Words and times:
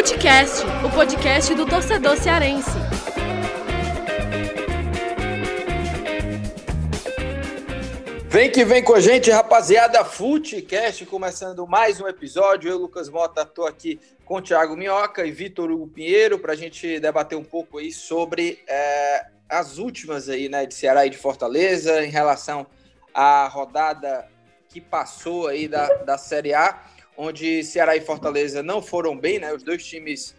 Futecast, 0.00 0.64
o 0.82 0.90
podcast 0.90 1.54
do 1.54 1.66
torcedor 1.66 2.16
cearense. 2.16 2.70
Vem 8.26 8.50
que 8.50 8.64
vem 8.64 8.82
com 8.82 8.94
a 8.94 9.00
gente, 9.00 9.30
rapaziada. 9.30 10.02
Futecast 10.02 11.04
começando 11.04 11.66
mais 11.66 12.00
um 12.00 12.08
episódio. 12.08 12.70
Eu, 12.70 12.78
Lucas 12.78 13.10
Mota, 13.10 13.42
estou 13.42 13.66
aqui 13.66 14.00
com 14.24 14.40
Thiago 14.40 14.74
Minhoca 14.74 15.26
e 15.26 15.30
Vitor 15.30 15.70
Hugo 15.70 15.88
Pinheiro 15.88 16.38
para 16.38 16.54
a 16.54 16.56
gente 16.56 16.98
debater 16.98 17.36
um 17.36 17.44
pouco 17.44 17.76
aí 17.76 17.92
sobre 17.92 18.64
é, 18.66 19.26
as 19.50 19.76
últimas 19.76 20.30
aí, 20.30 20.48
né, 20.48 20.64
de 20.64 20.72
Ceará 20.72 21.04
e 21.04 21.10
de 21.10 21.18
Fortaleza 21.18 22.02
em 22.02 22.10
relação 22.10 22.66
à 23.12 23.46
rodada 23.48 24.26
que 24.66 24.80
passou 24.80 25.46
aí 25.46 25.68
da, 25.68 25.86
da 26.04 26.16
Série 26.16 26.54
A 26.54 26.80
onde 27.16 27.62
Ceará 27.64 27.96
e 27.96 28.00
Fortaleza 28.00 28.62
não 28.62 28.80
foram 28.80 29.16
bem, 29.16 29.38
né? 29.38 29.52
Os 29.52 29.62
dois 29.62 29.84
times 29.84 30.34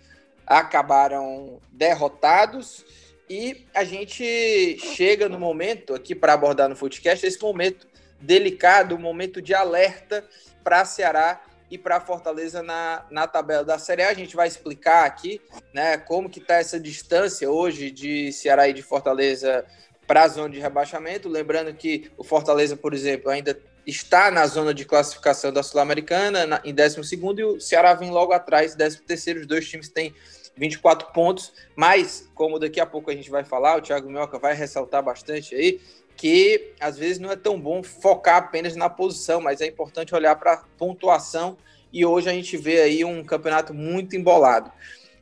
acabaram 0.46 1.60
derrotados 1.72 2.86
e 3.30 3.66
a 3.74 3.84
gente 3.84 4.78
chega 4.78 5.30
no 5.30 5.40
momento 5.40 5.94
aqui 5.94 6.14
para 6.14 6.34
abordar 6.34 6.68
no 6.68 6.76
Footcast 6.76 7.26
esse 7.26 7.42
momento 7.42 7.88
delicado, 8.20 8.96
um 8.96 9.00
momento 9.00 9.42
de 9.42 9.54
alerta 9.54 10.28
para 10.64 10.84
Ceará 10.84 11.42
e 11.70 11.78
para 11.78 12.02
Fortaleza 12.02 12.62
na, 12.62 13.06
na 13.10 13.28
tabela 13.28 13.64
da 13.64 13.80
Série 13.80 14.04
A. 14.04 14.10
A 14.10 14.14
gente 14.14 14.36
vai 14.36 14.48
explicar 14.48 15.06
aqui, 15.06 15.40
né, 15.74 15.98
como 15.98 16.30
que 16.30 16.40
está 16.40 16.56
essa 16.56 16.78
distância 16.78 17.50
hoje 17.50 17.90
de 17.90 18.34
Ceará 18.34 18.68
e 18.68 18.74
de 18.74 18.82
Fortaleza 18.82 19.66
para 20.06 20.24
a 20.24 20.28
zona 20.28 20.50
de 20.50 20.60
rebaixamento. 20.60 21.30
Lembrando 21.30 21.74
que 21.74 22.12
o 22.18 22.24
Fortaleza, 22.26 22.76
por 22.76 22.94
exemplo, 22.94 23.32
ainda 23.32 23.58
está 23.86 24.30
na 24.30 24.46
zona 24.48 24.74
de 24.74 24.86
classificação 24.86 25.52
da 25.52 25.64
Sul-Americana, 25.64 26.62
em 26.64 26.74
12 26.74 27.16
e 27.38 27.44
o 27.44 27.60
Ceará 27.60 27.94
vem 27.94 28.12
logo 28.12 28.34
atrás, 28.34 28.76
13 28.76 29.40
Os 29.40 29.48
dois 29.48 29.68
times 29.68 29.90
têm 29.90 30.14
24 30.56 31.12
pontos, 31.12 31.54
mas, 31.76 32.30
como 32.36 32.60
daqui 32.60 32.80
a 32.80 32.86
pouco 32.86 33.10
a 33.10 33.16
gente 33.16 33.30
vai 33.30 33.44
falar, 33.44 33.78
o 33.78 33.82
Thiago 33.82 34.10
Minhoca 34.10 34.38
vai 34.38 34.54
ressaltar 34.54 35.02
bastante 35.02 35.56
aí, 35.56 35.80
que 36.16 36.74
às 36.80 36.98
vezes 36.98 37.20
não 37.20 37.32
é 37.32 37.36
tão 37.36 37.60
bom 37.60 37.82
focar 37.82 38.38
apenas 38.38 38.76
na 38.76 38.90
posição, 38.90 39.42
mas 39.42 39.62
é 39.62 39.66
importante 39.66 40.14
olhar 40.14 40.36
para 40.36 40.54
a 40.54 40.58
pontuação, 40.78 41.58
e 41.92 42.06
hoje 42.06 42.30
a 42.30 42.34
gente 42.34 42.56
vê 42.58 42.82
aí 42.82 43.04
um 43.04 43.24
campeonato 43.24 43.74
muito 43.74 44.16
embolado. 44.16 44.72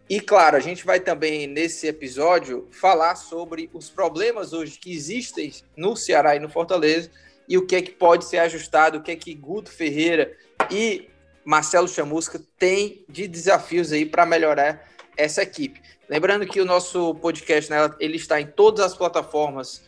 E 0.09 0.19
claro, 0.19 0.57
a 0.57 0.59
gente 0.59 0.85
vai 0.85 0.99
também 0.99 1.45
nesse 1.45 1.87
episódio 1.87 2.67
falar 2.71 3.15
sobre 3.15 3.69
os 3.71 3.91
problemas 3.91 4.53
hoje 4.53 4.79
que 4.79 4.91
existem 4.91 5.53
no 5.77 5.95
Ceará 5.95 6.35
e 6.35 6.39
no 6.39 6.49
Fortaleza, 6.49 7.11
e 7.49 7.57
o 7.57 7.65
que 7.65 7.75
é 7.75 7.81
que 7.81 7.91
pode 7.91 8.25
ser 8.25 8.37
ajustado, 8.37 8.99
o 8.99 9.01
que 9.01 9.09
é 9.09 9.15
que 9.15 9.33
Guto 9.33 9.71
Ferreira 9.71 10.37
e 10.69 11.09
Marcelo 11.43 11.87
Chamusca 11.87 12.39
têm 12.59 13.03
de 13.09 13.27
desafios 13.27 13.91
aí 13.91 14.05
para 14.05 14.23
melhorar 14.23 14.87
essa 15.17 15.41
equipe. 15.41 15.81
Lembrando 16.07 16.45
que 16.45 16.61
o 16.61 16.65
nosso 16.65 17.15
podcast 17.15 17.71
né, 17.71 17.77
ele 17.99 18.17
está 18.17 18.39
em 18.39 18.45
todas 18.45 18.85
as 18.85 18.95
plataformas 18.95 19.81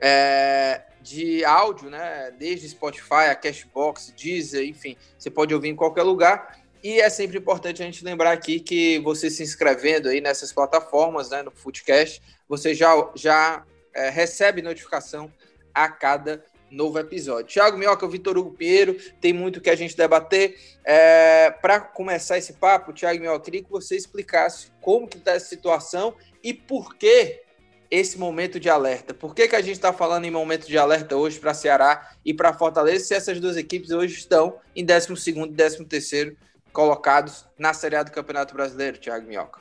é, 0.00 0.82
de 1.02 1.44
áudio, 1.44 1.90
né, 1.90 2.32
desde 2.38 2.68
Spotify, 2.70 3.28
a 3.30 3.34
Cashbox, 3.34 4.14
Deezer, 4.16 4.66
enfim, 4.66 4.96
você 5.18 5.30
pode 5.30 5.54
ouvir 5.54 5.68
em 5.68 5.76
qualquer 5.76 6.02
lugar. 6.02 6.60
E 6.82 6.98
é 7.00 7.10
sempre 7.10 7.38
importante 7.38 7.82
a 7.82 7.84
gente 7.84 8.04
lembrar 8.04 8.32
aqui 8.32 8.58
que 8.58 8.98
você 9.00 9.30
se 9.30 9.42
inscrevendo 9.42 10.08
aí 10.08 10.20
nessas 10.20 10.50
plataformas, 10.50 11.28
né, 11.28 11.42
no 11.42 11.50
Footcast, 11.50 12.22
você 12.48 12.74
já, 12.74 12.92
já 13.14 13.64
é, 13.94 14.08
recebe 14.08 14.62
notificação 14.62 15.30
a 15.74 15.88
cada 15.88 16.44
novo 16.72 16.98
episódio. 16.98 17.52
Thiago 17.52 17.76
Minhoca, 17.76 18.08
Vitor 18.08 18.36
Hugo 18.36 18.52
Pinheiro, 18.52 18.96
tem 19.20 19.32
muito 19.32 19.60
que 19.60 19.70
a 19.70 19.76
gente 19.76 19.96
debater. 19.96 20.58
É, 20.84 21.50
Para 21.50 21.80
começar 21.80 22.38
esse 22.38 22.54
papo, 22.54 22.92
Thiago 22.92 23.20
Minhoca, 23.20 23.44
queria 23.44 23.62
que 23.62 23.70
você 23.70 23.96
explicasse 23.96 24.72
como 24.80 25.06
que 25.06 25.18
está 25.18 25.32
essa 25.32 25.46
situação 25.46 26.14
e 26.42 26.52
por 26.52 26.96
que 26.96 27.42
esse 27.90 28.18
momento 28.18 28.58
de 28.58 28.70
alerta. 28.70 29.12
Por 29.12 29.34
que, 29.34 29.46
que 29.46 29.54
a 29.54 29.60
gente 29.60 29.72
está 29.74 29.92
falando 29.92 30.24
em 30.24 30.30
momento 30.30 30.66
de 30.66 30.78
alerta 30.78 31.14
hoje 31.14 31.38
para 31.38 31.52
Ceará 31.52 32.16
e 32.24 32.32
para 32.32 32.54
Fortaleza, 32.54 33.04
se 33.04 33.14
essas 33.14 33.38
duas 33.38 33.58
equipes 33.58 33.90
hoje 33.90 34.14
estão 34.14 34.58
em 34.74 34.82
12 34.82 35.12
e 35.12 35.52
13 35.52 35.84
terceiro 35.84 36.36
colocados 36.72 37.44
na 37.58 37.74
Série 37.74 37.96
A 37.96 38.02
do 38.02 38.10
Campeonato 38.10 38.54
Brasileiro, 38.54 38.96
Thiago 38.96 39.26
Minhoca? 39.26 39.60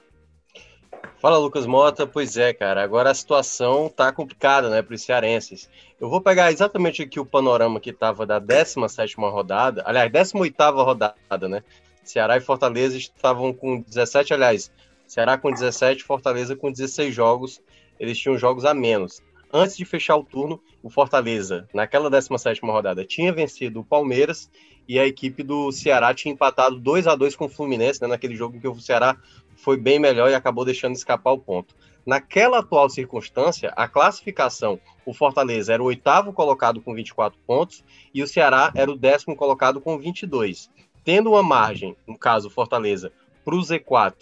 Fala, 1.20 1.38
Lucas 1.38 1.66
Mota. 1.66 2.08
Pois 2.08 2.36
é, 2.38 2.54
cara. 2.54 2.84
Agora 2.84 3.12
a 3.12 3.14
situação 3.14 3.90
tá 3.90 4.12
complicada, 4.12 4.70
né, 4.70 4.82
para 4.82 4.96
os 4.96 5.04
cearenses. 5.04 5.70
Eu 6.00 6.10
vou 6.10 6.20
pegar 6.20 6.52
exatamente 6.52 7.04
aqui 7.04 7.20
o 7.20 7.26
panorama 7.26 7.80
que 7.80 7.92
estava 7.92 8.26
da 8.26 8.40
17 8.40 9.16
rodada, 9.18 9.84
aliás, 9.86 10.12
18 10.12 10.84
rodada, 10.84 11.48
né? 11.48 11.64
Ceará 12.04 12.38
e 12.38 12.42
Fortaleza 12.42 12.98
estavam 12.98 13.54
com 13.54 13.82
17, 13.82 14.34
aliás, 14.34 14.72
Ceará 15.08 15.38
com 15.38 15.52
17, 15.52 16.04
Fortaleza 16.04 16.56
com 16.56 16.72
16 16.72 17.14
jogos. 17.14 17.62
Eles 18.00 18.18
tinham 18.18 18.38
jogos 18.38 18.66
a 18.66 18.74
menos. 18.74 19.22
Antes 19.54 19.76
de 19.76 19.84
fechar 19.84 20.16
o 20.16 20.24
turno, 20.24 20.62
o 20.82 20.90
Fortaleza, 20.90 21.68
naquela 21.74 22.10
17 22.10 22.62
rodada, 22.62 23.06
tinha 23.06 23.34
vencido 23.34 23.82
o 23.82 23.84
Palmeiras 23.84 24.50
e 24.88 24.98
a 24.98 25.06
equipe 25.06 25.44
do 25.44 25.72
Ceará 25.72 26.14
tinha 26.14 26.34
empatado 26.34 26.80
2 26.80 27.06
a 27.08 27.16
2 27.16 27.36
com 27.36 27.46
o 27.46 27.50
Fluminense, 27.50 28.02
né, 28.02 28.08
naquele 28.08 28.36
jogo 28.36 28.56
em 28.56 28.60
que 28.60 28.68
o 28.68 28.80
Ceará 28.80 29.18
foi 29.62 29.78
bem 29.78 30.00
melhor 30.00 30.30
e 30.30 30.36
acabou 30.36 30.66
deixando 30.66 30.96
escapar 30.96 31.32
o 31.32 31.40
ponto. 31.40 31.76
Naquela 32.06 32.60
atual 32.60 32.90
circunstância, 32.90 33.72
a 33.76 33.88
classificação, 33.88 34.80
o 35.06 35.14
Fortaleza 35.14 35.74
era 35.74 35.84
o 35.84 35.86
oitavo 35.86 36.34
colocado 36.34 36.82
com 36.82 36.94
24 36.94 37.40
pontos 37.46 37.84
e 38.14 38.24
o 38.24 38.28
Ceará 38.28 38.72
era 38.76 38.92
o 38.92 38.98
décimo 38.98 39.36
colocado 39.36 39.80
com 39.80 39.98
22. 40.00 40.70
Tendo 41.04 41.32
uma 41.32 41.44
margem, 41.44 41.96
no 42.08 42.18
caso 42.18 42.50
Fortaleza, 42.50 43.12
para 43.46 43.56
o 43.56 43.60
Z4 43.60 44.16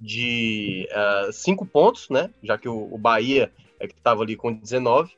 de 0.00 0.88
5 1.32 1.64
uh, 1.64 1.66
pontos, 1.66 2.08
né? 2.08 2.30
Já 2.42 2.56
que 2.56 2.68
o, 2.68 2.88
o 2.92 2.98
Bahia 2.98 3.52
é 3.80 3.86
que 3.86 3.94
estava 3.94 4.22
ali 4.22 4.36
com 4.36 4.52
19. 4.52 5.12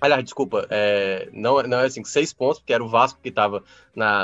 Aliás, 0.00 0.24
desculpa, 0.24 0.66
é, 0.68 1.28
não, 1.32 1.62
não 1.62 1.78
é 1.78 1.86
assim, 1.86 2.02
6 2.02 2.32
pontos, 2.32 2.58
porque 2.58 2.72
era 2.72 2.82
o 2.82 2.88
Vasco 2.88 3.20
que 3.22 3.28
estava 3.28 3.62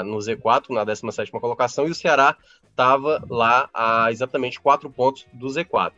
no 0.05 0.19
Z4, 0.19 0.71
na 0.71 0.83
17 0.83 1.31
colocação, 1.31 1.87
e 1.87 1.91
o 1.91 1.95
Ceará 1.95 2.37
estava 2.79 3.21
lá 3.29 3.69
a 3.75 4.13
exatamente 4.13 4.61
4 4.61 4.89
pontos 4.89 5.27
do 5.33 5.49
Z4. 5.49 5.95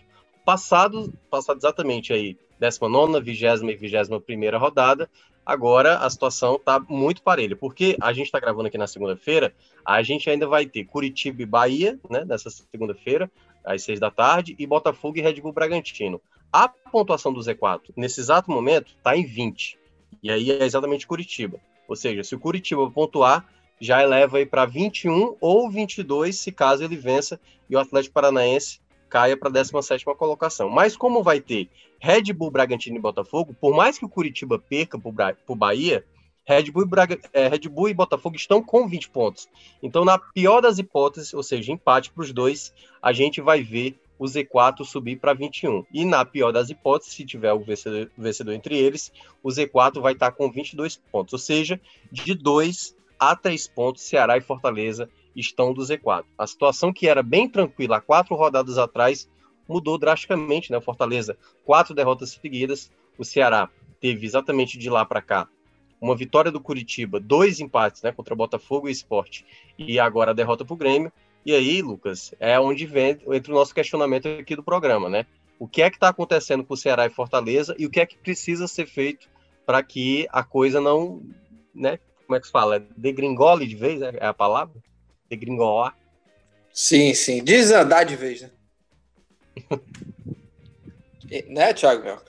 Passado, 0.47 1.13
passado 1.31 1.59
exatamente 1.59 2.11
aí 2.11 2.39
19, 2.59 3.21
20 3.21 3.43
e 3.69 3.77
21 3.77 4.59
rodada, 4.59 5.11
agora 5.45 5.99
a 5.99 6.09
situação 6.09 6.57
está 6.57 6.81
muito 6.81 7.23
parelha, 7.23 7.55
porque 7.55 7.99
a 8.01 8.15
gente 8.15 8.27
está 8.27 8.41
gravando 8.41 8.69
aqui 8.69 8.79
na 8.79 8.87
segunda-feira, 8.87 9.55
a 9.85 10.03
gente 10.03 10.31
ainda 10.31 10.47
vai 10.47 10.65
ter 10.65 10.85
Curitiba 10.85 11.43
e 11.43 11.47
Bahia, 11.47 12.01
né, 12.09 12.25
nessa 12.25 12.49
segunda-feira, 12.49 13.31
às 13.63 13.83
6 13.83 14.01
da 14.01 14.11
tarde, 14.11 14.57
e 14.59 14.67
Botafogo 14.67 15.19
e 15.19 15.21
Red 15.21 15.35
Bull 15.43 15.53
Bragantino. 15.53 16.19
A 16.51 16.67
pontuação 16.67 17.31
do 17.31 17.41
Z4, 17.41 17.93
nesse 17.95 18.21
exato 18.21 18.51
momento, 18.51 18.95
está 18.97 19.15
em 19.15 19.25
20. 19.25 19.79
E 20.23 20.31
aí 20.31 20.51
é 20.51 20.65
exatamente 20.65 21.07
Curitiba. 21.07 21.61
Ou 21.87 21.95
seja, 21.95 22.25
se 22.25 22.35
o 22.35 22.41
Curitiba 22.41 22.91
pontuar, 22.91 23.47
já 23.81 24.03
eleva 24.03 24.39
aí 24.39 24.47
para 24.47 24.67
21 24.67 25.37
ou 25.41 25.71
22, 25.71 26.39
se 26.39 26.53
caso 26.53 26.85
ele 26.85 26.97
vença 26.97 27.41
e 27.69 27.75
o 27.75 27.79
Atlético 27.79 28.15
Paranaense 28.15 28.81
caia 29.09 29.37
para 29.37 29.49
a 29.49 29.53
17 29.53 30.05
colocação. 30.05 30.69
Mas 30.69 30.97
como 30.97 31.23
vai 31.23 31.41
ter 31.41 31.69
Red 31.99 32.33
Bull, 32.33 32.51
Bragantino 32.51 32.97
e 32.97 33.01
Botafogo, 33.01 33.55
por 33.61 33.75
mais 33.75 33.99
que 33.99 34.05
o 34.05 34.09
Curitiba 34.09 34.59
perca 34.59 34.99
para 34.99 35.37
o 35.49 35.57
Bahia, 35.57 36.05
Red 36.45 36.71
Bull, 36.71 36.87
Braga, 36.87 37.19
é, 37.33 37.49
Red 37.49 37.69
Bull 37.69 37.89
e 37.89 37.95
Botafogo 37.95 38.37
estão 38.37 38.63
com 38.63 38.89
20 38.89 39.11
pontos. 39.11 39.49
Então, 39.83 40.05
na 40.05 40.19
pior 40.19 40.61
das 40.61 40.79
hipóteses, 40.79 41.35
ou 41.35 41.43
seja, 41.43 41.73
empate 41.73 42.11
para 42.11 42.23
os 42.23 42.33
dois, 42.33 42.73
a 43.03 43.13
gente 43.13 43.41
vai 43.41 43.63
ver 43.63 43.99
o 44.19 44.25
Z4 44.25 44.85
subir 44.85 45.17
para 45.17 45.33
21. 45.33 45.85
E 45.93 46.05
na 46.05 46.25
pior 46.25 46.53
das 46.53 46.69
hipóteses, 46.69 47.15
se 47.15 47.25
tiver 47.25 47.53
o 47.53 47.61
vencedor, 47.61 48.11
vencedor 48.17 48.53
entre 48.53 48.77
eles, 48.77 49.13
o 49.43 49.49
Z4 49.49 50.01
vai 50.01 50.13
estar 50.13 50.33
com 50.33 50.51
22 50.51 50.97
pontos. 51.11 51.33
Ou 51.33 51.39
seja, 51.39 51.81
de 52.11 52.35
2 52.35 52.97
a 53.21 53.37
3 53.37 53.69
pontos, 53.69 54.03
Ceará 54.03 54.39
e 54.39 54.41
Fortaleza 54.41 55.09
estão 55.37 55.75
do 55.75 55.83
Z4. 55.83 56.25
A 56.39 56.47
situação 56.47 56.93
que 56.93 57.07
era 57.07 57.23
bem 57.23 57.49
tranquila 57.49 57.99
há 57.99 58.01
quatro 58.01 58.35
rodadas 58.35 58.79
atrás 58.79 59.29
mudou 59.69 59.99
drasticamente, 59.99 60.73
né? 60.73 60.81
Fortaleza, 60.81 61.37
quatro 61.65 61.95
derrotas 61.95 62.31
seguidas. 62.31 62.91
O 63.19 63.25
Ceará 63.25 63.69
teve 64.01 64.27
exatamente 64.27 64.79
de 64.79 64.89
lá 64.89 65.05
para 65.05 65.21
cá 65.21 65.47
uma 66.01 66.17
vitória 66.17 66.51
do 66.51 66.61
Curitiba, 66.61 67.21
dois 67.21 67.61
empates, 67.61 68.03
né, 68.03 68.11
contra 68.11 68.35
Botafogo 68.35 68.89
e 68.89 68.93
Esporte, 68.93 69.45
e 69.79 70.01
agora 70.01 70.31
a 70.31 70.35
derrota 70.35 70.65
para 70.65 70.73
o 70.73 70.77
Grêmio. 70.77 71.13
E 71.45 71.55
aí, 71.55 71.83
Lucas, 71.83 72.35
é 72.41 72.59
onde 72.59 72.87
vem 72.87 73.19
entre 73.33 73.53
o 73.53 73.55
nosso 73.55 73.75
questionamento 73.75 74.27
aqui 74.27 74.57
do 74.57 74.63
programa, 74.63 75.09
né? 75.09 75.27
O 75.59 75.69
que 75.69 75.83
é 75.83 75.91
que 75.91 75.97
está 75.97 76.09
acontecendo 76.09 76.65
com 76.65 76.73
o 76.73 76.77
Ceará 76.77 77.05
e 77.05 77.11
Fortaleza 77.11 77.75
e 77.79 77.85
o 77.85 77.91
que 77.91 78.01
é 78.01 78.07
que 78.07 78.17
precisa 78.17 78.67
ser 78.67 78.87
feito 78.87 79.29
para 79.67 79.83
que 79.83 80.27
a 80.31 80.43
coisa 80.43 80.81
não, 80.81 81.23
né? 81.75 81.99
Como 82.31 82.37
é 82.37 82.41
que 82.41 82.47
se 82.47 82.53
fala? 82.53 82.79
Degringole 82.97 83.67
de 83.67 83.75
vez, 83.75 84.01
é 84.01 84.25
a 84.25 84.33
palavra? 84.33 84.81
Degringolar? 85.29 85.99
Sim, 86.73 87.13
sim. 87.13 87.43
Desandar 87.43 88.05
de 88.05 88.15
vez, 88.15 88.43
né? 88.43 88.51
né, 91.49 91.75
Thiago 91.75 92.05
Mel? 92.05 92.21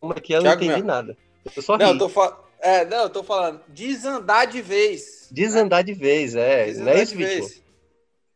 Como 0.00 0.14
é 0.14 0.20
que 0.20 0.32
eu 0.32 0.40
Thiago 0.40 0.64
não 0.64 0.66
entendi 0.66 0.82
Mel. 0.82 0.94
nada. 0.96 1.16
Eu 1.54 1.60
só 1.60 1.76
não, 1.76 1.88
ri. 1.88 1.92
eu 1.92 1.98
tô 1.98 2.08
falando. 2.08 2.36
É, 2.58 2.86
não, 2.86 3.02
eu 3.02 3.10
tô 3.10 3.22
falando 3.22 3.60
desandar 3.68 4.46
de 4.46 4.62
vez. 4.62 5.28
Desandar 5.30 5.84
de 5.84 5.92
vez, 5.92 6.34
é. 6.34 6.64
Desandar 6.64 6.94
não 6.94 7.00
é 7.00 7.02
isso, 7.02 7.14
Vitor? 7.14 7.50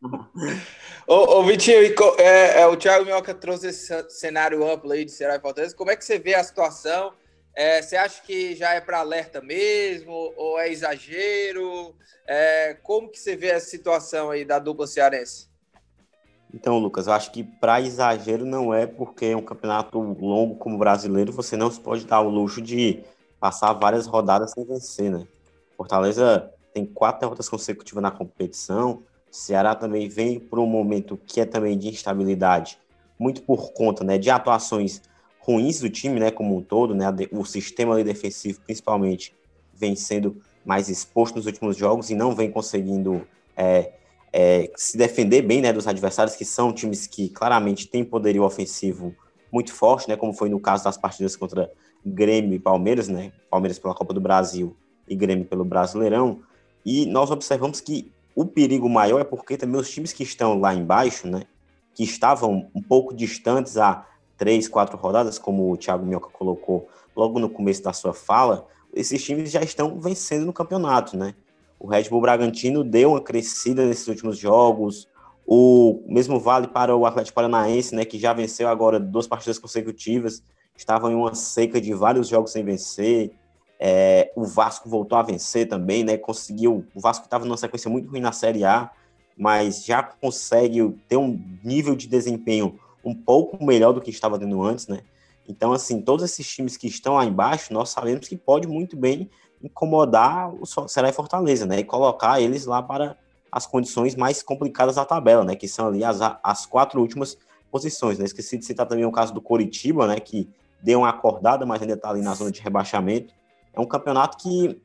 Ô, 1.08 1.38
ô 1.38 1.42
Vitinho, 1.42 1.78
é, 2.18 2.60
é, 2.60 2.66
o 2.66 2.76
Thiago 2.76 3.06
Minhoca 3.06 3.32
trouxe 3.32 3.68
esse 3.68 4.10
cenário 4.10 4.62
amplo 4.70 4.92
aí 4.92 5.06
de 5.06 5.10
Ceará 5.10 5.36
e 5.36 5.40
Fortaleza. 5.40 5.74
Como 5.74 5.90
é 5.90 5.96
que 5.96 6.04
você 6.04 6.18
vê 6.18 6.34
a 6.34 6.44
situação? 6.44 7.14
É, 7.58 7.82
você 7.82 7.96
acha 7.96 8.22
que 8.22 8.54
já 8.54 8.74
é 8.74 8.80
para 8.80 9.00
alerta 9.00 9.40
mesmo? 9.40 10.12
Ou 10.36 10.60
é 10.60 10.70
exagero? 10.70 11.92
É, 12.24 12.74
como 12.84 13.08
que 13.08 13.18
você 13.18 13.34
vê 13.34 13.50
a 13.50 13.58
situação 13.58 14.30
aí 14.30 14.44
da 14.44 14.60
dupla 14.60 14.86
cearense? 14.86 15.48
Então, 16.54 16.78
Lucas, 16.78 17.08
eu 17.08 17.12
acho 17.12 17.32
que 17.32 17.42
para 17.42 17.80
exagero 17.80 18.44
não 18.44 18.72
é, 18.72 18.86
porque 18.86 19.26
é 19.26 19.36
um 19.36 19.42
campeonato 19.42 19.98
longo 19.98 20.54
como 20.54 20.76
o 20.76 20.78
brasileiro, 20.78 21.32
você 21.32 21.56
não 21.56 21.68
se 21.68 21.80
pode 21.80 22.06
dar 22.06 22.20
o 22.20 22.28
luxo 22.30 22.62
de 22.62 23.02
passar 23.40 23.72
várias 23.72 24.06
rodadas 24.06 24.52
sem 24.52 24.64
vencer, 24.64 25.10
né? 25.10 25.26
Fortaleza 25.76 26.54
tem 26.72 26.86
quatro 26.86 27.22
derrotas 27.22 27.48
consecutivas 27.48 28.00
na 28.00 28.12
competição, 28.12 29.02
Ceará 29.32 29.74
também 29.74 30.08
vem 30.08 30.38
por 30.38 30.60
um 30.60 30.66
momento 30.66 31.18
que 31.26 31.40
é 31.40 31.44
também 31.44 31.76
de 31.76 31.88
instabilidade, 31.88 32.78
muito 33.18 33.42
por 33.42 33.72
conta 33.72 34.04
né, 34.04 34.16
de 34.16 34.30
atuações 34.30 35.02
ruins 35.48 35.80
do 35.80 35.88
time, 35.88 36.20
né, 36.20 36.30
como 36.30 36.58
um 36.58 36.60
todo, 36.60 36.94
né, 36.94 37.06
o 37.32 37.42
sistema 37.42 38.04
defensivo 38.04 38.60
principalmente 38.60 39.34
vem 39.72 39.96
sendo 39.96 40.42
mais 40.62 40.90
exposto 40.90 41.36
nos 41.36 41.46
últimos 41.46 41.74
jogos 41.74 42.10
e 42.10 42.14
não 42.14 42.34
vem 42.34 42.50
conseguindo 42.50 43.26
é, 43.56 43.92
é, 44.30 44.70
se 44.76 44.98
defender 44.98 45.40
bem 45.40 45.62
né, 45.62 45.72
dos 45.72 45.86
adversários, 45.86 46.36
que 46.36 46.44
são 46.44 46.70
times 46.70 47.06
que 47.06 47.30
claramente 47.30 47.88
têm 47.88 48.04
poderio 48.04 48.42
ofensivo 48.42 49.16
muito 49.50 49.72
forte, 49.72 50.06
né, 50.06 50.16
como 50.16 50.34
foi 50.34 50.50
no 50.50 50.60
caso 50.60 50.84
das 50.84 50.98
partidas 50.98 51.34
contra 51.34 51.72
Grêmio 52.04 52.52
e 52.52 52.58
Palmeiras, 52.58 53.08
né, 53.08 53.32
Palmeiras 53.50 53.78
pela 53.78 53.94
Copa 53.94 54.12
do 54.12 54.20
Brasil 54.20 54.76
e 55.08 55.16
Grêmio 55.16 55.46
pelo 55.46 55.64
Brasileirão, 55.64 56.42
e 56.84 57.06
nós 57.06 57.30
observamos 57.30 57.80
que 57.80 58.12
o 58.34 58.44
perigo 58.44 58.86
maior 58.86 59.18
é 59.18 59.24
porque 59.24 59.56
também 59.56 59.80
os 59.80 59.90
times 59.90 60.12
que 60.12 60.22
estão 60.22 60.60
lá 60.60 60.74
embaixo, 60.74 61.26
né, 61.26 61.44
que 61.94 62.04
estavam 62.04 62.68
um 62.74 62.82
pouco 62.82 63.14
distantes 63.14 63.78
há 63.78 64.06
três, 64.38 64.68
quatro 64.68 64.96
rodadas, 64.96 65.38
como 65.38 65.70
o 65.70 65.76
Thiago 65.76 66.06
Minhoca 66.06 66.30
colocou 66.30 66.88
logo 67.14 67.38
no 67.38 67.50
começo 67.50 67.82
da 67.82 67.92
sua 67.92 68.14
fala, 68.14 68.66
esses 68.94 69.22
times 69.22 69.50
já 69.50 69.60
estão 69.60 70.00
vencendo 70.00 70.46
no 70.46 70.52
campeonato, 70.52 71.16
né? 71.16 71.34
O 71.78 71.86
Red 71.86 72.04
Bull 72.04 72.20
Bragantino 72.20 72.82
deu 72.82 73.10
uma 73.10 73.20
crescida 73.20 73.84
nesses 73.84 74.06
últimos 74.08 74.38
jogos, 74.38 75.08
o 75.46 76.02
mesmo 76.06 76.38
vale 76.38 76.68
para 76.68 76.94
o 76.96 77.04
Atlético 77.04 77.34
Paranaense, 77.34 77.94
né, 77.94 78.04
que 78.04 78.18
já 78.18 78.32
venceu 78.32 78.68
agora 78.68 79.00
duas 79.00 79.26
partidas 79.26 79.58
consecutivas, 79.58 80.42
estava 80.76 81.10
em 81.10 81.14
uma 81.14 81.34
seca 81.34 81.80
de 81.80 81.92
vários 81.92 82.28
jogos 82.28 82.52
sem 82.52 82.64
vencer, 82.64 83.32
é, 83.78 84.32
o 84.34 84.44
Vasco 84.44 84.88
voltou 84.88 85.16
a 85.16 85.22
vencer 85.22 85.68
também, 85.68 86.02
né? 86.02 86.16
Conseguiu. 86.16 86.84
O 86.94 87.00
Vasco 87.00 87.24
estava 87.24 87.44
numa 87.44 87.56
sequência 87.56 87.88
muito 87.88 88.10
ruim 88.10 88.20
na 88.20 88.32
Série 88.32 88.64
A, 88.64 88.90
mas 89.36 89.84
já 89.84 90.02
consegue 90.02 90.96
ter 91.08 91.16
um 91.16 91.40
nível 91.62 91.94
de 91.94 92.08
desempenho 92.08 92.78
um 93.04 93.14
pouco 93.14 93.62
melhor 93.64 93.92
do 93.92 94.00
que 94.00 94.10
estava 94.10 94.38
tendo 94.38 94.62
antes, 94.62 94.86
né? 94.86 95.00
Então, 95.48 95.72
assim, 95.72 96.02
todos 96.02 96.24
esses 96.24 96.46
times 96.46 96.76
que 96.76 96.86
estão 96.86 97.14
lá 97.14 97.24
embaixo, 97.24 97.72
nós 97.72 97.88
sabemos 97.88 98.28
que 98.28 98.36
pode 98.36 98.68
muito 98.68 98.96
bem 98.96 99.30
incomodar 99.62 100.52
o 100.54 100.66
Ceará 100.88 101.08
e 101.08 101.12
Fortaleza, 101.12 101.64
né? 101.64 101.80
E 101.80 101.84
colocar 101.84 102.40
eles 102.40 102.66
lá 102.66 102.82
para 102.82 103.16
as 103.50 103.66
condições 103.66 104.14
mais 104.14 104.42
complicadas 104.42 104.96
da 104.96 105.04
tabela, 105.04 105.44
né? 105.44 105.56
Que 105.56 105.66
são 105.66 105.88
ali 105.88 106.04
as, 106.04 106.18
as 106.42 106.66
quatro 106.66 107.00
últimas 107.00 107.38
posições, 107.70 108.18
né? 108.18 108.26
Esqueci 108.26 108.58
de 108.58 108.64
citar 108.64 108.86
também 108.86 109.04
o 109.04 109.12
caso 109.12 109.32
do 109.32 109.40
Coritiba, 109.40 110.06
né? 110.06 110.20
Que 110.20 110.48
deu 110.82 111.00
uma 111.00 111.08
acordada, 111.08 111.64
mas 111.64 111.80
ainda 111.80 111.94
está 111.94 112.10
ali 112.10 112.20
na 112.20 112.34
zona 112.34 112.52
de 112.52 112.60
rebaixamento 112.60 113.32
é 113.78 113.80
um 113.80 113.86
campeonato 113.86 114.36
que 114.36 114.80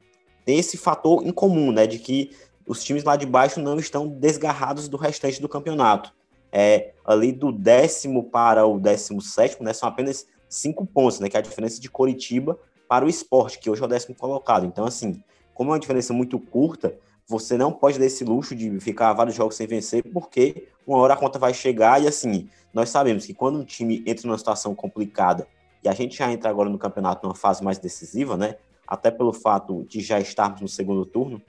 tem 0.45 0.59
esse 0.59 0.77
fator 0.77 1.25
em 1.25 1.31
comum, 1.31 1.71
né, 1.71 1.87
de 1.87 1.97
que 1.97 2.31
os 2.67 2.83
times 2.83 3.03
lá 3.03 3.15
de 3.15 3.25
baixo 3.25 3.59
não 3.59 3.77
estão 3.77 4.07
desgarrados 4.07 4.87
do 4.87 4.97
restante 4.97 5.41
do 5.41 5.49
campeonato. 5.49 6.13
É, 6.55 6.93
ali 7.03 7.31
do 7.31 7.51
décimo 7.51 8.25
para 8.25 8.63
o 8.63 8.79
décimo 8.79 9.19
sétimo, 9.19 9.65
né, 9.65 9.73
são 9.73 9.89
apenas 9.89 10.27
cinco 10.47 10.85
pontos, 10.85 11.19
né, 11.19 11.27
que 11.27 11.35
é 11.35 11.39
a 11.39 11.43
diferença 11.43 11.81
de 11.81 11.89
Coritiba 11.89 12.59
para 12.87 13.03
o 13.03 13.09
esporte, 13.09 13.57
que 13.57 13.67
hoje 13.71 13.81
é 13.81 13.85
o 13.85 13.87
décimo 13.87 14.13
colocado. 14.13 14.67
Então, 14.67 14.85
assim, 14.85 15.23
como 15.55 15.71
é 15.71 15.73
uma 15.73 15.79
diferença 15.79 16.13
muito 16.13 16.37
curta, 16.37 16.95
você 17.27 17.57
não 17.57 17.71
pode 17.71 17.97
dar 17.97 18.05
esse 18.05 18.23
luxo 18.23 18.55
de 18.55 18.79
ficar 18.79 19.11
vários 19.13 19.35
jogos 19.35 19.55
sem 19.55 19.65
vencer, 19.65 20.03
porque 20.13 20.67
uma 20.85 20.99
hora 20.99 21.15
a 21.15 21.17
conta 21.17 21.39
vai 21.39 21.55
chegar 21.55 21.99
e, 21.99 22.07
assim, 22.07 22.47
nós 22.71 22.89
sabemos 22.89 23.25
que 23.25 23.33
quando 23.33 23.57
um 23.57 23.63
time 23.63 24.03
entra 24.05 24.27
numa 24.27 24.37
situação 24.37 24.75
complicada, 24.75 25.47
e 25.83 25.89
a 25.89 25.93
gente 25.93 26.15
já 26.15 26.31
entra 26.31 26.51
agora 26.51 26.69
no 26.69 26.77
campeonato 26.77 27.25
numa 27.25 27.35
fase 27.35 27.63
mais 27.63 27.79
decisiva, 27.79 28.37
né, 28.37 28.57
até 28.87 29.09
pelo 29.09 29.33
fato 29.33 29.83
de 29.85 30.01
já 30.01 30.19
estarmos 30.19 30.61
no 30.61 30.67
segundo 30.67 31.03
turno, 31.03 31.41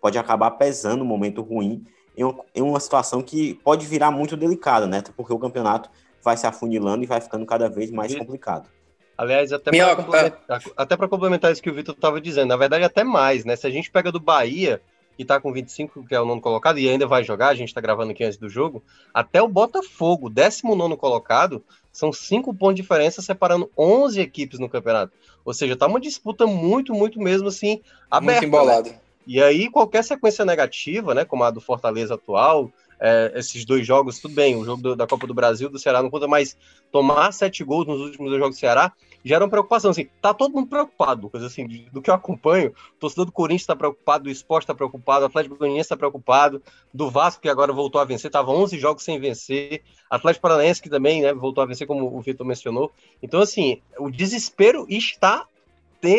pode 0.00 0.18
acabar 0.18 0.52
pesando 0.52 1.02
um 1.02 1.06
momento 1.06 1.42
ruim 1.42 1.84
em 2.16 2.24
uma, 2.24 2.44
em 2.54 2.62
uma 2.62 2.80
situação 2.80 3.22
que 3.22 3.54
pode 3.54 3.86
virar 3.86 4.10
muito 4.10 4.36
delicada, 4.36 4.86
né? 4.86 5.02
Porque 5.16 5.32
o 5.32 5.38
campeonato 5.38 5.90
vai 6.22 6.36
se 6.36 6.46
afunilando 6.46 7.02
e 7.02 7.06
vai 7.06 7.20
ficando 7.20 7.44
cada 7.44 7.68
vez 7.68 7.90
mais 7.90 8.14
complicado. 8.14 8.68
Aliás, 9.16 9.52
até 9.52 9.70
para 9.70 9.96
complementar, 9.96 10.62
até 10.76 10.96
complementar 10.96 11.52
isso 11.52 11.62
que 11.62 11.70
o 11.70 11.74
Vitor 11.74 11.94
estava 11.94 12.20
dizendo, 12.20 12.48
na 12.48 12.56
verdade, 12.56 12.84
até 12.84 13.04
mais, 13.04 13.44
né? 13.44 13.56
Se 13.56 13.66
a 13.66 13.70
gente 13.70 13.90
pega 13.90 14.10
do 14.10 14.18
Bahia, 14.18 14.80
que 15.16 15.22
está 15.22 15.40
com 15.40 15.52
25, 15.52 16.04
que 16.06 16.14
é 16.14 16.20
o 16.20 16.24
nono 16.24 16.40
colocado, 16.40 16.78
e 16.78 16.88
ainda 16.88 17.06
vai 17.06 17.22
jogar, 17.22 17.48
a 17.48 17.54
gente 17.54 17.68
está 17.68 17.80
gravando 17.80 18.12
aqui 18.12 18.24
antes 18.24 18.38
do 18.38 18.48
jogo, 18.48 18.82
até 19.12 19.42
o 19.42 19.48
Botafogo, 19.48 20.30
19 20.30 20.96
colocado, 20.96 21.62
são 21.92 22.12
cinco 22.12 22.54
pontos 22.54 22.76
de 22.76 22.82
diferença 22.82 23.20
separando 23.20 23.70
11 23.76 24.20
equipes 24.20 24.58
no 24.58 24.68
campeonato. 24.68 25.12
Ou 25.44 25.52
seja, 25.52 25.76
tá 25.76 25.86
uma 25.86 26.00
disputa 26.00 26.46
muito, 26.46 26.94
muito 26.94 27.20
mesmo 27.20 27.48
assim 27.48 27.82
aberta. 28.10 28.42
Muito 28.42 28.46
embolada. 28.46 28.90
Né? 28.90 28.96
E 29.26 29.42
aí, 29.42 29.70
qualquer 29.70 30.02
sequência 30.02 30.44
negativa, 30.44 31.14
né, 31.14 31.24
como 31.24 31.44
a 31.44 31.50
do 31.50 31.60
Fortaleza 31.60 32.14
atual, 32.14 32.70
é, 33.04 33.32
esses 33.34 33.64
dois 33.64 33.84
jogos, 33.84 34.20
tudo 34.20 34.32
bem, 34.32 34.54
o 34.54 34.64
jogo 34.64 34.80
do, 34.80 34.96
da 34.96 35.08
Copa 35.08 35.26
do 35.26 35.34
Brasil, 35.34 35.68
do 35.68 35.78
Ceará 35.78 36.00
não 36.00 36.08
conta, 36.08 36.28
mas 36.28 36.56
tomar 36.92 37.32
sete 37.32 37.64
gols 37.64 37.84
nos 37.84 38.00
últimos 38.00 38.30
dois 38.30 38.40
jogos 38.40 38.56
do 38.56 38.60
Ceará 38.60 38.92
gera 39.24 39.44
uma 39.44 39.50
preocupação, 39.50 39.90
assim, 39.90 40.08
tá 40.20 40.32
todo 40.32 40.52
mundo 40.52 40.68
preocupado, 40.68 41.28
coisa 41.28 41.46
assim, 41.46 41.66
do 41.92 42.00
que 42.00 42.10
eu 42.10 42.14
acompanho, 42.14 42.70
o 42.70 43.00
torcedor 43.00 43.26
do 43.26 43.32
Corinthians 43.32 43.62
está 43.62 43.74
preocupado, 43.74 44.24
do 44.24 44.30
Esporte 44.30 44.64
está 44.64 44.74
preocupado, 44.74 45.24
o 45.24 45.26
Atlético 45.26 45.56
Goianiense 45.56 45.86
está 45.86 45.96
preocupado, 45.96 46.62
do 46.94 47.10
Vasco, 47.10 47.42
que 47.42 47.48
agora 47.48 47.72
voltou 47.72 48.00
a 48.00 48.04
vencer, 48.04 48.30
tava 48.30 48.52
11 48.52 48.78
jogos 48.78 49.02
sem 49.02 49.18
vencer, 49.18 49.82
Atlético 50.08 50.42
Paranaense, 50.42 50.80
que 50.80 50.90
também, 50.90 51.22
né, 51.22 51.32
voltou 51.32 51.62
a 51.62 51.66
vencer, 51.66 51.88
como 51.88 52.16
o 52.16 52.20
Vitor 52.20 52.46
mencionou, 52.46 52.92
então, 53.20 53.40
assim, 53.40 53.80
o 53.98 54.10
desespero 54.10 54.86
está 54.88 55.46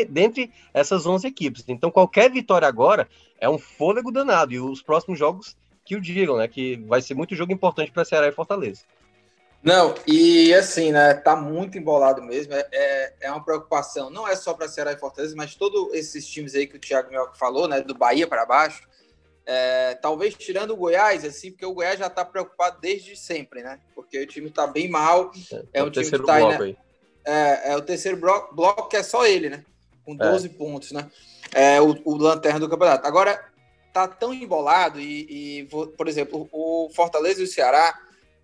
dentre 0.09 0.51
essas 0.73 1.05
11 1.05 1.27
equipes, 1.27 1.63
então 1.67 1.91
qualquer 1.91 2.31
vitória 2.31 2.67
agora 2.67 3.07
é 3.39 3.49
um 3.49 3.57
fôlego 3.57 4.11
danado, 4.11 4.53
e 4.53 4.59
os 4.59 4.81
próximos 4.81 5.19
jogos 5.19 5.55
que 5.85 5.95
o 5.95 6.01
digam, 6.01 6.37
né? 6.37 6.47
Que 6.47 6.77
vai 6.87 7.01
ser 7.01 7.13
muito 7.13 7.35
jogo 7.35 7.51
importante 7.51 7.91
para 7.91 8.05
Ceará 8.05 8.27
e 8.27 8.31
Fortaleza. 8.31 8.81
Não, 9.61 9.95
e 10.05 10.53
assim, 10.53 10.91
né? 10.91 11.13
Tá 11.13 11.35
muito 11.35 11.77
embolado 11.77 12.21
mesmo. 12.21 12.53
É, 12.53 12.67
é, 12.71 13.13
é 13.21 13.31
uma 13.31 13.43
preocupação, 13.43 14.09
não 14.09 14.27
é 14.27 14.35
só 14.35 14.53
para 14.53 14.67
Ceará 14.67 14.91
e 14.91 14.97
Fortaleza, 14.97 15.33
mas 15.37 15.55
todos 15.55 15.93
esses 15.93 16.27
times 16.27 16.53
aí 16.53 16.67
que 16.67 16.75
o 16.75 16.79
Thiago 16.79 17.09
Mioca 17.09 17.35
falou, 17.35 17.67
né? 17.67 17.81
Do 17.81 17.95
Bahia 17.95 18.27
para 18.27 18.45
baixo. 18.45 18.87
É, 19.45 19.95
talvez 19.95 20.35
tirando 20.35 20.71
o 20.71 20.77
Goiás, 20.77 21.25
assim, 21.25 21.51
porque 21.51 21.65
o 21.65 21.73
Goiás 21.73 21.99
já 21.99 22.09
tá 22.09 22.23
preocupado 22.23 22.79
desde 22.79 23.15
sempre, 23.15 23.61
né? 23.61 23.79
Porque 23.93 24.19
o 24.19 24.27
time 24.27 24.49
tá 24.49 24.67
bem 24.67 24.89
mal. 24.89 25.31
É, 25.51 25.79
é 25.79 25.83
um 25.83 25.89
time 25.89 26.09
que 26.09 26.19
tá 26.19 26.35
aí, 26.35 26.47
né? 26.47 26.75
É, 27.25 27.71
é, 27.71 27.77
o 27.77 27.81
terceiro 27.81 28.17
bloco, 28.17 28.53
bloco 28.53 28.89
que 28.89 28.97
é 28.97 29.03
só 29.03 29.25
ele, 29.25 29.49
né? 29.49 29.63
Com 30.05 30.15
12 30.15 30.47
é. 30.47 30.49
pontos, 30.49 30.91
né? 30.91 31.09
É 31.53 31.81
o, 31.81 31.95
o 32.03 32.15
lanterna 32.15 32.59
do 32.59 32.69
campeonato. 32.69 33.07
Agora, 33.07 33.43
tá 33.93 34.07
tão 34.07 34.33
embolado 34.33 34.99
e, 34.99 35.61
e, 35.61 35.67
por 35.95 36.07
exemplo, 36.07 36.49
o 36.51 36.89
Fortaleza 36.93 37.41
e 37.41 37.43
o 37.43 37.47
Ceará, 37.47 37.97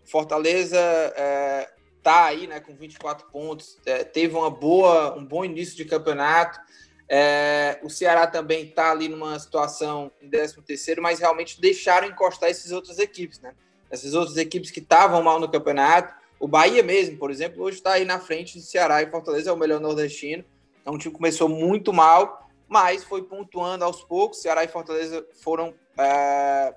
Fortaleza 0.05 0.77
é, 0.77 1.69
tá 2.03 2.25
aí, 2.25 2.47
né, 2.47 2.59
com 2.59 2.75
24 2.75 3.27
pontos, 3.27 3.77
é, 3.85 4.03
teve 4.03 4.35
uma 4.35 4.49
boa, 4.49 5.15
um 5.17 5.25
bom 5.25 5.43
início 5.43 5.75
de 5.75 5.85
campeonato. 5.85 6.59
É, 7.07 7.79
o 7.81 7.89
Ceará 7.89 8.27
também 8.27 8.67
tá 8.67 8.91
ali 8.91 9.09
numa 9.09 9.37
situação 9.39 10.11
em 10.21 10.29
13 10.29 10.61
terceiro, 10.61 11.01
mas 11.01 11.19
realmente 11.19 11.59
deixaram 11.59 12.07
encostar 12.07 12.49
essas 12.49 12.71
outras 12.71 12.99
equipes, 12.99 13.39
né? 13.39 13.53
Essas 13.89 14.13
outras 14.13 14.37
equipes 14.37 14.69
que 14.69 14.79
estavam 14.79 15.23
mal 15.23 15.39
no 15.39 15.49
campeonato. 15.49 16.13
O 16.39 16.47
Bahia 16.47 16.83
mesmo, 16.83 17.17
por 17.17 17.31
exemplo, 17.31 17.63
hoje 17.63 17.77
está 17.77 17.93
aí 17.93 18.05
na 18.05 18.19
frente 18.19 18.57
do 18.57 18.63
Ceará 18.63 19.01
e 19.01 19.09
Fortaleza 19.09 19.49
é 19.49 19.53
o 19.53 19.57
melhor 19.57 19.79
nordestino. 19.79 20.45
É 20.89 20.91
um 20.91 20.97
time 20.97 21.13
que 21.13 21.17
começou 21.17 21.47
muito 21.47 21.93
mal, 21.93 22.49
mas 22.67 23.03
foi 23.03 23.21
pontuando 23.21 23.85
aos 23.85 24.03
poucos. 24.03 24.41
Ceará 24.41 24.63
e 24.63 24.67
Fortaleza 24.67 25.23
foram 25.43 25.71
é, 25.95 26.73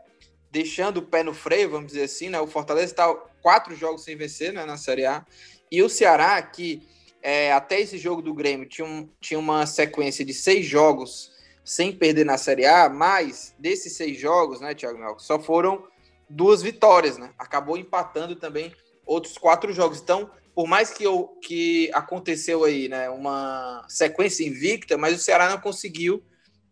deixando 0.50 0.99
o 0.99 1.02
pé 1.02 1.23
no 1.23 1.33
freio, 1.33 1.71
vamos 1.71 1.87
dizer 1.87 2.02
assim, 2.02 2.28
né? 2.28 2.38
O 2.38 2.47
Fortaleza 2.47 2.92
está 2.92 3.11
quatro 3.40 3.75
jogos 3.75 4.04
sem 4.04 4.14
vencer 4.14 4.52
né, 4.52 4.66
na 4.66 4.76
Série 4.76 5.07
A. 5.07 5.25
E 5.71 5.83
o 5.83 5.88
Ceará, 5.88 6.42
que 6.42 6.87
é, 7.23 7.54
até 7.54 7.81
esse 7.81 7.97
jogo 7.97 8.21
do 8.21 8.35
Grêmio 8.35 8.69
tinha, 8.69 8.87
um, 8.87 9.09
tinha 9.19 9.40
uma 9.40 9.64
sequência 9.64 10.26
de 10.26 10.35
seis 10.35 10.66
jogos 10.66 11.33
sem 11.64 11.90
perder 11.90 12.26
na 12.26 12.37
Série 12.37 12.66
A, 12.66 12.90
mas 12.90 13.54
desses 13.59 13.97
seis 13.97 14.21
jogos, 14.21 14.61
né, 14.61 14.75
Thiago 14.75 14.99
Mel, 14.99 15.19
só 15.19 15.38
foram 15.38 15.87
duas 16.28 16.61
vitórias, 16.61 17.16
né? 17.16 17.33
Acabou 17.38 17.78
empatando 17.78 18.37
também 18.37 18.75
outros 19.07 19.38
quatro 19.38 19.73
jogos. 19.73 20.02
Então, 20.02 20.31
por 20.54 20.66
mais 20.66 20.90
que, 20.90 21.04
eu, 21.04 21.38
que 21.42 21.90
aconteceu 21.94 22.64
aí 22.64 22.88
né, 22.88 23.09
uma 23.09 23.85
sequência 23.88 24.47
invicta, 24.47 24.99
mas 24.99 25.16
o 25.16 25.23
Ceará 25.23 25.49
não 25.49 25.59
conseguiu 25.59 26.23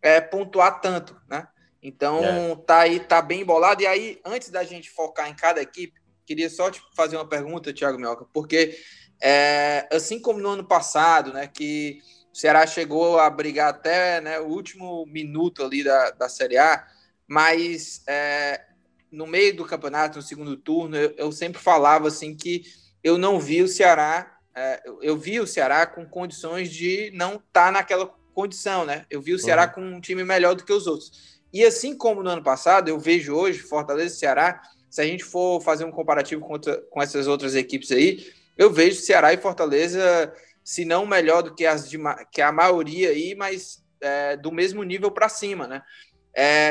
é, 0.03 0.21
pontuar 0.21 0.81
tanto, 0.81 1.17
né? 1.29 1.47
Então 1.83 2.23
é. 2.23 2.57
tá 2.57 2.81
aí, 2.81 3.01
tá 3.01 3.23
bem 3.23 3.41
embolado. 3.41 3.83
E 3.83 3.87
aí, 3.87 4.21
antes 4.25 4.51
da 4.51 4.63
gente 4.65 4.91
focar 4.91 5.31
em 5.31 5.35
cada 5.35 5.63
equipe, 5.63 5.99
queria 6.27 6.51
só 6.51 6.71
te 6.71 6.81
fazer 6.95 7.17
uma 7.17 7.29
pergunta, 7.29 7.73
Thiago 7.73 7.99
Mioca, 7.99 8.27
porque 8.33 8.79
é, 9.23 9.89
assim 9.91 10.21
como 10.21 10.39
no 10.39 10.51
ano 10.51 10.65
passado, 10.65 11.33
né, 11.33 11.47
que 11.47 12.01
o 12.33 12.37
Ceará 12.37 12.67
chegou 12.67 13.19
a 13.19 13.29
brigar 13.29 13.71
até 13.71 14.21
né, 14.21 14.39
o 14.39 14.47
último 14.47 15.05
minuto 15.07 15.65
ali 15.65 15.83
da, 15.83 16.11
da 16.11 16.29
Série 16.29 16.59
A, 16.59 16.87
mas 17.27 18.03
é, 18.07 18.65
no 19.11 19.27
meio 19.27 19.57
do 19.57 19.65
campeonato, 19.65 20.19
no 20.19 20.23
segundo 20.23 20.57
turno, 20.57 20.97
eu, 20.97 21.15
eu, 21.17 21.33
sempre 21.33 21.61
falava 21.61 22.09
assim 22.09 22.37
que 22.37 22.63
eu 23.02 23.19
não 23.19 23.38
vi 23.38 23.62
o 23.62 23.69
Ceará, 23.69 24.38
é, 24.54 24.83
eu 25.00 25.16
vi 25.16 25.40
o 25.40 25.47
Ceará 25.47 25.87
com 25.87 26.04
condições 26.04 26.71
de 26.71 27.11
não 27.14 27.35
estar 27.35 27.66
tá 27.66 27.73
naquela 27.73 28.07
condição, 28.35 28.85
né? 28.85 29.07
Eu 29.11 29.21
vi 29.21 29.35
o 29.35 29.38
Ceará 29.38 29.66
uhum. 29.66 29.73
com 29.73 29.97
um 29.97 30.00
time 30.00 30.25
melhor 30.25 30.54
do 30.54 30.64
que 30.64 30.73
os 30.73 30.87
outros. 30.87 31.40
E 31.52 31.64
assim 31.64 31.97
como 31.97 32.23
no 32.23 32.30
ano 32.30 32.42
passado, 32.42 32.88
eu 32.88 32.99
vejo 32.99 33.35
hoje 33.35 33.59
Fortaleza 33.59 34.14
e 34.14 34.19
Ceará, 34.19 34.62
se 34.88 35.00
a 35.00 35.04
gente 35.04 35.25
for 35.25 35.61
fazer 35.61 35.85
um 35.85 35.90
comparativo 35.90 36.40
com, 36.40 36.52
outra, 36.52 36.80
com 36.90 37.02
essas 37.02 37.26
outras 37.26 37.54
equipes 37.54 37.90
aí, 37.90 38.26
eu 38.57 38.71
vejo 38.71 39.00
Ceará 39.00 39.33
e 39.33 39.38
Fortaleza, 39.38 40.33
se 40.62 40.85
não 40.85 41.07
melhor 41.07 41.42
do 41.42 41.54
que, 41.54 41.66
as 41.66 41.88
de, 41.88 41.99
que 42.30 42.42
a 42.42 42.52
maioria 42.52 43.11
aí, 43.11 43.35
mas 43.35 43.83
é, 44.00 44.37
do 44.37 44.52
mesmo 44.52 44.83
nível 44.83 45.11
para 45.11 45.28
cima, 45.28 45.66
né? 45.66 45.83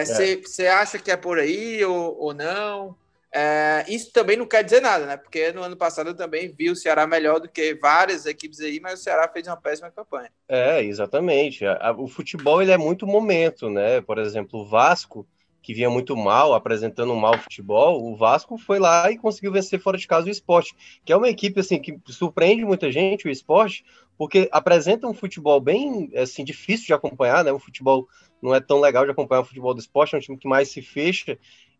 Você 0.05 0.63
é, 0.63 0.65
é. 0.65 0.69
acha 0.69 0.97
que 0.97 1.11
é 1.11 1.17
por 1.17 1.37
aí 1.37 1.83
ou, 1.83 2.17
ou 2.17 2.33
não? 2.33 2.97
É, 3.31 3.85
isso 3.87 4.11
também 4.11 4.35
não 4.35 4.47
quer 4.47 4.63
dizer 4.63 4.81
nada, 4.81 5.05
né? 5.05 5.15
Porque 5.15 5.51
no 5.51 5.61
ano 5.61 5.77
passado 5.77 6.09
eu 6.09 6.15
também 6.15 6.51
vi 6.51 6.69
o 6.69 6.75
Ceará 6.75 7.05
melhor 7.05 7.39
do 7.39 7.47
que 7.47 7.75
várias 7.75 8.25
equipes 8.25 8.59
aí, 8.59 8.79
mas 8.79 8.99
o 8.99 9.03
Ceará 9.03 9.27
fez 9.27 9.45
uma 9.47 9.57
péssima 9.57 9.91
campanha. 9.91 10.31
É, 10.47 10.83
exatamente. 10.83 11.63
O 11.97 12.07
futebol 12.07 12.61
ele 12.61 12.71
é 12.71 12.77
muito 12.77 13.05
momento, 13.05 13.69
né? 13.69 14.01
Por 14.01 14.17
exemplo, 14.17 14.61
o 14.61 14.65
Vasco, 14.65 15.27
que 15.61 15.75
vinha 15.75 15.89
muito 15.89 16.17
mal, 16.17 16.53
apresentando 16.53 17.13
um 17.13 17.19
mau 17.19 17.37
futebol, 17.37 18.03
o 18.03 18.15
Vasco 18.15 18.57
foi 18.57 18.79
lá 18.79 19.11
e 19.11 19.17
conseguiu 19.17 19.51
vencer 19.51 19.79
fora 19.79 19.97
de 19.97 20.07
casa 20.07 20.25
o 20.25 20.31
esporte, 20.31 20.73
que 21.05 21.13
é 21.13 21.15
uma 21.15 21.29
equipe 21.29 21.59
assim 21.59 21.79
que 21.79 21.99
surpreende 22.07 22.65
muita 22.65 22.91
gente, 22.91 23.27
o 23.27 23.31
esporte, 23.31 23.85
porque 24.17 24.49
apresenta 24.51 25.05
um 25.05 25.13
futebol 25.13 25.61
bem 25.61 26.09
assim 26.15 26.43
difícil 26.43 26.87
de 26.87 26.93
acompanhar, 26.93 27.43
né? 27.43 27.51
O 27.51 27.59
futebol 27.59 28.07
não 28.41 28.55
é 28.55 28.59
tão 28.59 28.79
legal 28.79 29.05
de 29.05 29.11
acompanhar 29.11 29.41
o 29.41 29.45
futebol 29.45 29.73
do 29.73 29.81
esporte, 29.81 30.15
é 30.15 30.17
um 30.17 30.21
time 30.21 30.37
que 30.37 30.47
mais 30.47 30.69
se 30.69 30.81
fecha 30.81 31.37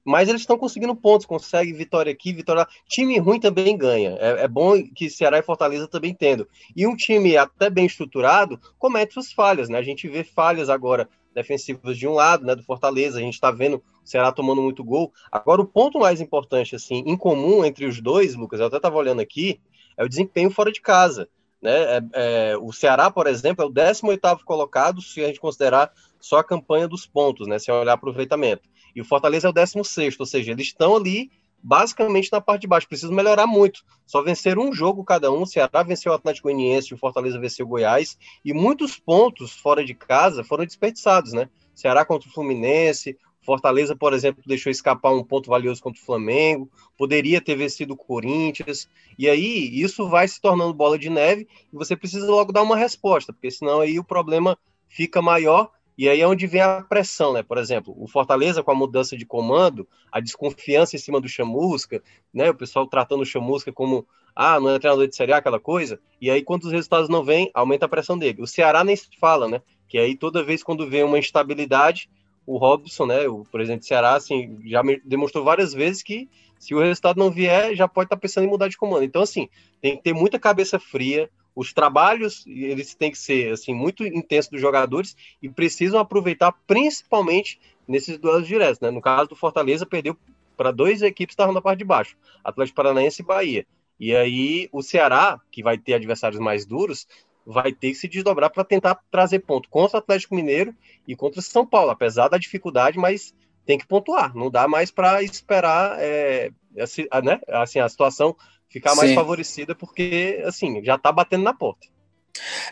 mas 0.10 0.28
eles 0.28 0.42
estão 0.42 0.58
conseguindo 0.58 0.96
pontos, 0.96 1.28
consegue 1.28 1.72
vitória 1.72 2.12
aqui, 2.12 2.34
vitória 2.34 2.62
lá. 2.62 2.68
Time 2.88 3.20
ruim 3.20 3.40
também 3.40 3.78
ganha. 3.78 4.18
É, 4.20 4.44
é, 4.44 4.48
bom 4.48 4.74
que 4.84 5.08
Ceará 5.08 5.38
e 5.38 5.44
Fortaleza 5.44 5.88
também 5.88 6.16
tendo. 6.16 6.48
E 6.76 6.88
um 6.88 6.96
time 6.96 7.38
até 7.38 7.70
bem 7.70 7.86
estruturado 7.86 8.60
comete 8.80 9.14
suas 9.14 9.32
falhas, 9.32 9.70
né? 9.70 9.78
A 9.78 9.84
gente 9.84 10.08
vê 10.08 10.24
falhas 10.24 10.68
agora 10.68 11.08
defensivas 11.32 11.96
de 11.96 12.08
um 12.08 12.14
lado, 12.14 12.44
né, 12.44 12.56
do 12.56 12.64
Fortaleza, 12.64 13.20
a 13.20 13.22
gente 13.22 13.36
está 13.36 13.52
vendo 13.52 13.78
o 13.78 13.84
Ceará 14.04 14.32
tomando 14.32 14.64
muito 14.64 14.84
gol. 14.84 15.14
Agora, 15.32 15.62
o 15.62 15.66
ponto 15.66 16.00
mais 16.00 16.20
importante, 16.20 16.76
assim, 16.76 17.04
em 17.06 17.16
comum 17.16 17.64
entre 17.64 17.86
os 17.86 18.02
dois, 18.02 18.34
Lucas, 18.34 18.60
eu 18.60 18.66
até 18.66 18.78
estava 18.78 18.98
olhando 18.98 19.22
aqui, 19.22 19.60
é 19.96 20.04
o 20.04 20.10
desempenho 20.10 20.50
fora 20.50 20.72
de 20.72 20.82
casa. 20.82 21.30
Né? 21.62 21.72
É, 21.72 22.02
é, 22.14 22.58
o 22.58 22.74
Ceará, 22.74 23.12
por 23.12 23.28
exemplo, 23.28 23.64
é 23.64 23.68
o 23.68 23.72
18º 23.72 24.44
colocado, 24.44 25.02
se 25.04 25.24
a 25.24 25.28
gente 25.28 25.40
considerar 25.40 25.92
só 26.20 26.40
a 26.40 26.44
campanha 26.44 26.88
dos 26.88 27.06
pontos, 27.06 27.48
né, 27.48 27.60
sem 27.60 27.74
olhar 27.74 27.94
aproveitamento. 27.94 28.68
E 28.96 29.02
o 29.02 29.06
Fortaleza 29.06 29.48
é 29.48 29.50
o 29.50 29.54
16, 29.54 30.20
ou 30.20 30.26
seja, 30.26 30.52
eles 30.52 30.68
estão 30.68 30.96
ali 30.96 31.32
basicamente 31.62 32.32
na 32.32 32.42
parte 32.42 32.62
de 32.62 32.68
baixo. 32.68 32.88
Precisam 32.88 33.16
melhorar 33.16 33.46
muito. 33.46 33.84
Só 34.06 34.22
vencer 34.22 34.58
um 34.58 34.74
jogo 34.74 35.04
cada 35.04 35.32
um. 35.32 35.42
O 35.42 35.48
Ceará 35.48 35.84
venceu 35.84 36.12
o 36.12 36.16
Atlético 36.16 36.48
Goianiense, 36.48 36.94
o 36.94 36.98
Fortaleza 36.98 37.40
venceu 37.40 37.66
o 37.66 37.70
Goiás. 37.70 38.18
E 38.44 38.54
muitos 38.54 38.98
pontos 38.98 39.54
fora 39.54 39.84
de 39.84 39.94
casa 39.94 40.44
foram 40.44 40.66
desperdiçados, 40.66 41.34
né? 41.34 41.50
Ceará 41.76 42.06
contra 42.06 42.30
o 42.30 42.32
Fluminense. 42.32 43.18
Fortaleza, 43.42 43.96
por 43.96 44.14
exemplo, 44.14 44.44
deixou 44.46 44.70
escapar 44.70 45.12
um 45.12 45.24
ponto 45.24 45.50
valioso 45.50 45.82
contra 45.82 46.02
o 46.02 46.06
Flamengo. 46.06 46.70
Poderia 46.98 47.42
ter 47.42 47.56
vencido 47.56 47.94
o 47.94 47.98
Corinthians. 47.98 48.88
E 49.18 49.30
aí, 49.30 49.82
isso 49.82 50.08
vai 50.08 50.28
se 50.28 50.40
tornando 50.42 50.74
bola 50.74 51.00
de 51.00 51.10
neve 51.10 51.48
e 51.72 51.76
você 51.76 51.96
precisa 51.96 52.30
logo 52.30 52.52
dar 52.52 52.62
uma 52.62 52.76
resposta, 52.76 53.34
porque 53.34 53.50
senão 53.50 53.82
aí 53.82 53.98
o 53.98 54.04
problema 54.04 54.58
fica 54.88 55.22
maior 55.22 55.72
e 56.00 56.08
aí 56.08 56.22
é 56.22 56.26
onde 56.26 56.48
vem 56.48 56.62
a 56.62 56.82
pressão, 56.82 57.34
né? 57.34 57.44
Por 57.44 57.58
exemplo, 57.58 57.94
o 57.98 58.08
Fortaleza 58.08 58.64
com 58.64 58.72
a 58.72 58.74
mudança 58.74 59.18
de 59.18 59.26
comando, 59.26 59.86
a 60.10 60.22
desconfiança 60.22 60.96
em 60.96 61.00
cima 61.00 61.20
do 61.20 61.28
Chamusca, 61.28 62.02
né? 62.34 62.50
O 62.50 62.56
pessoal 62.56 62.88
tratando 62.88 63.20
o 63.20 63.26
Chamusca 63.26 63.74
como, 63.74 64.08
ah, 64.34 64.58
não 64.62 64.70
é 64.70 64.80
treinador 64.80 65.10
de 65.10 65.16
Série 65.18 65.34
A, 65.34 65.40
aquela 65.40 65.60
coisa. 65.60 66.00
E 66.22 66.32
aí, 66.32 66.42
quando 66.42 66.64
os 66.64 66.72
resultados 66.72 67.10
não 67.10 67.22
vêm, 67.22 67.52
aumenta 67.54 67.86
a 67.86 67.90
pressão 67.90 68.18
dele. 68.18 68.42
O 68.42 68.48
Ceará 68.48 68.82
nem 68.82 68.96
se 68.96 69.10
fala, 69.20 69.50
né? 69.50 69.62
Que 69.90 69.98
aí, 69.98 70.16
toda 70.16 70.42
vez 70.42 70.64
quando 70.64 70.90
vem 70.90 71.04
uma 71.04 71.20
instabilidade, 71.20 72.10
o 72.46 72.56
Robson, 72.56 73.06
né? 73.06 73.28
O 73.28 73.44
presidente 73.44 73.82
do 73.82 73.86
Ceará, 73.86 74.16
assim, 74.16 74.58
já 74.68 74.82
demonstrou 75.04 75.44
várias 75.44 75.74
vezes 75.74 76.02
que 76.02 76.30
se 76.58 76.74
o 76.74 76.80
resultado 76.80 77.20
não 77.20 77.30
vier, 77.30 77.76
já 77.76 77.90
pode 77.90 78.06
estar 78.06 78.16
pensando 78.16 78.46
em 78.46 78.50
mudar 78.50 78.70
de 78.70 78.78
comando. 78.78 79.04
Então, 79.04 79.22
assim, 79.22 79.50
tem 79.82 79.98
que 79.98 80.04
ter 80.04 80.14
muita 80.14 80.40
cabeça 80.40 80.80
fria, 80.80 81.30
os 81.60 81.74
trabalhos 81.74 82.46
eles 82.48 82.96
têm 82.96 83.12
que 83.12 83.18
ser 83.18 83.52
assim 83.52 83.74
muito 83.74 84.06
intensos 84.08 84.50
dos 84.50 84.62
jogadores 84.62 85.14
e 85.42 85.50
precisam 85.50 86.00
aproveitar 86.00 86.54
principalmente 86.66 87.60
nesses 87.86 88.18
duelos 88.18 88.48
diretos, 88.48 88.80
né? 88.80 88.90
No 88.90 89.02
caso 89.02 89.28
do 89.28 89.36
Fortaleza 89.36 89.86
perdeu 89.86 90.16
para 90.56 90.72
duas 90.72 91.02
equipes 91.02 91.36
que 91.36 91.42
estavam 91.42 91.54
na 91.54 91.62
parte 91.62 91.80
de 91.80 91.84
baixo, 91.84 92.16
Atlético 92.42 92.78
Paranaense 92.78 93.22
e 93.22 93.26
Bahia. 93.26 93.68
E 94.00 94.16
aí 94.16 94.70
o 94.72 94.82
Ceará, 94.82 95.38
que 95.52 95.62
vai 95.62 95.78
ter 95.78 95.96
adversários 95.96 96.40
mais 96.40 96.66
duros, 96.66 97.06
vai 97.46 97.74
ter 97.74 97.90
que 97.90 97.96
se 97.96 98.08
desdobrar 98.08 98.50
para 98.52 98.64
tentar 98.64 98.98
trazer 99.12 99.40
ponto 99.40 99.68
contra 99.68 99.98
o 99.98 100.00
Atlético 100.00 100.36
Mineiro 100.36 100.74
e 101.06 101.14
contra 101.14 101.42
o 101.42 101.44
São 101.44 101.66
Paulo, 101.66 101.92
apesar 101.92 102.30
da 102.30 102.38
dificuldade, 102.38 102.98
mas 102.98 103.34
tem 103.66 103.78
que 103.78 103.86
pontuar. 103.86 104.34
Não 104.34 104.50
dá 104.50 104.66
mais 104.66 104.92
para 104.92 105.22
esperar 105.22 105.98
é, 106.00 106.52
assim, 106.80 107.06
né? 107.22 107.42
assim, 107.50 107.80
a 107.80 107.90
situação 107.90 108.34
ficar 108.70 108.96
mais 108.96 109.10
Sim. 109.10 109.16
favorecida, 109.16 109.76
porque, 109.76 110.42
assim, 110.46 110.84
já 110.84 110.96
está 110.96 111.12
batendo 111.12 111.44
na 111.44 111.54
porta. 111.54 111.88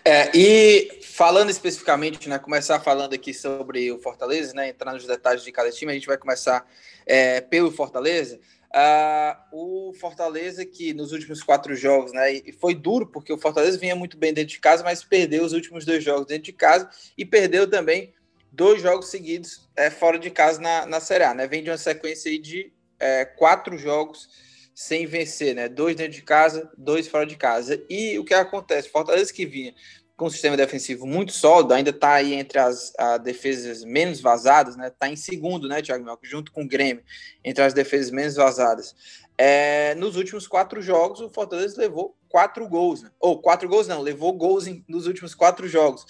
É, 0.05 0.31
e 0.33 0.99
falando 1.03 1.49
especificamente, 1.49 2.29
né, 2.29 2.39
começar 2.39 2.79
falando 2.79 3.13
aqui 3.13 3.33
sobre 3.33 3.91
o 3.91 3.99
Fortaleza, 3.99 4.53
né, 4.53 4.69
entrar 4.69 4.93
nos 4.93 5.05
detalhes 5.05 5.43
de 5.43 5.51
cada 5.51 5.71
time, 5.71 5.91
a 5.91 5.95
gente 5.95 6.07
vai 6.07 6.17
começar 6.17 6.65
é, 7.05 7.41
pelo 7.41 7.71
Fortaleza. 7.71 8.39
Uh, 8.67 9.89
o 9.89 9.93
Fortaleza 9.93 10.65
que 10.65 10.93
nos 10.93 11.13
últimos 11.13 11.41
quatro 11.41 11.73
jogos, 11.73 12.11
né, 12.11 12.33
e 12.33 12.51
foi 12.51 12.75
duro 12.75 13.07
porque 13.07 13.31
o 13.31 13.37
Fortaleza 13.37 13.77
vinha 13.77 13.95
muito 13.95 14.17
bem 14.17 14.33
dentro 14.33 14.53
de 14.53 14.59
casa, 14.59 14.83
mas 14.83 15.03
perdeu 15.03 15.43
os 15.43 15.53
últimos 15.53 15.85
dois 15.85 16.03
jogos 16.03 16.27
dentro 16.27 16.43
de 16.43 16.53
casa 16.53 16.89
e 17.17 17.25
perdeu 17.25 17.67
também 17.67 18.13
dois 18.51 18.81
jogos 18.81 19.09
seguidos 19.09 19.67
é, 19.75 19.89
fora 19.89 20.19
de 20.19 20.29
casa 20.29 20.59
na, 20.59 20.85
na 20.85 20.99
Série 20.99 21.23
A, 21.23 21.33
né, 21.33 21.47
vem 21.47 21.63
de 21.63 21.69
uma 21.69 21.77
sequência 21.77 22.29
aí 22.29 22.37
de 22.37 22.71
é, 22.99 23.23
quatro 23.23 23.77
jogos 23.77 24.29
sem 24.77 25.07
vencer, 25.07 25.55
né? 25.55 25.67
Dois 25.67 25.95
dentro 25.95 26.13
de 26.13 26.21
casa, 26.21 26.71
dois 26.77 27.07
fora 27.07 27.25
de 27.25 27.35
casa. 27.35 27.83
E 27.89 28.19
o 28.19 28.23
que 28.23 28.35
acontece? 28.35 28.87
Fortaleza 28.87 29.33
que 29.33 29.43
vinha 29.43 29.73
com 30.15 30.27
um 30.27 30.29
sistema 30.29 30.55
defensivo 30.55 31.07
muito 31.07 31.31
sólido, 31.31 31.73
ainda 31.73 31.89
está 31.89 32.13
aí 32.13 32.35
entre 32.35 32.59
as, 32.59 32.93
as, 32.95 33.19
defesas 33.19 33.83
menos 33.83 34.21
vazadas, 34.21 34.75
né? 34.75 34.89
Está 34.89 35.09
em 35.09 35.15
segundo, 35.15 35.67
né, 35.67 35.81
Thiago 35.81 36.05
Melco, 36.05 36.27
junto 36.27 36.51
com 36.51 36.61
o 36.61 36.67
Grêmio, 36.67 37.03
entre 37.43 37.63
as 37.63 37.73
defesas 37.73 38.11
menos 38.11 38.35
vazadas. 38.35 38.95
É, 39.35 39.95
nos 39.95 40.15
últimos 40.15 40.47
quatro 40.47 40.79
jogos, 40.79 41.21
o 41.21 41.29
Fortaleza 41.29 41.81
levou 41.81 42.15
quatro 42.29 42.67
gols, 42.67 43.01
né? 43.01 43.09
ou 43.19 43.41
quatro 43.41 43.67
gols 43.67 43.87
não, 43.87 44.01
levou 44.01 44.31
gols 44.33 44.67
em, 44.67 44.85
nos 44.87 45.07
últimos 45.07 45.33
quatro 45.33 45.67
jogos. 45.67 46.05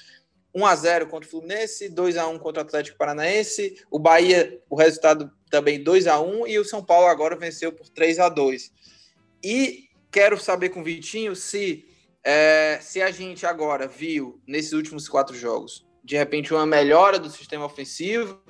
1 0.54 0.66
a 0.66 0.75
0 0.75 1.08
contra 1.08 1.27
o 1.27 1.32
Fluminense, 1.32 1.89
2 1.89 2.18
a 2.18 2.27
1 2.27 2.39
contra 2.39 2.63
o 2.63 2.66
Atlético 2.66 2.98
Paranaense, 2.98 3.84
o 3.92 4.00
Bahia, 4.00 4.62
o 4.70 4.75
resultado 4.75 5.32
também 5.50 5.84
2 5.84 6.08
a 6.08 6.20
1 6.20 6.48
e 6.48 6.60
o 6.60 6.66
São 6.66 6.84
Paulo 6.84 7.08
agora 7.08 7.36
venceu 7.36 7.72
por 7.72 7.88
3 7.89 8.20
a 8.20 8.30
2 8.30 8.72
E 9.44 9.89
quero 10.12 10.39
saber 10.39 10.70
com 10.70 10.82
o 10.82 10.84
Vitinho 10.84 11.36
se, 11.36 11.86
é, 12.24 12.80
se 12.82 13.01
a 13.01 13.12
gente 13.12 13.46
agora 13.46 13.88
viu 13.88 14.42
nesses 14.48 14.74
últimos 14.74 15.08
quatro 15.08 15.36
jogos 15.36 15.88
de 16.08 16.16
repente 16.16 16.54
uma 16.54 16.66
melhora 16.66 17.20
do 17.20 17.30
sistema 17.30 17.66
ofensivo 17.66 18.42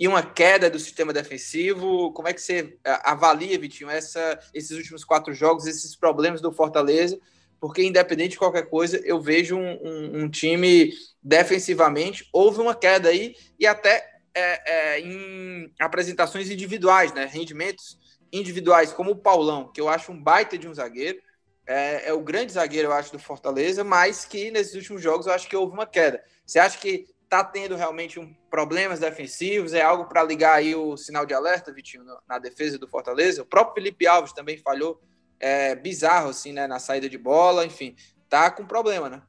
e 0.00 0.08
uma 0.08 0.20
queda 0.20 0.68
do 0.68 0.80
sistema 0.80 1.12
defensivo. 1.12 2.12
Como 2.12 2.26
é 2.26 2.32
que 2.32 2.42
você 2.42 2.76
é, 2.84 2.98
avalia, 3.04 3.56
Vitinho, 3.56 3.88
essa, 3.88 4.36
esses 4.52 4.76
últimos 4.76 5.04
quatro 5.04 5.32
jogos, 5.32 5.64
esses 5.64 5.94
problemas 5.94 6.40
do 6.40 6.50
Fortaleza? 6.50 7.16
Porque, 7.64 7.82
independente 7.82 8.32
de 8.32 8.38
qualquer 8.38 8.68
coisa, 8.68 9.00
eu 9.06 9.18
vejo 9.18 9.56
um, 9.56 9.80
um, 9.82 10.24
um 10.24 10.28
time 10.28 10.92
defensivamente, 11.22 12.28
houve 12.30 12.60
uma 12.60 12.74
queda 12.74 13.08
aí, 13.08 13.34
e 13.58 13.66
até 13.66 14.06
é, 14.34 14.96
é, 14.96 15.00
em 15.00 15.72
apresentações 15.80 16.50
individuais, 16.50 17.14
né? 17.14 17.24
Rendimentos 17.24 17.98
individuais, 18.30 18.92
como 18.92 19.12
o 19.12 19.16
Paulão, 19.16 19.72
que 19.72 19.80
eu 19.80 19.88
acho 19.88 20.12
um 20.12 20.22
baita 20.22 20.58
de 20.58 20.68
um 20.68 20.74
zagueiro. 20.74 21.18
É, 21.66 22.10
é, 22.10 22.12
o 22.12 22.20
grande 22.20 22.52
zagueiro, 22.52 22.88
eu 22.88 22.92
acho, 22.92 23.10
do 23.10 23.18
Fortaleza, 23.18 23.82
mas 23.82 24.26
que 24.26 24.50
nesses 24.50 24.74
últimos 24.74 25.00
jogos 25.00 25.26
eu 25.26 25.32
acho 25.32 25.48
que 25.48 25.56
houve 25.56 25.72
uma 25.72 25.86
queda. 25.86 26.22
Você 26.44 26.58
acha 26.58 26.76
que 26.76 27.06
está 27.22 27.42
tendo 27.42 27.76
realmente 27.76 28.20
um, 28.20 28.30
problemas 28.50 29.00
defensivos? 29.00 29.72
É 29.72 29.80
algo 29.80 30.04
para 30.04 30.22
ligar 30.22 30.56
aí 30.56 30.74
o 30.74 30.98
sinal 30.98 31.24
de 31.24 31.32
alerta, 31.32 31.72
Vitinho, 31.72 32.04
na, 32.28 32.38
defesa 32.38 32.78
do 32.78 32.86
Fortaleza? 32.86 33.40
O 33.40 33.46
próprio 33.46 33.82
Felipe 33.82 34.06
Alves 34.06 34.34
também 34.34 34.58
falhou 34.58 35.00
é, 35.40 35.74
bizarro, 35.74 36.30
assim, 36.30 36.52
né, 36.52 36.66
na 36.66 36.78
saída 36.78 37.08
de 37.08 37.18
bola, 37.18 37.64
enfim, 37.64 37.94
tá 38.28 38.50
com 38.50 38.64
problema, 38.64 39.08
né? 39.08 39.22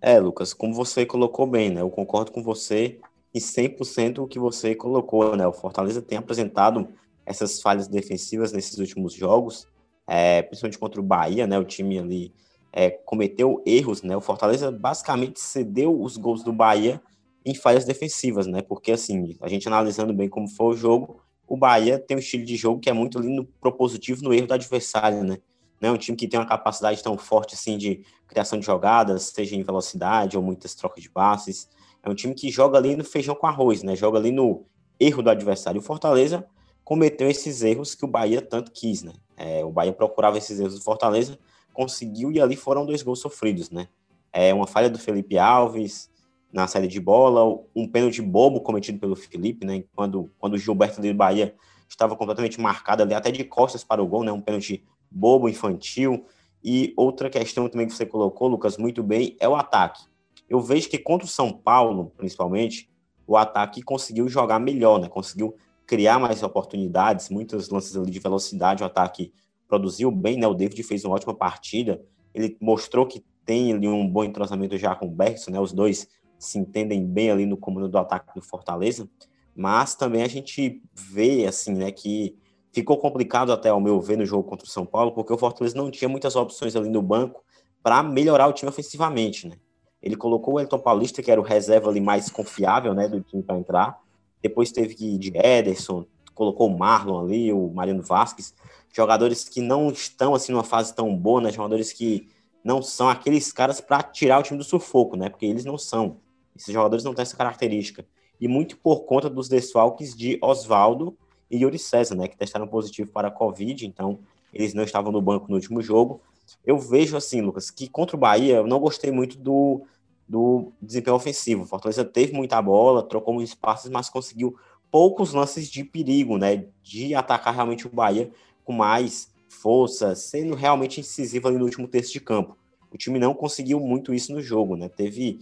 É, 0.00 0.18
Lucas, 0.18 0.54
como 0.54 0.74
você 0.74 1.04
colocou 1.04 1.46
bem, 1.46 1.70
né? 1.70 1.80
Eu 1.80 1.90
concordo 1.90 2.30
com 2.30 2.42
você 2.42 3.00
e 3.34 3.40
100% 3.40 4.18
o 4.18 4.28
que 4.28 4.38
você 4.38 4.74
colocou, 4.74 5.36
né? 5.36 5.46
O 5.46 5.52
Fortaleza 5.52 6.00
tem 6.00 6.16
apresentado 6.16 6.88
essas 7.26 7.60
falhas 7.60 7.88
defensivas 7.88 8.52
nesses 8.52 8.78
últimos 8.78 9.12
jogos, 9.12 9.66
é, 10.06 10.42
principalmente 10.42 10.78
contra 10.78 11.00
o 11.00 11.04
Bahia, 11.04 11.46
né? 11.46 11.58
O 11.58 11.64
time 11.64 11.98
ali 11.98 12.32
é, 12.72 12.90
cometeu 12.90 13.62
erros, 13.66 14.02
né? 14.02 14.16
O 14.16 14.20
Fortaleza 14.20 14.70
basicamente 14.70 15.40
cedeu 15.40 16.00
os 16.00 16.16
gols 16.16 16.44
do 16.44 16.52
Bahia 16.52 17.00
em 17.44 17.54
falhas 17.54 17.84
defensivas, 17.84 18.46
né? 18.46 18.62
Porque 18.62 18.92
assim, 18.92 19.36
a 19.42 19.48
gente 19.48 19.66
analisando 19.66 20.14
bem 20.14 20.28
como 20.28 20.48
foi 20.48 20.66
o 20.66 20.76
jogo, 20.76 21.20
o 21.48 21.56
Bahia 21.56 21.98
tem 21.98 22.16
um 22.16 22.20
estilo 22.20 22.44
de 22.44 22.56
jogo 22.56 22.80
que 22.80 22.90
é 22.90 22.92
muito 22.92 23.18
ali 23.18 23.28
no 23.28 23.44
propositivo 23.44 24.22
no 24.22 24.34
erro 24.34 24.46
do 24.46 24.54
adversário, 24.54 25.24
né? 25.24 25.38
Não 25.80 25.90
é 25.90 25.92
um 25.92 25.96
time 25.96 26.16
que 26.16 26.28
tem 26.28 26.38
uma 26.38 26.46
capacidade 26.46 27.02
tão 27.02 27.16
forte 27.16 27.54
assim 27.54 27.78
de 27.78 28.04
criação 28.26 28.58
de 28.58 28.66
jogadas, 28.66 29.22
seja 29.22 29.56
em 29.56 29.62
velocidade 29.62 30.36
ou 30.36 30.42
muitas 30.42 30.74
trocas 30.74 31.02
de 31.02 31.08
passes. 31.08 31.68
É 32.02 32.10
um 32.10 32.14
time 32.14 32.34
que 32.34 32.50
joga 32.50 32.76
ali 32.76 32.94
no 32.94 33.04
feijão 33.04 33.34
com 33.34 33.46
arroz, 33.46 33.82
né? 33.82 33.96
Joga 33.96 34.18
ali 34.18 34.30
no 34.30 34.66
erro 35.00 35.22
do 35.22 35.30
adversário. 35.30 35.80
O 35.80 35.84
Fortaleza 35.84 36.44
cometeu 36.84 37.30
esses 37.30 37.62
erros 37.62 37.94
que 37.94 38.04
o 38.04 38.08
Bahia 38.08 38.42
tanto 38.42 38.70
quis, 38.72 39.02
né? 39.02 39.12
É, 39.36 39.64
o 39.64 39.70
Bahia 39.70 39.92
procurava 39.92 40.36
esses 40.36 40.58
erros 40.58 40.74
do 40.74 40.82
Fortaleza, 40.82 41.38
conseguiu 41.72 42.30
e 42.32 42.40
ali 42.40 42.56
foram 42.56 42.84
dois 42.84 43.02
gols 43.02 43.20
sofridos, 43.20 43.70
né? 43.70 43.88
É 44.32 44.52
uma 44.52 44.66
falha 44.66 44.90
do 44.90 44.98
Felipe 44.98 45.38
Alves 45.38 46.10
na 46.52 46.66
saída 46.66 46.88
de 46.88 47.00
bola, 47.00 47.62
um 47.74 47.86
pênalti 47.86 48.22
bobo 48.22 48.60
cometido 48.60 48.98
pelo 48.98 49.14
Felipe, 49.14 49.66
né? 49.66 49.84
Quando, 49.94 50.30
quando 50.38 50.54
o 50.54 50.58
Gilberto 50.58 51.00
do 51.00 51.14
Bahia 51.14 51.54
estava 51.88 52.16
completamente 52.16 52.60
marcado 52.60 53.02
ali, 53.02 53.14
até 53.14 53.30
de 53.30 53.44
costas 53.44 53.84
para 53.84 54.02
o 54.02 54.06
gol, 54.06 54.24
né? 54.24 54.32
Um 54.32 54.40
pênalti 54.40 54.84
bobo, 55.10 55.48
infantil. 55.48 56.24
E 56.62 56.92
outra 56.96 57.30
questão 57.30 57.68
também 57.68 57.86
que 57.86 57.92
você 57.92 58.06
colocou, 58.06 58.48
Lucas, 58.48 58.76
muito 58.76 59.02
bem, 59.02 59.36
é 59.38 59.48
o 59.48 59.54
ataque. 59.54 60.02
Eu 60.48 60.60
vejo 60.60 60.88
que 60.88 60.98
contra 60.98 61.26
o 61.26 61.30
São 61.30 61.52
Paulo, 61.52 62.12
principalmente, 62.16 62.90
o 63.26 63.36
ataque 63.36 63.82
conseguiu 63.82 64.28
jogar 64.28 64.58
melhor, 64.58 64.98
né? 64.98 65.08
Conseguiu 65.08 65.54
criar 65.86 66.18
mais 66.18 66.42
oportunidades, 66.42 67.28
muitos 67.30 67.68
lances 67.68 67.96
ali 67.96 68.10
de 68.10 68.18
velocidade, 68.18 68.82
o 68.82 68.86
ataque 68.86 69.32
produziu 69.68 70.10
bem, 70.10 70.38
né? 70.38 70.46
O 70.46 70.54
David 70.54 70.82
fez 70.82 71.04
uma 71.04 71.14
ótima 71.14 71.34
partida, 71.34 72.02
ele 72.34 72.56
mostrou 72.60 73.06
que 73.06 73.24
tem 73.44 73.72
ali 73.72 73.88
um 73.88 74.06
bom 74.08 74.24
entrosamento 74.24 74.76
já 74.76 74.94
com 74.94 75.06
o 75.06 75.10
Bergson, 75.10 75.50
né? 75.50 75.60
Os 75.60 75.72
dois 75.72 76.08
se 76.38 76.58
entendem 76.58 77.04
bem 77.04 77.30
ali 77.30 77.46
no 77.46 77.56
comando 77.56 77.88
do 77.88 77.98
ataque 77.98 78.34
do 78.34 78.42
Fortaleza, 78.42 79.08
mas 79.54 79.94
também 79.94 80.22
a 80.22 80.28
gente 80.28 80.82
vê, 80.94 81.46
assim, 81.46 81.74
né, 81.74 81.90
que 81.90 82.36
ficou 82.72 82.96
complicado 82.98 83.52
até 83.52 83.70
ao 83.70 83.80
meu 83.80 84.00
ver 84.00 84.16
no 84.16 84.24
jogo 84.24 84.44
contra 84.44 84.66
o 84.66 84.70
São 84.70 84.86
Paulo, 84.86 85.12
porque 85.12 85.32
o 85.32 85.38
Fortaleza 85.38 85.76
não 85.76 85.90
tinha 85.90 86.08
muitas 86.08 86.36
opções 86.36 86.76
ali 86.76 86.88
no 86.88 87.02
banco 87.02 87.42
para 87.82 88.02
melhorar 88.02 88.46
o 88.46 88.52
time 88.52 88.68
ofensivamente, 88.68 89.48
né? 89.48 89.56
Ele 90.00 90.14
colocou 90.14 90.54
o 90.54 90.60
Elton 90.60 90.78
Paulista, 90.78 91.22
que 91.22 91.30
era 91.30 91.40
o 91.40 91.44
reserva 91.44 91.90
ali 91.90 92.00
mais 92.00 92.30
confiável, 92.30 92.94
né, 92.94 93.08
do 93.08 93.20
time 93.20 93.42
para 93.42 93.58
entrar, 93.58 94.00
depois 94.42 94.70
teve 94.70 94.94
que 94.94 95.14
ir 95.14 95.18
de 95.18 95.32
Ederson, 95.36 96.06
colocou 96.34 96.68
o 96.68 96.78
Marlon 96.78 97.20
ali, 97.20 97.52
o 97.52 97.68
Mariano 97.68 98.02
Vasquez, 98.02 98.54
jogadores 98.92 99.48
que 99.48 99.60
não 99.60 99.90
estão 99.90 100.34
assim 100.34 100.52
numa 100.52 100.62
fase 100.62 100.94
tão 100.94 101.14
boa, 101.14 101.40
né? 101.40 101.50
Jogadores 101.50 101.92
que 101.92 102.28
não 102.62 102.80
são 102.80 103.08
aqueles 103.08 103.52
caras 103.52 103.80
para 103.80 104.02
tirar 104.02 104.38
o 104.38 104.42
time 104.42 104.58
do 104.58 104.64
sufoco, 104.64 105.16
né? 105.16 105.28
Porque 105.28 105.46
eles 105.46 105.64
não 105.64 105.76
são. 105.76 106.18
Esses 106.58 106.74
jogadores 106.74 107.04
não 107.04 107.14
têm 107.14 107.22
essa 107.22 107.36
característica. 107.36 108.04
E 108.40 108.48
muito 108.48 108.76
por 108.76 109.04
conta 109.04 109.30
dos 109.30 109.48
desfalques 109.48 110.14
de 110.14 110.38
Oswaldo 110.42 111.16
e 111.48 111.58
Yuri 111.58 111.78
César, 111.78 112.16
né? 112.16 112.26
Que 112.26 112.36
testaram 112.36 112.66
positivo 112.66 113.10
para 113.10 113.28
a 113.28 113.30
Covid, 113.30 113.86
então 113.86 114.18
eles 114.52 114.74
não 114.74 114.82
estavam 114.82 115.12
no 115.12 115.22
banco 115.22 115.46
no 115.48 115.54
último 115.54 115.80
jogo. 115.80 116.20
Eu 116.64 116.78
vejo 116.78 117.16
assim, 117.16 117.40
Lucas, 117.40 117.70
que 117.70 117.88
contra 117.88 118.16
o 118.16 118.18
Bahia 118.18 118.56
eu 118.56 118.66
não 118.66 118.80
gostei 118.80 119.10
muito 119.10 119.38
do, 119.38 119.82
do 120.26 120.72
desempenho 120.82 121.16
ofensivo. 121.16 121.62
O 121.62 121.66
Fortaleza 121.66 122.04
teve 122.04 122.32
muita 122.32 122.60
bola, 122.60 123.02
trocou 123.02 123.34
muitos 123.34 123.54
passes, 123.54 123.90
mas 123.90 124.10
conseguiu 124.10 124.56
poucos 124.90 125.32
lances 125.32 125.68
de 125.68 125.84
perigo, 125.84 126.38
né? 126.38 126.66
De 126.82 127.14
atacar 127.14 127.54
realmente 127.54 127.86
o 127.86 127.90
Bahia 127.90 128.30
com 128.64 128.72
mais 128.72 129.32
força, 129.48 130.14
sendo 130.14 130.54
realmente 130.54 131.00
incisivo 131.00 131.48
ali 131.48 131.56
no 131.56 131.64
último 131.64 131.86
terço 131.86 132.12
de 132.12 132.20
campo. 132.20 132.56
O 132.90 132.96
time 132.96 133.18
não 133.18 133.34
conseguiu 133.34 133.78
muito 133.80 134.14
isso 134.14 134.32
no 134.32 134.40
jogo, 134.40 134.76
né? 134.76 134.88
Teve 134.88 135.40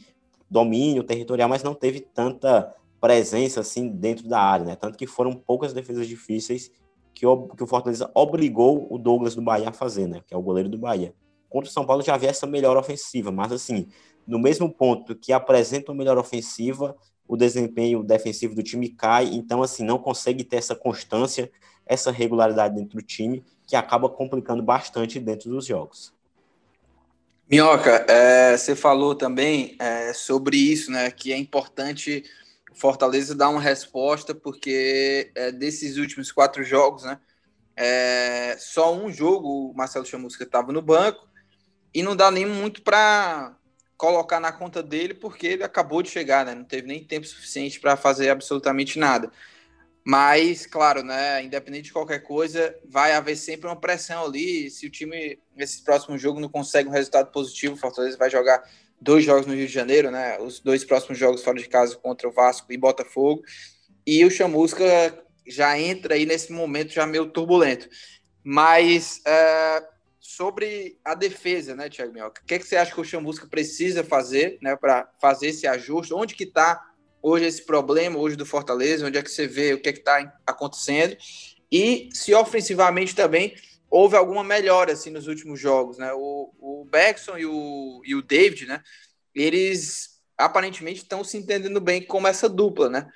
domínio 0.50 1.02
territorial, 1.02 1.48
mas 1.48 1.62
não 1.62 1.74
teve 1.74 2.00
tanta 2.00 2.74
presença 3.00 3.60
assim 3.60 3.88
dentro 3.88 4.28
da 4.28 4.40
área, 4.40 4.66
né? 4.66 4.76
Tanto 4.76 4.96
que 4.96 5.06
foram 5.06 5.32
poucas 5.32 5.72
defesas 5.72 6.06
difíceis 6.06 6.70
que 7.14 7.26
o, 7.26 7.48
que 7.48 7.62
o 7.62 7.66
Fortaleza 7.66 8.10
obrigou 8.14 8.86
o 8.90 8.98
Douglas 8.98 9.34
do 9.34 9.42
Bahia 9.42 9.70
a 9.70 9.72
fazer, 9.72 10.06
né? 10.06 10.20
Que 10.26 10.34
é 10.34 10.36
o 10.36 10.42
goleiro 10.42 10.68
do 10.68 10.78
Bahia. 10.78 11.14
Contra 11.48 11.70
o 11.70 11.72
São 11.72 11.86
Paulo 11.86 12.02
já 12.02 12.14
havia 12.14 12.30
essa 12.30 12.46
melhor 12.46 12.76
ofensiva, 12.76 13.32
mas 13.32 13.52
assim, 13.52 13.86
no 14.26 14.38
mesmo 14.38 14.70
ponto 14.70 15.14
que 15.14 15.32
apresenta 15.32 15.92
uma 15.92 15.98
melhor 15.98 16.18
ofensiva, 16.18 16.96
o 17.26 17.36
desempenho 17.36 18.02
defensivo 18.02 18.54
do 18.54 18.62
time 18.62 18.88
cai, 18.88 19.26
então 19.26 19.62
assim, 19.62 19.84
não 19.84 19.98
consegue 19.98 20.44
ter 20.44 20.56
essa 20.56 20.74
constância, 20.74 21.50
essa 21.86 22.10
regularidade 22.10 22.74
dentro 22.74 22.98
do 22.98 23.02
time, 23.02 23.44
que 23.66 23.76
acaba 23.76 24.08
complicando 24.08 24.62
bastante 24.62 25.18
dentro 25.18 25.50
dos 25.50 25.66
jogos. 25.66 26.15
Minhoca, 27.48 28.04
é, 28.08 28.56
você 28.56 28.74
falou 28.74 29.14
também 29.14 29.76
é, 29.78 30.12
sobre 30.12 30.56
isso, 30.56 30.90
né? 30.90 31.10
Que 31.12 31.32
é 31.32 31.36
importante 31.36 32.24
Fortaleza 32.74 33.34
dar 33.34 33.48
uma 33.48 33.60
resposta, 33.60 34.34
porque 34.34 35.30
é, 35.34 35.52
desses 35.52 35.96
últimos 35.96 36.32
quatro 36.32 36.64
jogos, 36.64 37.04
né? 37.04 37.20
É, 37.76 38.56
só 38.58 38.94
um 38.94 39.12
jogo 39.12 39.70
o 39.70 39.74
Marcelo 39.74 40.04
Chamusca 40.04 40.42
estava 40.44 40.72
no 40.72 40.82
banco 40.82 41.28
e 41.94 42.02
não 42.02 42.16
dá 42.16 42.30
nem 42.30 42.46
muito 42.46 42.82
para 42.82 43.54
colocar 43.96 44.40
na 44.40 44.50
conta 44.50 44.82
dele 44.82 45.14
porque 45.14 45.46
ele 45.46 45.64
acabou 45.64 46.02
de 46.02 46.10
chegar, 46.10 46.44
né? 46.44 46.54
Não 46.54 46.64
teve 46.64 46.88
nem 46.88 47.04
tempo 47.04 47.26
suficiente 47.26 47.78
para 47.78 47.96
fazer 47.96 48.28
absolutamente 48.28 48.98
nada. 48.98 49.30
Mas, 50.08 50.66
claro, 50.66 51.02
né? 51.02 51.42
Independente 51.42 51.86
de 51.86 51.92
qualquer 51.92 52.20
coisa, 52.20 52.78
vai 52.88 53.10
haver 53.10 53.34
sempre 53.34 53.66
uma 53.66 53.74
pressão 53.74 54.24
ali. 54.24 54.70
Se 54.70 54.86
o 54.86 54.90
time, 54.90 55.36
nesse 55.56 55.82
próximo 55.82 56.16
jogo, 56.16 56.38
não 56.38 56.48
consegue 56.48 56.88
um 56.88 56.92
resultado 56.92 57.32
positivo, 57.32 57.74
o 57.74 57.76
Fortaleza 57.76 58.16
vai 58.16 58.30
jogar 58.30 58.62
dois 59.00 59.24
jogos 59.24 59.46
no 59.46 59.54
Rio 59.54 59.66
de 59.66 59.72
Janeiro, 59.72 60.12
né? 60.12 60.38
Os 60.38 60.60
dois 60.60 60.84
próximos 60.84 61.18
jogos 61.18 61.42
fora 61.42 61.58
de 61.58 61.68
casa 61.68 61.96
contra 61.96 62.28
o 62.28 62.30
Vasco 62.30 62.72
e 62.72 62.76
Botafogo. 62.76 63.42
E 64.06 64.24
o 64.24 64.30
Chamusca 64.30 64.84
já 65.44 65.76
entra 65.76 66.14
aí 66.14 66.24
nesse 66.24 66.52
momento 66.52 66.92
já 66.92 67.04
meio 67.04 67.26
turbulento. 67.26 67.88
Mas 68.44 69.20
é, 69.26 69.82
sobre 70.20 71.00
a 71.04 71.16
defesa, 71.16 71.74
né, 71.74 71.88
Thiago 71.88 72.12
Minhoca? 72.12 72.42
O 72.42 72.46
que, 72.46 72.54
é 72.54 72.58
que 72.60 72.64
você 72.68 72.76
acha 72.76 72.94
que 72.94 73.00
o 73.00 73.04
Chamusca 73.04 73.48
precisa 73.48 74.04
fazer 74.04 74.56
né, 74.62 74.76
para 74.76 75.10
fazer 75.20 75.48
esse 75.48 75.66
ajuste? 75.66 76.14
Onde 76.14 76.36
que 76.36 76.44
está 76.44 76.80
hoje 77.22 77.44
esse 77.46 77.62
problema, 77.62 78.18
hoje 78.18 78.36
do 78.36 78.46
Fortaleza? 78.46 79.06
Onde 79.06 79.18
é 79.18 79.22
que 79.22 79.30
você 79.30 79.46
vê 79.46 79.74
o 79.74 79.80
que 79.80 79.88
é 79.88 79.92
que 79.92 79.98
está 80.00 80.38
acontecendo? 80.46 81.16
E 81.70 82.08
se 82.12 82.34
ofensivamente 82.34 83.14
também 83.14 83.54
houve 83.90 84.16
alguma 84.16 84.44
melhora 84.44 84.92
assim, 84.92 85.10
nos 85.10 85.26
últimos 85.26 85.58
jogos, 85.60 85.98
né? 85.98 86.12
O, 86.12 86.52
o 86.58 86.84
Beckson 86.90 87.38
e 87.38 87.46
o, 87.46 88.02
e 88.04 88.14
o 88.14 88.22
David, 88.22 88.66
né? 88.66 88.82
Eles 89.34 90.20
aparentemente 90.36 91.02
estão 91.02 91.24
se 91.24 91.36
entendendo 91.36 91.80
bem 91.80 92.02
como 92.02 92.28
essa 92.28 92.48
dupla, 92.48 92.88
né? 92.88 93.10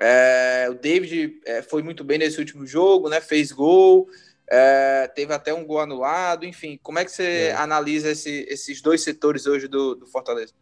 É, 0.00 0.68
o 0.70 0.74
David 0.74 1.40
é, 1.44 1.62
foi 1.62 1.82
muito 1.82 2.02
bem 2.02 2.18
nesse 2.18 2.38
último 2.38 2.66
jogo, 2.66 3.08
né? 3.08 3.20
Fez 3.20 3.52
gol, 3.52 4.08
é, 4.50 5.08
teve 5.14 5.32
até 5.32 5.54
um 5.54 5.64
gol 5.64 5.80
anulado, 5.80 6.44
enfim. 6.44 6.78
Como 6.82 6.98
é 6.98 7.04
que 7.04 7.10
você 7.10 7.48
é. 7.48 7.52
analisa 7.54 8.10
esse, 8.10 8.46
esses 8.48 8.82
dois 8.82 9.02
setores 9.02 9.46
hoje 9.46 9.68
do, 9.68 9.94
do, 9.94 10.06
Fortaleza? 10.06 10.52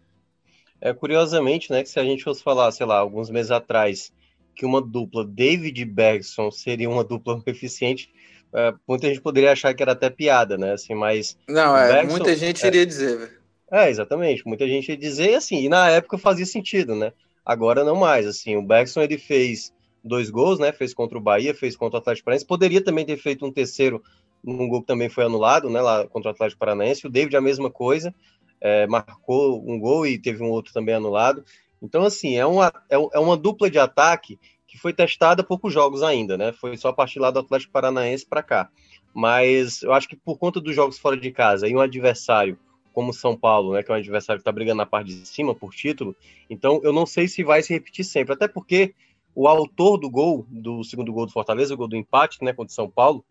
É, 0.81 0.93
curiosamente, 0.95 1.71
né, 1.71 1.83
que 1.83 1.89
se 1.89 2.01
a 2.01 2.05
gente 2.05 2.25
fosse 2.25 2.43
falar, 2.43 2.71
sei 2.73 2.87
lá, 2.87 2.99
alguns 2.99 3.29
meses 3.31 3.51
atrás, 3.51 4.13
que 4.55 4.65
uma 4.65 4.81
dupla 4.81 5.25
David 5.25 5.85
Bergson 5.85 6.51
seria 6.51 6.89
uma 6.89 7.05
dupla 7.05 7.43
eficiente, 7.47 8.11
é, 8.53 8.75
muita 8.87 9.09
gente 9.09 9.21
poderia 9.21 9.53
achar 9.53 9.73
que 9.75 9.83
era 9.83 9.93
até 9.93 10.11
piada, 10.11 10.59
né? 10.59 10.73
Assim, 10.73 10.95
mas. 10.95 11.37
Não, 11.49 11.77
é, 11.77 11.93
Bergson, 11.93 12.17
muita 12.17 12.35
gente 12.35 12.67
iria 12.67 12.85
dizer, 12.85 13.19
velho. 13.19 13.41
É, 13.71 13.89
exatamente. 13.89 14.45
Muita 14.47 14.67
gente 14.67 14.89
ia 14.89 14.97
dizer, 14.97 15.35
assim, 15.35 15.65
e 15.65 15.69
na 15.69 15.89
época 15.89 16.19
fazia 16.19 16.45
sentido, 16.45 16.97
né? 16.97 17.13
Agora 17.45 17.85
não 17.85 17.95
mais, 17.95 18.27
assim, 18.27 18.57
o 18.57 18.63
Bergson 18.63 19.01
ele 19.03 19.17
fez 19.17 19.73
dois 20.03 20.29
gols, 20.31 20.59
né? 20.59 20.73
Fez 20.73 20.93
contra 20.93 21.17
o 21.17 21.21
Bahia, 21.21 21.55
fez 21.55 21.77
contra 21.77 21.99
o 21.99 22.01
Atlético 22.01 22.25
Paranaense. 22.25 22.47
Poderia 22.47 22.83
também 22.83 23.05
ter 23.05 23.17
feito 23.17 23.47
um 23.47 23.53
terceiro 23.53 24.03
num 24.43 24.69
gol 24.69 24.81
que 24.81 24.87
também 24.87 25.09
foi 25.09 25.25
anulado, 25.25 25.71
né? 25.71 25.81
Lá 25.81 26.07
contra 26.09 26.31
o 26.31 26.35
Atlético 26.35 26.59
Paranaense. 26.59 27.07
O 27.07 27.11
David 27.11 27.37
a 27.37 27.41
mesma 27.41 27.71
coisa, 27.71 28.13
é, 28.61 28.87
marcou 28.87 29.63
um 29.67 29.79
gol 29.79 30.07
e 30.07 30.19
teve 30.19 30.43
um 30.43 30.51
outro 30.51 30.73
também 30.73 30.95
anulado. 30.95 31.45
Então, 31.83 32.05
assim, 32.05 32.37
é 32.37 32.45
uma, 32.45 32.73
é, 32.89 32.97
é 32.97 33.19
uma 33.19 33.37
dupla 33.37 33.71
de 33.71 33.79
ataque 33.79 34.39
que 34.67 34.79
foi 34.79 34.93
testada 34.93 35.43
poucos 35.43 35.73
jogos 35.73 36.03
ainda, 36.03 36.39
né? 36.39 36.53
Foi 36.53 36.77
só 36.77 36.89
a 36.89 36.93
partir 36.93 37.19
lá 37.19 37.31
do 37.31 37.41
Atlético 37.41 37.73
Paranaense 37.73 38.25
para 38.25 38.43
cá. 38.43 38.69
Mas 39.13 39.83
eu 39.83 39.93
acho 39.93 40.09
que 40.09 40.15
por 40.15 40.39
conta 40.39 40.61
dos 40.61 40.75
jogos 40.75 40.99
fora 40.99 41.17
de 41.17 41.31
casa 41.33 41.67
e 41.67 41.75
um 41.75 41.81
adversário 41.81 42.57
como 42.93 43.13
São 43.13 43.37
Paulo, 43.37 43.73
né, 43.73 43.83
que 43.83 43.91
é 43.91 43.95
um 43.95 43.99
adversário 43.99 44.39
que 44.39 44.43
está 44.43 44.53
brigando 44.53 44.79
na 44.79 44.87
parte 44.87 45.09
de 45.09 45.27
cima 45.27 45.55
por 45.55 45.73
título, 45.73 46.15
então 46.49 46.81
eu 46.83 46.93
não 46.93 47.07
sei 47.07 47.29
se 47.29 47.43
vai 47.43 47.63
se 47.63 47.73
repetir 47.73 48.05
sempre, 48.05 48.35
até 48.35 48.49
porque 48.49 48.95
o 49.35 49.47
autor 49.47 49.97
do 49.97 50.11
gol, 50.11 50.45
do 50.49 50.83
segundo 50.83 51.13
gol 51.13 51.27
do 51.27 51.33
Fortaleza, 51.33 51.73
o 51.73 51.77
gol 51.77 51.89
do 51.89 51.97
empate, 51.97 52.43
né, 52.43 52.53
contra 52.53 52.75
São 52.75 52.91
Paulo, 52.91 53.25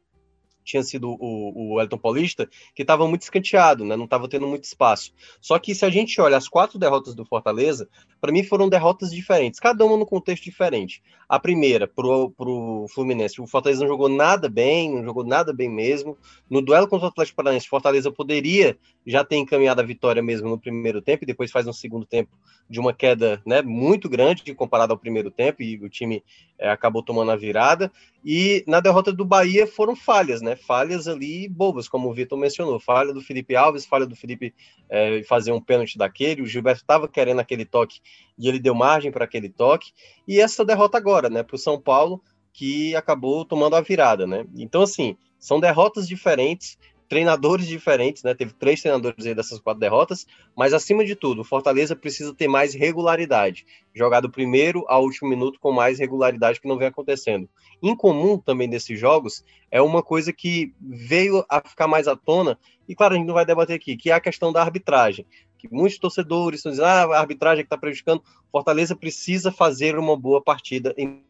tinha 0.69 0.83
sido 0.83 1.17
o, 1.19 1.73
o 1.73 1.81
Elton 1.81 1.97
Paulista, 1.97 2.47
que 2.75 2.83
estava 2.83 3.07
muito 3.07 3.23
escanteado, 3.23 3.83
né? 3.83 3.95
Não 3.95 4.05
estava 4.05 4.29
tendo 4.29 4.47
muito 4.47 4.63
espaço. 4.65 5.11
Só 5.41 5.57
que 5.57 5.73
se 5.73 5.83
a 5.83 5.89
gente 5.89 6.21
olha 6.21 6.37
as 6.37 6.47
quatro 6.47 6.77
derrotas 6.77 7.15
do 7.15 7.25
Fortaleza, 7.25 7.89
para 8.21 8.31
mim 8.31 8.43
foram 8.43 8.69
derrotas 8.69 9.09
diferentes, 9.09 9.59
cada 9.59 9.83
uma 9.83 9.97
num 9.97 10.05
contexto 10.05 10.43
diferente. 10.43 11.01
A 11.27 11.39
primeira, 11.39 11.87
pro, 11.87 12.31
pro 12.31 12.85
Fluminense, 12.93 13.41
o 13.41 13.47
Fortaleza 13.47 13.81
não 13.81 13.87
jogou 13.87 14.09
nada 14.09 14.47
bem, 14.47 14.93
não 14.93 15.03
jogou 15.03 15.23
nada 15.23 15.51
bem 15.51 15.69
mesmo. 15.69 16.17
No 16.49 16.61
duelo 16.61 16.87
contra 16.87 17.07
o 17.07 17.09
Atlético 17.09 17.37
Paranaense, 17.37 17.67
Fortaleza 17.67 18.11
poderia 18.11 18.77
já 19.05 19.23
ter 19.23 19.37
encaminhado 19.37 19.81
a 19.81 19.85
vitória 19.85 20.21
mesmo 20.21 20.49
no 20.49 20.59
primeiro 20.59 21.01
tempo, 21.01 21.23
e 21.23 21.27
depois 21.27 21.51
faz 21.51 21.65
um 21.65 21.73
segundo 21.73 22.05
tempo 22.05 22.31
de 22.69 22.79
uma 22.79 22.93
queda 22.93 23.41
né, 23.45 23.61
muito 23.61 24.07
grande 24.07 24.53
comparado 24.53 24.93
ao 24.93 24.99
primeiro 24.99 25.31
tempo, 25.31 25.63
e 25.63 25.77
o 25.77 25.89
time 25.89 26.23
é, 26.59 26.69
acabou 26.69 27.01
tomando 27.01 27.31
a 27.31 27.35
virada. 27.35 27.91
E 28.23 28.63
na 28.67 28.79
derrota 28.79 29.13
do 29.13 29.23
Bahia 29.25 29.65
foram 29.65 29.95
falhas, 29.95 30.41
né? 30.41 30.55
Falhas 30.59 31.07
ali 31.07 31.47
bobas, 31.47 31.87
como 31.87 32.09
o 32.09 32.13
Vitor 32.13 32.37
mencionou. 32.37 32.79
Falha 32.79 33.13
do 33.13 33.21
Felipe 33.21 33.55
Alves, 33.55 33.85
falha 33.85 34.05
do 34.05 34.15
Felipe 34.15 34.53
é, 34.89 35.23
fazer 35.23 35.51
um 35.51 35.61
pênalti 35.61 35.97
daquele. 35.97 36.41
O 36.41 36.45
Gilberto 36.45 36.81
estava 36.81 37.07
querendo 37.07 37.39
aquele 37.39 37.65
toque 37.65 37.99
e 38.37 38.47
ele 38.47 38.59
deu 38.59 38.75
margem 38.75 39.11
para 39.11 39.25
aquele 39.25 39.49
toque. 39.49 39.91
E 40.27 40.39
essa 40.39 40.63
derrota 40.63 40.97
agora, 40.97 41.29
né, 41.29 41.41
para 41.41 41.55
o 41.55 41.59
São 41.59 41.79
Paulo, 41.79 42.21
que 42.53 42.95
acabou 42.95 43.45
tomando 43.45 43.75
a 43.75 43.81
virada, 43.81 44.27
né? 44.27 44.45
Então, 44.55 44.81
assim, 44.81 45.15
são 45.39 45.59
derrotas 45.59 46.07
diferentes 46.07 46.77
treinadores 47.09 47.67
diferentes, 47.67 48.21
né? 48.21 48.35
Teve 48.35 48.53
três 48.53 48.81
treinadores 48.81 49.25
aí 49.25 49.33
dessas 49.33 49.59
quatro 49.59 49.79
derrotas, 49.79 50.27
mas 50.55 50.73
acima 50.73 51.03
de 51.03 51.15
tudo, 51.15 51.41
o 51.41 51.43
Fortaleza 51.43 51.95
precisa 51.95 52.33
ter 52.33 52.47
mais 52.47 52.75
regularidade. 52.75 53.65
Jogar 53.93 54.21
do 54.21 54.29
primeiro 54.29 54.85
ao 54.87 55.03
último 55.03 55.27
minuto 55.27 55.59
com 55.59 55.71
mais 55.71 55.97
regularidade 55.97 56.61
que 56.61 56.67
não 56.67 56.77
vem 56.77 56.87
acontecendo. 56.87 57.49
Incomum 57.81 58.37
também 58.37 58.69
desses 58.69 58.99
jogos 58.99 59.43
é 59.71 59.81
uma 59.81 60.03
coisa 60.03 60.31
que 60.31 60.71
veio 60.79 61.43
a 61.49 61.59
ficar 61.67 61.87
mais 61.87 62.07
à 62.07 62.15
tona, 62.15 62.57
e 62.87 62.95
claro, 62.95 63.15
a 63.15 63.17
gente 63.17 63.27
não 63.27 63.33
vai 63.33 63.45
debater 63.45 63.75
aqui, 63.75 63.97
que 63.97 64.11
é 64.11 64.13
a 64.13 64.19
questão 64.19 64.53
da 64.53 64.61
arbitragem. 64.61 65.25
Que 65.57 65.67
muitos 65.71 65.97
torcedores 65.97 66.59
estão 66.59 66.71
dizendo, 66.71 66.87
ah, 66.87 67.17
a 67.17 67.19
arbitragem 67.19 67.63
que 67.63 67.67
está 67.67 67.77
prejudicando. 67.77 68.23
Fortaleza 68.51 68.95
precisa 68.95 69.51
fazer 69.51 69.97
uma 69.97 70.15
boa 70.15 70.41
partida 70.41 70.93
em 70.97 71.21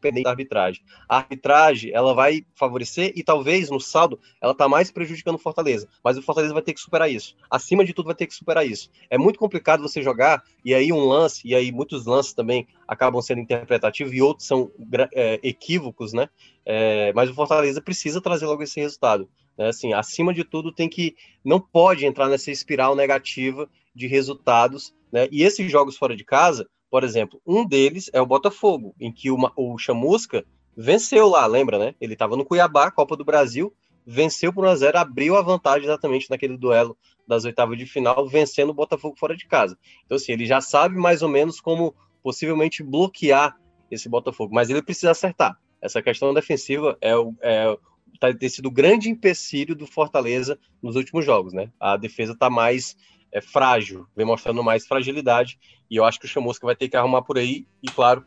independente 0.00 0.24
da 0.24 0.30
arbitragem. 0.30 0.82
A 1.08 1.18
arbitragem, 1.18 1.92
ela 1.92 2.14
vai 2.14 2.44
favorecer 2.54 3.12
e 3.14 3.22
talvez 3.22 3.70
no 3.70 3.78
saldo 3.78 4.18
ela 4.40 4.54
tá 4.54 4.68
mais 4.68 4.90
prejudicando 4.90 5.36
o 5.36 5.38
Fortaleza, 5.38 5.88
mas 6.02 6.16
o 6.16 6.22
Fortaleza 6.22 6.54
vai 6.54 6.62
ter 6.62 6.72
que 6.72 6.80
superar 6.80 7.10
isso. 7.10 7.36
Acima 7.50 7.84
de 7.84 7.92
tudo 7.92 8.06
vai 8.06 8.14
ter 8.14 8.26
que 8.26 8.34
superar 8.34 8.66
isso. 8.66 8.90
É 9.10 9.18
muito 9.18 9.38
complicado 9.38 9.82
você 9.82 10.02
jogar 10.02 10.42
e 10.64 10.74
aí 10.74 10.92
um 10.92 11.04
lance 11.04 11.46
e 11.46 11.54
aí 11.54 11.70
muitos 11.70 12.06
lances 12.06 12.32
também 12.32 12.66
acabam 12.88 13.20
sendo 13.20 13.40
interpretativos 13.40 14.12
e 14.12 14.22
outros 14.22 14.46
são 14.46 14.72
é, 15.14 15.38
equívocos, 15.42 16.12
né? 16.12 16.28
É, 16.64 17.12
mas 17.12 17.30
o 17.30 17.34
Fortaleza 17.34 17.80
precisa 17.80 18.20
trazer 18.20 18.46
logo 18.46 18.62
esse 18.62 18.80
resultado. 18.80 19.28
Né? 19.56 19.68
Assim, 19.68 19.92
acima 19.92 20.32
de 20.32 20.44
tudo 20.44 20.72
tem 20.72 20.88
que 20.88 21.14
não 21.44 21.60
pode 21.60 22.06
entrar 22.06 22.28
nessa 22.28 22.50
espiral 22.50 22.94
negativa 22.94 23.68
de 23.94 24.06
resultados, 24.06 24.94
né? 25.12 25.28
E 25.30 25.42
esses 25.42 25.70
jogos 25.70 25.96
fora 25.96 26.16
de 26.16 26.24
casa 26.24 26.68
por 26.90 27.04
exemplo, 27.04 27.40
um 27.46 27.66
deles 27.66 28.10
é 28.12 28.20
o 28.20 28.26
Botafogo, 28.26 28.94
em 29.00 29.12
que 29.12 29.30
uma, 29.30 29.52
o 29.56 29.78
Chamusca 29.78 30.44
venceu 30.76 31.28
lá, 31.28 31.46
lembra, 31.46 31.78
né? 31.78 31.94
Ele 32.00 32.14
estava 32.14 32.36
no 32.36 32.44
Cuiabá, 32.44 32.90
Copa 32.90 33.16
do 33.16 33.24
Brasil, 33.24 33.72
venceu 34.04 34.52
por 34.52 34.64
1x0, 34.64 34.96
abriu 34.96 35.36
a 35.36 35.42
vantagem 35.42 35.84
exatamente 35.84 36.28
naquele 36.28 36.56
duelo 36.56 36.96
das 37.26 37.44
oitavas 37.44 37.78
de 37.78 37.86
final, 37.86 38.26
vencendo 38.26 38.70
o 38.70 38.74
Botafogo 38.74 39.16
fora 39.16 39.36
de 39.36 39.46
casa. 39.46 39.78
Então, 40.04 40.16
assim, 40.16 40.32
ele 40.32 40.46
já 40.46 40.60
sabe 40.60 40.96
mais 40.96 41.22
ou 41.22 41.28
menos 41.28 41.60
como 41.60 41.94
possivelmente 42.22 42.82
bloquear 42.82 43.56
esse 43.90 44.08
Botafogo, 44.08 44.54
mas 44.54 44.68
ele 44.68 44.82
precisa 44.82 45.12
acertar. 45.12 45.56
Essa 45.80 46.02
questão 46.02 46.34
defensiva 46.34 46.98
é, 47.00 47.12
é 47.42 47.76
tá, 48.18 48.34
ter 48.34 48.48
sido 48.48 48.66
o 48.66 48.70
grande 48.70 49.08
empecilho 49.08 49.74
do 49.74 49.86
Fortaleza 49.86 50.58
nos 50.82 50.96
últimos 50.96 51.24
jogos, 51.24 51.52
né? 51.52 51.70
A 51.78 51.96
defesa 51.96 52.32
está 52.32 52.50
mais 52.50 52.96
é 53.32 53.40
frágil, 53.40 54.06
vem 54.16 54.26
mostrando 54.26 54.62
mais 54.62 54.86
fragilidade, 54.86 55.58
e 55.90 55.96
eu 55.96 56.04
acho 56.04 56.18
que 56.18 56.26
o 56.26 56.28
Chamusca 56.28 56.66
vai 56.66 56.76
ter 56.76 56.88
que 56.88 56.96
arrumar 56.96 57.22
por 57.22 57.38
aí, 57.38 57.66
e 57.82 57.88
claro, 57.90 58.24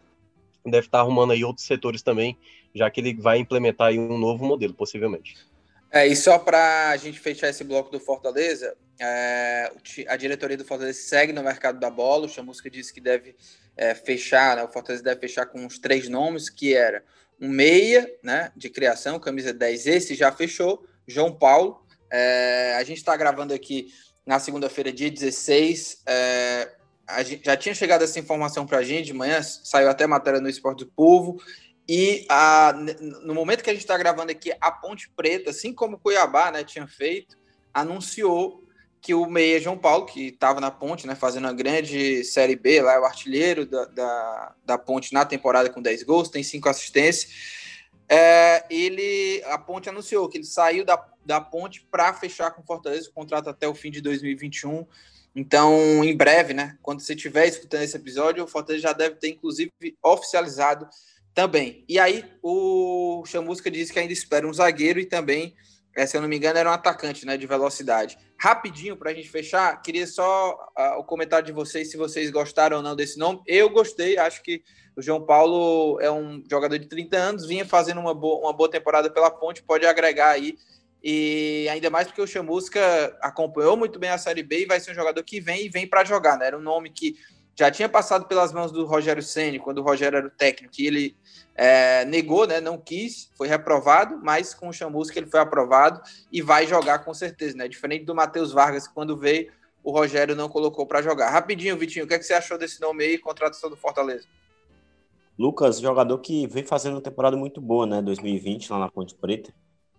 deve 0.66 0.88
estar 0.88 1.00
arrumando 1.00 1.32
aí 1.32 1.44
outros 1.44 1.66
setores 1.66 2.02
também, 2.02 2.38
já 2.74 2.90
que 2.90 3.02
ele 3.02 3.14
vai 3.14 3.38
implementar 3.38 3.88
aí 3.88 4.00
um 4.00 4.18
novo 4.18 4.46
modelo, 4.46 4.74
possivelmente. 4.74 5.36
É, 5.92 6.08
e 6.08 6.16
só 6.16 6.40
para 6.40 6.90
a 6.90 6.98
gente 6.98 7.20
fechar 7.20 7.50
esse 7.50 7.64
bloco 7.64 7.92
do 7.92 8.00
Fortaleza, 8.00 8.76
é, 9.00 9.72
a 10.08 10.16
diretoria 10.16 10.58
do 10.58 10.66
Fortaleza 10.66 11.00
segue 11.00 11.34
no 11.34 11.44
mercado 11.44 11.80
da 11.80 11.90
bola, 11.90 12.26
o 12.26 12.30
Chamusca 12.30 12.70
disse 12.70 12.94
que 12.94 13.02
deve 13.02 13.36
é, 13.78 13.94
fechar, 13.94 14.56
né, 14.56 14.64
o 14.64 14.72
Fortaleza 14.72 15.04
deve 15.04 15.20
fechar 15.20 15.46
com 15.46 15.66
os 15.66 15.78
três 15.78 16.10
nomes, 16.10 16.50
que 16.50 16.74
era 16.74 17.04
um 17.40 17.48
meia, 17.48 18.10
né, 18.24 18.52
de 18.56 18.70
criação, 18.70 19.20
camisa 19.20 19.54
10, 19.54 19.86
esse 19.88 20.16
já 20.16 20.32
fechou, 20.32 20.84
João 21.08 21.32
Paulo, 21.32 21.86
é, 22.12 22.76
a 22.76 22.84
gente 22.84 22.98
está 22.98 23.16
gravando 23.18 23.54
aqui 23.54 23.88
na 24.26 24.40
segunda-feira, 24.40 24.92
dia 24.92 25.10
16. 25.10 26.04
É, 26.06 26.72
gente, 27.26 27.46
já 27.46 27.58
tinha 27.58 27.76
chegado 27.76 28.04
essa 28.04 28.20
informação 28.20 28.66
para 28.66 28.80
a 28.80 28.84
gente 28.84 29.08
de 29.08 29.14
manhã, 29.14 29.42
saiu 29.42 29.90
até 29.90 30.08
matéria 30.08 30.40
no 30.40 30.50
Esporte 30.50 30.86
do 30.86 30.92
Povo. 30.92 31.42
E 31.88 32.26
a, 32.30 32.74
no 33.24 33.34
momento 33.34 33.64
que 33.64 33.70
a 33.70 33.74
gente 33.74 33.84
está 33.84 33.98
gravando 33.98 34.32
aqui, 34.32 34.54
a 34.62 34.72
Ponte 34.72 35.10
Preta, 35.10 35.50
assim 35.50 35.74
como 35.74 36.00
Cuiabá 36.00 36.52
né, 36.52 36.64
tinha 36.64 36.88
feito, 36.88 37.38
anunciou 37.74 38.64
que 39.02 39.14
o 39.14 39.26
Meia 39.26 39.60
João 39.60 39.78
Paulo, 39.78 40.06
que 40.06 40.28
estava 40.28 40.62
na 40.62 40.72
Ponte, 40.72 41.06
né, 41.06 41.14
fazendo 41.14 41.44
uma 41.44 41.54
grande 41.54 42.24
Série 42.24 42.56
B, 42.56 42.82
lá 42.82 42.94
é 42.94 43.00
o 43.00 43.04
artilheiro 43.04 43.66
da, 43.66 43.84
da, 43.86 44.56
da 44.66 44.78
Ponte 44.78 45.14
na 45.14 45.26
temporada 45.26 45.70
com 45.70 45.82
10 45.82 46.04
gols, 46.04 46.30
tem 46.30 46.42
5 46.42 46.70
assistências. 46.70 47.63
É, 48.10 48.66
ele, 48.70 49.42
a 49.46 49.58
Ponte 49.58 49.90
anunciou 49.90 50.28
que 50.30 50.38
ele 50.38 50.46
saiu 50.46 50.86
da, 50.86 51.04
da 51.26 51.40
Ponte 51.42 51.86
para 51.90 52.14
fechar 52.14 52.52
com 52.52 52.64
Fortaleza 52.64 53.10
o 53.10 53.14
contrato 53.14 53.50
até 53.50 53.68
o 53.68 53.76
fim 53.76 53.92
de 53.92 54.02
2021. 54.02 54.86
Então, 55.36 56.04
em 56.04 56.16
breve, 56.16 56.54
né? 56.54 56.78
Quando 56.82 57.02
você 57.02 57.14
estiver 57.14 57.48
escutando 57.48 57.82
esse 57.82 57.98
episódio, 57.98 58.44
o 58.44 58.48
Fortaleza 58.48 58.84
já 58.84 58.94
deve 58.94 59.16
ter, 59.16 59.30
inclusive, 59.30 59.72
oficializado 60.04 60.88
também. 61.34 61.84
E 61.90 61.98
aí, 61.98 62.24
o 62.42 63.24
Chamusca 63.26 63.72
disse 63.72 63.92
que 63.92 64.00
ainda 64.00 64.14
espera 64.14 64.48
um 64.48 64.54
zagueiro 64.54 65.00
e 65.00 65.06
também, 65.06 65.56
é, 65.96 66.06
se 66.06 66.18
eu 66.18 66.22
não 66.22 66.28
me 66.28 66.38
engano, 66.38 66.58
era 66.58 66.70
um 66.70 66.74
atacante 66.74 67.26
né, 67.26 67.38
de 67.38 67.46
velocidade. 67.46 68.18
Rapidinho, 68.40 68.98
para 68.98 69.12
a 69.12 69.14
gente 69.14 69.30
fechar, 69.30 69.82
queria 69.82 70.08
só 70.08 70.54
uh, 70.78 71.00
o 71.00 71.04
comentário 71.04 71.46
de 71.46 71.52
vocês, 71.52 71.92
se 71.92 71.98
vocês 71.98 72.32
gostaram 72.32 72.78
ou 72.78 72.84
não 72.84 72.96
desse 72.96 73.18
nome. 73.18 73.42
Eu 73.46 73.70
gostei, 73.70 74.18
acho 74.18 74.42
que 74.42 74.64
o 74.96 75.02
João 75.02 75.26
Paulo 75.26 76.00
é 76.02 76.12
um 76.12 76.44
jogador 76.50 76.78
de 76.78 76.88
30 76.88 77.18
anos, 77.18 77.46
vinha 77.48 77.66
fazendo 77.66 78.00
uma 78.00 78.14
boa, 78.14 78.46
uma 78.46 78.54
boa 78.54 78.70
temporada 78.70 79.10
pela 79.10 79.32
Ponte, 79.32 79.64
pode 79.64 79.86
agregar 79.86 80.30
aí 80.30 80.56
e 81.04 81.68
ainda 81.70 81.90
mais 81.90 82.08
porque 82.08 82.22
o 82.22 82.28
Chamusca 82.28 83.18
acompanhou 83.22 83.76
muito 83.76 84.00
bem 84.00 84.10
a 84.10 84.18
Série 84.18 84.42
B 84.42 84.62
e 84.62 84.66
vai 84.66 84.80
ser 84.80 84.92
um 84.92 84.96
jogador 84.96 85.22
que 85.22 85.42
vem 85.42 85.66
e 85.66 85.70
vem 85.70 85.86
para 85.86 86.06
jogar, 86.06 86.38
né? 86.38 86.48
Era 86.48 86.58
um 86.58 86.62
nome 86.62 86.90
que 86.90 87.16
já 87.56 87.70
tinha 87.70 87.88
passado 87.88 88.26
pelas 88.26 88.52
mãos 88.52 88.72
do 88.72 88.86
Rogério 88.86 89.22
Ceni 89.22 89.60
quando 89.60 89.80
o 89.80 89.84
Rogério 89.84 90.18
era 90.18 90.28
o 90.28 90.32
técnico, 90.32 90.74
e 90.80 90.88
ele 90.88 91.18
é, 91.56 92.04
negou, 92.06 92.48
né? 92.48 92.60
Não 92.60 92.78
quis, 92.78 93.32
foi 93.36 93.48
reprovado, 93.48 94.20
mas 94.24 94.54
com 94.54 94.70
o 94.70 94.74
Chamusca 94.74 95.20
ele 95.20 95.30
foi 95.30 95.40
aprovado 95.40 96.02
e 96.32 96.42
vai 96.42 96.66
jogar 96.66 97.00
com 97.00 97.14
certeza, 97.14 97.56
né? 97.56 97.68
Diferente 97.68 98.06
do 98.06 98.16
Matheus 98.16 98.52
Vargas, 98.52 98.88
que 98.88 98.94
quando 98.94 99.18
veio, 99.18 99.52
o 99.84 99.92
Rogério 99.92 100.36
não 100.36 100.50
colocou 100.50 100.88
para 100.88 101.02
jogar. 101.02 101.30
Rapidinho, 101.30 101.78
Vitinho, 101.78 102.06
o 102.06 102.08
que, 102.08 102.14
é 102.14 102.20
que 102.20 102.26
você 102.26 102.34
achou 102.34 102.58
desse 102.58 102.82
nome 102.82 103.04
aí, 103.04 103.18
contratação 103.18 103.70
do 103.70 103.76
Fortaleza? 103.76 104.26
Lucas, 105.38 105.80
jogador 105.80 106.18
que 106.20 106.48
vem 106.48 106.64
fazendo 106.64 106.94
uma 106.94 107.02
temporada 107.02 107.36
muito 107.36 107.60
boa, 107.60 107.86
né? 107.86 108.02
2020 108.02 108.72
lá 108.72 108.80
na 108.80 108.92
Ponte 108.92 109.16
Preta. 109.16 109.54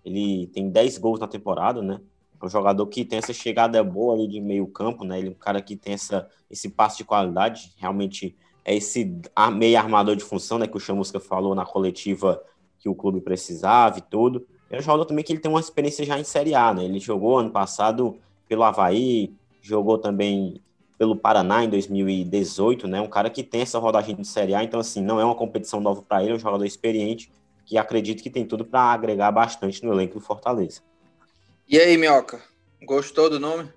Ele 0.04 0.48
tem 0.48 0.70
10 0.70 0.98
gols 0.98 1.20
na 1.20 1.26
temporada, 1.26 1.82
né? 1.82 2.00
Um 2.44 2.48
jogador 2.48 2.86
que 2.86 3.04
tem 3.04 3.18
essa 3.18 3.32
chegada 3.32 3.82
boa 3.82 4.14
ali 4.14 4.28
de 4.28 4.40
meio 4.40 4.66
campo, 4.66 5.04
né? 5.04 5.18
Ele 5.18 5.28
é 5.28 5.30
um 5.30 5.34
cara 5.34 5.60
que 5.62 5.76
tem 5.76 5.94
essa, 5.94 6.28
esse 6.50 6.68
passe 6.68 6.98
de 6.98 7.04
qualidade, 7.04 7.72
realmente 7.78 8.36
é 8.64 8.74
esse 8.74 9.18
meio 9.52 9.78
armador 9.78 10.16
de 10.16 10.24
função, 10.24 10.58
né? 10.58 10.66
Que 10.66 10.76
o 10.76 10.80
Chamusca 10.80 11.20
falou 11.20 11.54
na 11.54 11.64
coletiva 11.64 12.42
que 12.78 12.88
o 12.88 12.94
clube 12.94 13.20
precisava 13.20 13.98
e 13.98 14.02
tudo. 14.02 14.46
É 14.70 14.78
um 14.78 14.82
jogador 14.82 15.04
também 15.04 15.24
que 15.24 15.32
ele 15.32 15.40
tem 15.40 15.50
uma 15.50 15.60
experiência 15.60 16.04
já 16.04 16.18
em 16.18 16.24
Série 16.24 16.54
A, 16.54 16.74
né? 16.74 16.84
Ele 16.84 16.98
jogou 16.98 17.38
ano 17.38 17.50
passado 17.50 18.18
pelo 18.48 18.62
Havaí, 18.62 19.34
jogou 19.62 19.98
também 19.98 20.60
pelo 20.98 21.16
Paraná 21.16 21.64
em 21.64 21.68
2018, 21.68 22.86
né? 22.86 23.00
Um 23.00 23.08
cara 23.08 23.30
que 23.30 23.42
tem 23.42 23.62
essa 23.62 23.78
rodagem 23.78 24.14
de 24.14 24.26
Série 24.26 24.54
A, 24.54 24.62
então 24.62 24.80
assim, 24.80 25.02
não 25.02 25.18
é 25.18 25.24
uma 25.24 25.34
competição 25.34 25.80
nova 25.80 26.02
para 26.02 26.22
ele, 26.22 26.32
é 26.32 26.34
um 26.36 26.38
jogador 26.38 26.64
experiente 26.64 27.30
que 27.64 27.78
acredito 27.78 28.22
que 28.22 28.30
tem 28.30 28.44
tudo 28.44 28.64
para 28.64 28.80
agregar 28.80 29.32
bastante 29.32 29.84
no 29.84 29.92
elenco 29.92 30.14
do 30.14 30.20
Fortaleza. 30.20 30.82
E 31.68 31.78
aí, 31.78 31.98
Minhoca, 31.98 32.42
gostou 32.82 33.28
do 33.28 33.38
nome? 33.38 33.70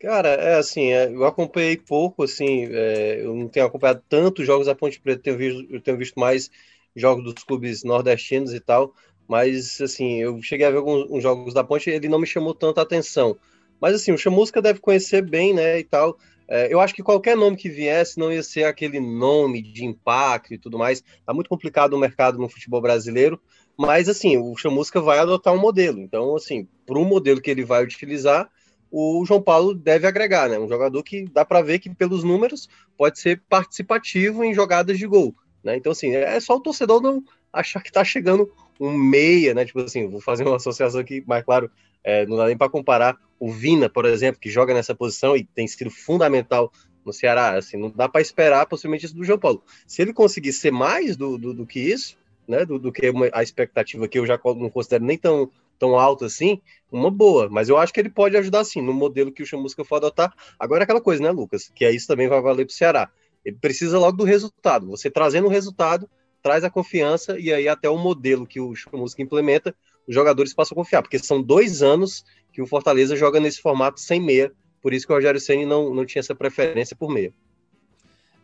Cara, 0.00 0.28
é 0.28 0.54
assim, 0.56 0.92
é, 0.92 1.08
eu 1.12 1.24
acompanhei 1.24 1.76
pouco, 1.76 2.22
assim, 2.22 2.66
é, 2.70 3.20
eu 3.24 3.34
não 3.34 3.48
tenho 3.48 3.66
acompanhado 3.66 4.00
tantos 4.08 4.46
jogos 4.46 4.66
da 4.66 4.74
Ponte 4.74 5.00
Preta, 5.00 5.22
tenho 5.22 5.36
visto, 5.36 5.66
eu 5.74 5.80
tenho 5.80 5.96
visto 5.98 6.18
mais 6.20 6.48
jogos 6.94 7.24
dos 7.24 7.42
clubes 7.42 7.82
nordestinos 7.82 8.54
e 8.54 8.60
tal, 8.60 8.94
mas, 9.26 9.80
assim, 9.80 10.20
eu 10.20 10.40
cheguei 10.40 10.66
a 10.66 10.70
ver 10.70 10.76
alguns 10.78 11.20
jogos 11.22 11.52
da 11.52 11.64
Ponte 11.64 11.90
ele 11.90 12.08
não 12.08 12.20
me 12.20 12.26
chamou 12.28 12.54
tanta 12.54 12.80
atenção. 12.80 13.36
Mas, 13.80 13.94
assim, 13.94 14.12
o 14.12 14.18
Chamusca 14.18 14.62
deve 14.62 14.78
conhecer 14.80 15.20
bem, 15.22 15.52
né, 15.52 15.78
e 15.80 15.84
tal. 15.84 16.16
é, 16.48 16.72
eu 16.72 16.80
acho 16.80 16.94
que 16.94 17.02
qualquer 17.02 17.36
nome 17.36 17.56
que 17.56 17.68
viesse 17.68 18.18
não 18.18 18.32
ia 18.32 18.42
ser 18.42 18.64
aquele 18.64 19.00
nome 19.00 19.60
de 19.62 19.84
impacto 19.84 20.54
e 20.54 20.58
tudo 20.58 20.78
mais. 20.78 21.02
Tá 21.26 21.34
muito 21.34 21.48
complicado 21.50 21.94
o 21.94 21.98
mercado 21.98 22.38
no 22.38 22.48
futebol 22.48 22.80
brasileiro, 22.80 23.40
mas 23.78 24.08
assim, 24.08 24.36
o 24.36 24.56
Chamusca 24.56 25.00
vai 25.00 25.20
adotar 25.20 25.54
um 25.54 25.60
modelo. 25.60 26.00
Então, 26.00 26.34
assim, 26.34 26.66
para 26.84 26.98
o 26.98 27.04
modelo 27.04 27.40
que 27.40 27.50
ele 27.50 27.64
vai 27.64 27.84
utilizar, 27.84 28.50
o 28.90 29.24
João 29.24 29.40
Paulo 29.40 29.72
deve 29.72 30.06
agregar, 30.06 30.48
né? 30.48 30.58
Um 30.58 30.68
jogador 30.68 31.02
que 31.04 31.26
dá 31.26 31.44
para 31.44 31.62
ver 31.62 31.78
que 31.78 31.94
pelos 31.94 32.24
números 32.24 32.68
pode 32.96 33.20
ser 33.20 33.40
participativo 33.48 34.42
em 34.42 34.52
jogadas 34.52 34.98
de 34.98 35.06
gol, 35.06 35.34
né? 35.62 35.76
Então 35.76 35.92
assim, 35.92 36.14
é 36.14 36.40
só 36.40 36.56
o 36.56 36.60
torcedor 36.60 37.00
não 37.00 37.22
achar 37.52 37.80
que 37.82 37.92
tá 37.92 38.02
chegando 38.02 38.50
um 38.80 38.92
meia, 38.92 39.54
né? 39.54 39.64
Tipo 39.64 39.80
assim, 39.80 40.08
vou 40.08 40.20
fazer 40.20 40.44
uma 40.44 40.56
associação 40.56 41.00
aqui, 41.00 41.22
mas 41.26 41.44
claro, 41.44 41.70
é, 42.02 42.26
não 42.26 42.36
dá 42.36 42.46
nem 42.46 42.56
para 42.56 42.70
comparar 42.70 43.16
o 43.38 43.52
Vina, 43.52 43.88
por 43.88 44.06
exemplo, 44.06 44.40
que 44.40 44.50
joga 44.50 44.74
nessa 44.74 44.94
posição 44.94 45.36
e 45.36 45.44
tem 45.44 45.68
sido 45.68 45.90
fundamental 45.90 46.72
no 47.04 47.12
Ceará. 47.12 47.56
Assim, 47.56 47.76
não 47.76 47.90
dá 47.90 48.08
para 48.08 48.20
esperar 48.20 48.66
possivelmente 48.66 49.06
isso 49.06 49.14
do 49.14 49.24
João 49.24 49.38
Paulo. 49.38 49.62
Se 49.86 50.02
ele 50.02 50.12
conseguir 50.12 50.52
ser 50.52 50.72
mais 50.72 51.16
do, 51.16 51.38
do, 51.38 51.54
do 51.54 51.66
que 51.66 51.78
isso, 51.78 52.16
né? 52.48 52.64
Do, 52.64 52.78
do 52.78 52.90
que 52.90 53.08
uma, 53.10 53.28
a 53.32 53.42
expectativa 53.42 54.08
que 54.08 54.18
eu 54.18 54.26
já 54.26 54.40
não 54.44 54.70
considero 54.70 55.04
nem 55.04 55.18
tão 55.18 55.50
tão 55.78 55.98
alto 55.98 56.24
assim, 56.24 56.60
uma 56.90 57.10
boa. 57.10 57.48
Mas 57.48 57.68
eu 57.68 57.76
acho 57.76 57.92
que 57.92 58.00
ele 58.00 58.10
pode 58.10 58.36
ajudar 58.36 58.64
sim, 58.64 58.82
no 58.82 58.92
modelo 58.92 59.30
que 59.30 59.42
o 59.42 59.46
Chamusca 59.46 59.84
for 59.84 59.96
adotar. 59.96 60.34
Agora 60.58 60.82
é 60.82 60.84
aquela 60.84 61.00
coisa, 61.00 61.22
né, 61.22 61.30
Lucas? 61.30 61.70
Que 61.72 61.84
é 61.84 61.94
isso 61.94 62.06
também 62.06 62.28
vai 62.28 62.40
valer 62.40 62.66
para 62.66 62.72
o 62.72 62.74
Ceará. 62.74 63.08
Ele 63.44 63.56
precisa 63.60 63.98
logo 63.98 64.16
do 64.16 64.24
resultado. 64.24 64.88
Você 64.88 65.08
trazendo 65.08 65.46
o 65.46 65.50
resultado, 65.50 66.10
traz 66.42 66.64
a 66.64 66.70
confiança, 66.70 67.38
e 67.38 67.52
aí 67.52 67.68
até 67.68 67.88
o 67.88 67.96
modelo 67.96 68.46
que 68.46 68.60
o 68.60 68.74
Chamusca 68.74 69.22
implementa, 69.22 69.74
os 70.06 70.14
jogadores 70.14 70.54
passam 70.54 70.74
a 70.74 70.82
confiar, 70.82 71.02
porque 71.02 71.18
são 71.18 71.42
dois 71.42 71.82
anos 71.82 72.24
que 72.52 72.62
o 72.62 72.66
Fortaleza 72.66 73.14
joga 73.14 73.38
nesse 73.38 73.60
formato 73.60 74.00
sem 74.00 74.20
meia, 74.20 74.52
por 74.80 74.92
isso 74.92 75.06
que 75.06 75.12
o 75.12 75.16
Rogério 75.16 75.40
Senni 75.40 75.66
não, 75.66 75.94
não 75.94 76.06
tinha 76.06 76.20
essa 76.20 76.34
preferência 76.34 76.96
por 76.96 77.10
meia. 77.10 77.32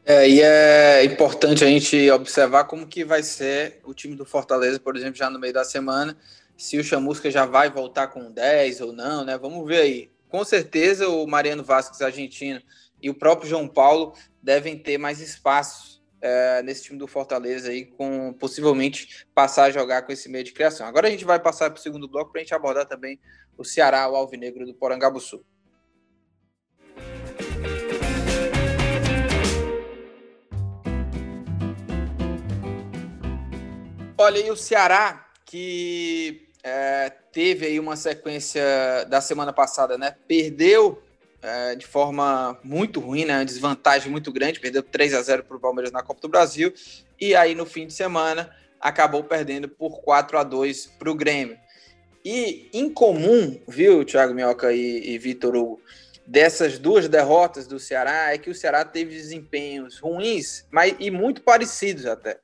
É, 0.07 0.29
e 0.29 0.43
é 0.43 1.05
importante 1.05 1.65
a 1.65 1.67
gente 1.67 2.11
observar 2.11 2.65
como 2.65 2.87
que 2.87 3.05
vai 3.05 3.23
ser 3.23 3.81
o 3.85 3.95
time 3.95 4.15
do 4.15 4.27
Fortaleza, 4.27 4.79
por 4.79 4.97
exemplo, 4.97 5.17
já 5.17 5.31
no 5.31 5.39
meio 5.39 5.55
da 5.55 5.65
semana 5.65 6.17
se 6.57 6.79
o 6.79 6.85
Chamusca 6.85 7.31
já 7.31 7.47
vai 7.47 7.71
voltar 7.71 8.09
com 8.09 8.31
10 8.31 8.81
ou 8.81 8.93
não, 8.93 9.25
né? 9.25 9.37
Vamos 9.37 9.67
ver 9.67 9.81
aí. 9.81 10.11
Com 10.29 10.45
certeza 10.45 11.09
o 11.09 11.27
Mariano 11.27 11.65
Vasquez, 11.65 12.01
argentino, 12.01 12.61
e 13.01 13.11
o 13.11 13.15
próprio 13.15 13.49
João 13.49 13.69
Paulo 13.69 14.15
devem 14.43 14.79
ter 14.79 14.99
mais 14.99 15.21
espaço 15.21 16.03
é, 16.21 16.63
nesse 16.63 16.85
time 16.85 16.99
do 16.99 17.07
Fortaleza 17.07 17.71
aí, 17.71 17.85
com 17.85 18.33
possivelmente 18.33 19.27
passar 19.35 19.65
a 19.65 19.71
jogar 19.71 20.03
com 20.03 20.13
esse 20.13 20.29
meio 20.29 20.45
de 20.45 20.53
criação. 20.53 20.87
Agora 20.87 21.09
a 21.09 21.11
gente 21.11 21.25
vai 21.25 21.39
passar 21.39 21.71
para 21.71 21.79
o 21.79 21.83
segundo 21.83 22.09
bloco 22.09 22.33
para 22.33 22.41
a 22.41 22.45
gente 22.45 22.55
abordar 22.55 22.87
também 22.87 23.19
o 23.57 23.65
Ceará, 23.65 24.09
o 24.09 24.17
Alvinegro 24.17 24.67
do 24.67 24.75
Porangabuçu. 24.75 25.45
Olha, 34.17 34.39
e 34.39 34.51
o 34.51 34.57
Ceará 34.57 35.29
que 35.45 36.49
é, 36.63 37.11
teve 37.33 37.67
aí 37.67 37.79
uma 37.79 37.97
sequência 37.97 38.63
da 39.09 39.21
semana 39.21 39.53
passada, 39.53 39.99
né? 39.99 40.17
Perdeu 40.27 41.03
é, 41.43 41.75
de 41.75 41.87
forma 41.87 42.59
muito 42.65 43.01
ruim, 43.01 43.25
né? 43.25 43.45
Desvantagem 43.45 44.11
muito 44.11 44.33
grande, 44.33 44.61
perdeu 44.61 44.83
3 44.83 45.15
a 45.15 45.23
0 45.23 45.45
para 45.45 45.57
o 45.57 45.61
Palmeiras 45.61 45.93
na 45.93 46.03
Copa 46.03 46.21
do 46.23 46.29
Brasil. 46.29 46.73
E 47.21 47.35
aí, 47.35 47.55
no 47.55 47.67
fim 47.67 47.87
de 47.87 47.93
semana, 47.93 48.51
acabou 48.81 49.23
perdendo 49.23 49.69
por 49.69 50.01
4 50.01 50.39
a 50.39 50.43
2 50.43 50.87
para 50.99 51.11
o 51.11 51.15
Grêmio. 51.15 51.59
E 52.25 52.71
incomum, 52.73 53.61
viu, 53.69 54.05
Thiago 54.05 54.33
Minhoca 54.33 54.73
e, 54.73 55.11
e 55.11 55.19
Vitor 55.19 55.55
Hugo, 55.55 55.81
dessas 56.27 56.79
duas 56.79 57.07
derrotas 57.07 57.67
do 57.67 57.79
Ceará 57.79 58.33
é 58.33 58.39
que 58.39 58.49
o 58.49 58.55
Ceará 58.55 58.85
teve 58.85 59.15
desempenhos 59.15 59.99
ruins, 59.99 60.67
mas 60.71 60.95
e 60.99 61.11
muito 61.11 61.43
parecidos 61.43 62.07
até. 62.07 62.39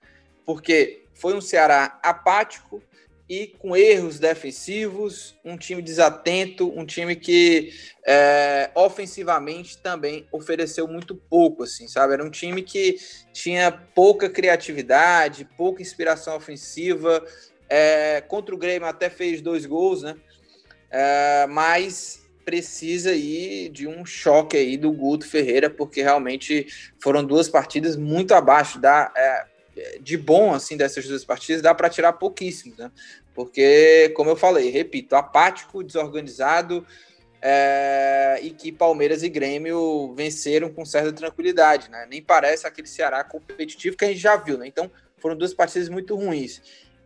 Porque 0.45 1.00
foi 1.21 1.35
um 1.35 1.41
Ceará 1.41 2.01
apático, 2.03 2.83
e 3.31 3.47
com 3.47 3.77
erros 3.77 4.19
defensivos, 4.19 5.37
um 5.45 5.57
time 5.57 5.81
desatento, 5.81 6.69
um 6.77 6.85
time 6.85 7.15
que 7.15 7.73
é, 8.05 8.73
ofensivamente 8.75 9.79
também 9.79 10.27
ofereceu 10.33 10.89
muito 10.89 11.15
pouco, 11.15 11.63
assim, 11.63 11.87
sabe? 11.87 12.15
Era 12.15 12.25
um 12.25 12.31
time 12.31 12.61
que 12.61 12.97
tinha 13.33 13.71
pouca 13.71 14.29
criatividade, 14.29 15.49
pouca 15.57 15.81
inspiração 15.81 16.37
ofensiva. 16.37 17.25
É, 17.69 18.21
contra 18.21 18.53
o 18.53 18.59
Grêmio 18.59 18.89
até 18.89 19.09
fez 19.09 19.41
dois 19.41 19.65
gols, 19.65 20.03
né? 20.03 20.17
É, 20.91 21.47
mas 21.47 22.29
precisa 22.45 23.11
aí 23.11 23.69
de 23.69 23.87
um 23.87 24.05
choque 24.05 24.57
aí 24.57 24.77
do 24.77 24.91
Guto 24.91 25.25
Ferreira, 25.25 25.71
porque 25.71 26.03
realmente 26.03 26.67
foram 27.01 27.23
duas 27.23 27.49
partidas 27.49 27.95
muito 27.95 28.35
abaixo 28.35 28.81
da 28.81 29.13
é, 29.17 29.45
de 30.01 30.17
bom 30.17 30.53
assim 30.53 30.77
dessas 30.77 31.07
duas 31.07 31.25
partidas 31.25 31.63
dá 31.63 31.75
para 31.75 31.89
tirar 31.89 32.15
pouquíssimo, 32.15 32.75
né? 32.79 32.91
Porque, 33.35 34.13
como 34.15 34.31
eu 34.31 34.37
falei, 34.37 34.71
repito, 34.71 35.15
apático, 35.17 35.83
desorganizado 35.83 36.87
é, 37.41 38.39
e 38.43 38.51
que 38.51 38.71
Palmeiras 38.71 39.23
e 39.23 39.29
Grêmio 39.29 40.13
venceram 40.15 40.69
com 40.71 40.85
certa 40.85 41.13
tranquilidade, 41.13 41.91
né? 41.91 42.07
Nem 42.11 42.21
parece 42.21 42.67
aquele 42.67 42.89
Ceará 42.89 43.25
competitivo 43.25 43.97
que 43.97 44.05
a 44.05 44.09
gente 44.09 44.21
já 44.21 44.37
viu, 44.37 44.59
né? 44.59 44.67
Então, 44.67 44.91
foram 45.17 45.37
duas 45.37 45.55
partidas 45.55 45.89
muito 45.89 46.15
ruins. 46.15 46.61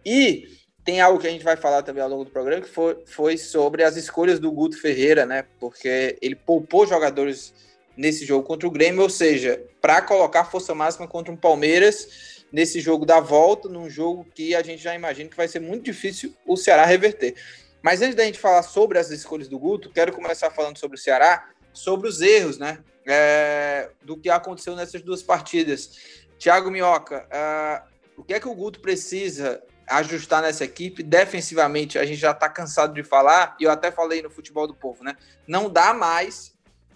E 0.04 0.48
tem 0.84 1.00
algo 1.00 1.18
que 1.18 1.26
a 1.26 1.30
gente 1.30 1.44
vai 1.44 1.56
falar 1.56 1.82
também 1.82 2.02
ao 2.02 2.08
longo 2.08 2.24
do 2.24 2.30
programa, 2.30 2.62
que 2.62 2.68
foi, 2.68 2.98
foi 3.06 3.38
sobre 3.38 3.82
as 3.84 3.96
escolhas 3.96 4.38
do 4.38 4.50
Guto 4.50 4.80
Ferreira, 4.80 5.24
né? 5.24 5.44
Porque 5.60 6.18
ele 6.20 6.34
poupou 6.34 6.86
jogadores 6.86 7.54
nesse 7.96 8.24
jogo 8.24 8.44
contra 8.44 8.66
o 8.66 8.70
Grêmio, 8.70 9.02
ou 9.02 9.10
seja, 9.10 9.62
para 9.80 10.02
colocar 10.02 10.44
força 10.44 10.74
máxima 10.74 11.06
contra 11.06 11.32
um 11.32 11.36
Palmeiras 11.36 12.33
nesse 12.54 12.78
jogo 12.78 13.04
da 13.04 13.18
volta, 13.18 13.68
num 13.68 13.90
jogo 13.90 14.24
que 14.32 14.54
a 14.54 14.62
gente 14.62 14.80
já 14.80 14.94
imagina 14.94 15.28
que 15.28 15.36
vai 15.36 15.48
ser 15.48 15.58
muito 15.58 15.82
difícil 15.82 16.32
o 16.46 16.56
Ceará 16.56 16.84
reverter. 16.84 17.34
Mas 17.82 18.00
antes 18.00 18.14
da 18.14 18.24
gente 18.24 18.38
falar 18.38 18.62
sobre 18.62 18.96
as 18.96 19.10
escolhas 19.10 19.48
do 19.48 19.58
Guto, 19.58 19.90
quero 19.90 20.12
começar 20.12 20.52
falando 20.52 20.78
sobre 20.78 20.96
o 20.96 21.00
Ceará, 21.00 21.48
sobre 21.72 22.08
os 22.08 22.20
erros, 22.20 22.56
né? 22.56 22.78
É, 23.04 23.90
do 24.02 24.16
que 24.16 24.30
aconteceu 24.30 24.76
nessas 24.76 25.02
duas 25.02 25.20
partidas. 25.20 25.98
Thiago 26.38 26.70
Minhoca, 26.70 27.26
uh, 27.26 27.88
o 28.16 28.22
que 28.22 28.32
é 28.32 28.38
que 28.38 28.48
o 28.48 28.54
Guto 28.54 28.78
precisa 28.78 29.60
ajustar 29.88 30.40
nessa 30.40 30.64
equipe? 30.64 31.02
Defensivamente, 31.02 31.98
a 31.98 32.06
gente 32.06 32.20
já 32.20 32.30
está 32.30 32.48
cansado 32.48 32.94
de 32.94 33.02
falar, 33.02 33.56
e 33.58 33.64
eu 33.64 33.70
até 33.72 33.90
falei 33.90 34.22
no 34.22 34.30
futebol 34.30 34.68
do 34.68 34.76
povo, 34.76 35.02
né? 35.02 35.16
Não 35.44 35.68
dá 35.68 35.92
mais 35.92 36.54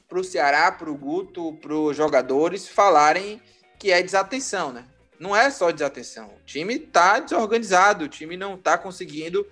para 0.09 0.21
o 0.21 0.25
Ceará, 0.25 0.71
para 0.71 0.89
o 0.89 0.97
Guto, 0.97 1.53
para 1.55 1.75
os 1.75 1.97
jogadores 1.97 2.69
falarem 2.69 3.43
que 3.77 3.91
é 3.91 4.01
desatenção, 4.01 4.73
né? 4.73 4.85
Não 5.19 5.35
é 5.35 5.51
só 5.51 5.71
desatenção. 5.71 6.29
O 6.29 6.45
time 6.45 6.75
está 6.75 7.19
desorganizado, 7.19 8.05
o 8.05 8.09
time 8.09 8.37
não 8.37 8.55
está 8.55 8.79
conseguindo 8.79 9.47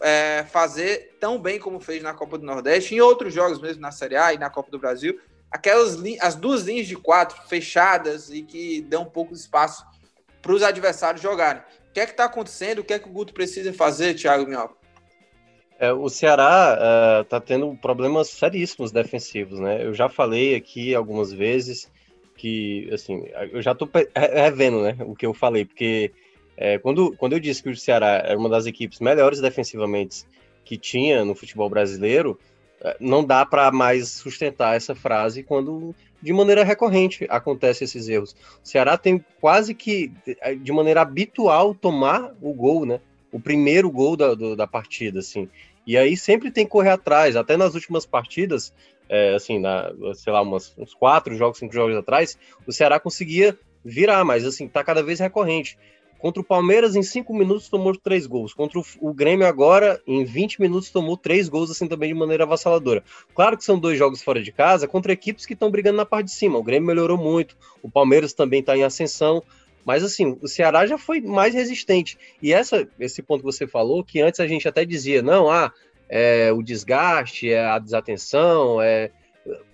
é, 0.00 0.44
fazer 0.50 1.16
tão 1.20 1.40
bem 1.40 1.58
como 1.58 1.80
fez 1.80 2.02
na 2.02 2.14
Copa 2.14 2.38
do 2.38 2.46
Nordeste, 2.46 2.94
em 2.94 3.00
outros 3.00 3.32
jogos 3.32 3.60
mesmo, 3.60 3.80
na 3.80 3.90
Série 3.90 4.16
A 4.16 4.32
e 4.34 4.38
na 4.38 4.50
Copa 4.50 4.70
do 4.70 4.78
Brasil. 4.78 5.18
Aquelas 5.50 5.96
as 6.20 6.34
duas 6.34 6.62
linhas 6.62 6.86
de 6.86 6.96
quatro 6.96 7.40
fechadas 7.48 8.30
e 8.30 8.42
que 8.42 8.82
dão 8.82 9.04
pouco 9.06 9.32
espaço 9.32 9.84
para 10.42 10.52
os 10.52 10.62
adversários 10.62 11.22
jogarem. 11.22 11.62
O 11.88 11.92
que 11.92 12.00
é 12.00 12.06
que 12.06 12.12
está 12.12 12.24
acontecendo? 12.24 12.80
O 12.80 12.84
que 12.84 12.92
é 12.92 12.98
que 12.98 13.08
o 13.08 13.12
Guto 13.12 13.32
precisa 13.32 13.72
fazer, 13.72 14.14
Thiago 14.14 14.46
Minhoca? 14.46 14.76
É, 15.78 15.92
o 15.92 16.08
Ceará 16.08 17.22
está 17.22 17.38
uh, 17.38 17.40
tendo 17.40 17.74
problemas 17.76 18.28
seríssimos 18.28 18.90
defensivos, 18.90 19.60
né? 19.60 19.84
Eu 19.84 19.94
já 19.94 20.08
falei 20.08 20.54
aqui 20.54 20.94
algumas 20.94 21.32
vezes 21.32 21.88
que, 22.38 22.88
assim, 22.92 23.24
eu 23.52 23.60
já 23.60 23.74
tô 23.74 23.86
revendo, 24.14 24.80
né, 24.80 24.96
o 25.00 25.14
que 25.14 25.26
eu 25.26 25.34
falei, 25.34 25.64
porque 25.64 26.12
é, 26.56 26.78
quando, 26.78 27.14
quando 27.16 27.34
eu 27.34 27.40
disse 27.40 27.62
que 27.62 27.68
o 27.68 27.76
Ceará 27.76 28.22
era 28.24 28.38
uma 28.38 28.48
das 28.48 28.64
equipes 28.64 29.00
melhores 29.00 29.40
defensivamente 29.40 30.24
que 30.64 30.78
tinha 30.78 31.24
no 31.24 31.34
futebol 31.34 31.68
brasileiro, 31.68 32.38
é, 32.80 32.96
não 33.00 33.24
dá 33.24 33.44
para 33.44 33.70
mais 33.72 34.08
sustentar 34.08 34.76
essa 34.76 34.94
frase 34.94 35.42
quando 35.42 35.94
de 36.22 36.32
maneira 36.32 36.64
recorrente 36.64 37.26
acontece 37.28 37.84
esses 37.84 38.08
erros. 38.08 38.32
O 38.64 38.68
Ceará 38.68 38.96
tem 38.96 39.24
quase 39.40 39.74
que 39.74 40.12
de 40.60 40.72
maneira 40.72 41.02
habitual 41.02 41.74
tomar 41.74 42.34
o 42.40 42.52
gol, 42.52 42.86
né? 42.86 43.00
O 43.30 43.40
primeiro 43.40 43.90
gol 43.90 44.16
da, 44.16 44.34
do, 44.34 44.56
da 44.56 44.66
partida, 44.66 45.20
assim. 45.20 45.48
E 45.86 45.96
aí 45.96 46.16
sempre 46.16 46.50
tem 46.50 46.64
que 46.64 46.70
correr 46.70 46.90
atrás. 46.90 47.36
Até 47.36 47.56
nas 47.56 47.74
últimas 47.74 48.04
partidas, 48.04 48.72
é, 49.08 49.34
assim, 49.34 49.58
na, 49.58 49.92
sei 50.14 50.32
lá, 50.32 50.42
umas, 50.42 50.74
uns 50.76 50.94
quatro 50.94 51.34
jogos, 51.34 51.58
cinco 51.58 51.74
jogos 51.74 51.96
atrás, 51.96 52.38
o 52.66 52.72
Ceará 52.72 53.00
conseguia 53.00 53.58
virar, 53.84 54.24
mas 54.24 54.44
assim, 54.44 54.68
tá 54.68 54.84
cada 54.84 55.02
vez 55.02 55.20
recorrente. 55.20 55.78
Contra 56.18 56.40
o 56.40 56.44
Palmeiras, 56.44 56.96
em 56.96 57.02
cinco 57.02 57.32
minutos, 57.32 57.68
tomou 57.68 57.96
três 57.96 58.26
gols. 58.26 58.52
Contra 58.52 58.80
o, 58.80 58.84
o, 59.00 59.14
Grêmio, 59.14 59.46
agora, 59.46 60.02
em 60.04 60.24
20 60.24 60.60
minutos, 60.60 60.90
tomou 60.90 61.16
três 61.16 61.48
gols, 61.48 61.70
assim, 61.70 61.86
também 61.86 62.12
de 62.12 62.18
maneira 62.18 62.42
avassaladora. 62.42 63.04
Claro 63.34 63.56
que 63.56 63.64
são 63.64 63.78
dois 63.78 63.96
jogos 63.96 64.20
fora 64.20 64.42
de 64.42 64.50
casa, 64.50 64.88
contra 64.88 65.12
equipes 65.12 65.46
que 65.46 65.52
estão 65.52 65.70
brigando 65.70 65.96
na 65.96 66.04
parte 66.04 66.26
de 66.26 66.32
cima. 66.32 66.58
O 66.58 66.62
Grêmio 66.62 66.88
melhorou 66.88 67.16
muito, 67.16 67.56
o 67.82 67.88
Palmeiras 67.88 68.32
também 68.32 68.60
está 68.60 68.76
em 68.76 68.82
ascensão. 68.82 69.42
Mas, 69.84 70.02
assim, 70.02 70.36
o 70.42 70.48
Ceará 70.48 70.86
já 70.86 70.98
foi 70.98 71.20
mais 71.20 71.54
resistente. 71.54 72.18
E 72.42 72.52
essa, 72.52 72.86
esse 72.98 73.22
ponto 73.22 73.40
que 73.40 73.46
você 73.46 73.66
falou, 73.66 74.04
que 74.04 74.20
antes 74.20 74.40
a 74.40 74.46
gente 74.46 74.66
até 74.66 74.84
dizia, 74.84 75.22
não, 75.22 75.48
ah, 75.48 75.72
é, 76.08 76.52
o 76.52 76.62
desgaste, 76.62 77.50
é 77.50 77.64
a 77.64 77.78
desatenção, 77.78 78.80
é... 78.80 79.10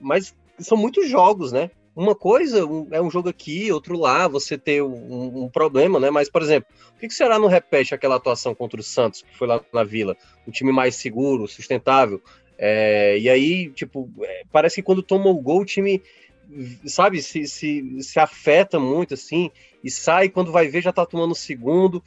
mas 0.01 0.35
são 0.59 0.77
muitos 0.77 1.09
jogos, 1.09 1.53
né? 1.53 1.71
Uma 1.97 2.15
coisa 2.15 2.67
é 2.91 3.01
um 3.01 3.11
jogo 3.11 3.29
aqui, 3.29 3.71
outro 3.71 3.97
lá, 3.97 4.27
você 4.27 4.59
ter 4.59 4.83
um, 4.83 5.45
um 5.45 5.49
problema, 5.49 6.01
né? 6.01 6.11
Mas, 6.11 6.29
por 6.29 6.43
exemplo, 6.43 6.69
por 6.93 6.99
que, 6.99 7.09
que 7.09 7.15
será 7.15 7.39
não 7.39 7.47
repete 7.47 7.95
aquela 7.95 8.17
atuação 8.17 8.53
contra 8.53 8.81
o 8.81 8.83
Santos, 8.83 9.23
que 9.23 9.37
foi 9.37 9.47
lá 9.47 9.61
na 9.73 9.85
Vila? 9.85 10.17
Um 10.47 10.51
time 10.51 10.73
mais 10.73 10.97
seguro, 10.97 11.47
sustentável. 11.47 12.21
É, 12.59 13.17
e 13.19 13.29
aí, 13.29 13.71
tipo, 13.71 14.11
é, 14.23 14.43
parece 14.51 14.77
que 14.77 14.83
quando 14.83 15.05
toma 15.05 15.29
o 15.29 15.41
gol, 15.41 15.61
o 15.61 15.65
time, 15.65 16.03
sabe, 16.85 17.23
se, 17.23 17.47
se, 17.47 18.03
se 18.03 18.19
afeta 18.19 18.81
muito, 18.81 19.15
assim, 19.15 19.51
e 19.83 19.91
sai, 19.91 20.29
quando 20.29 20.51
vai 20.51 20.67
ver, 20.67 20.83
já 20.83 20.93
tá 20.93 21.07
tomando 21.07 21.33
o 21.33 21.37
segundo, 21.37 22.03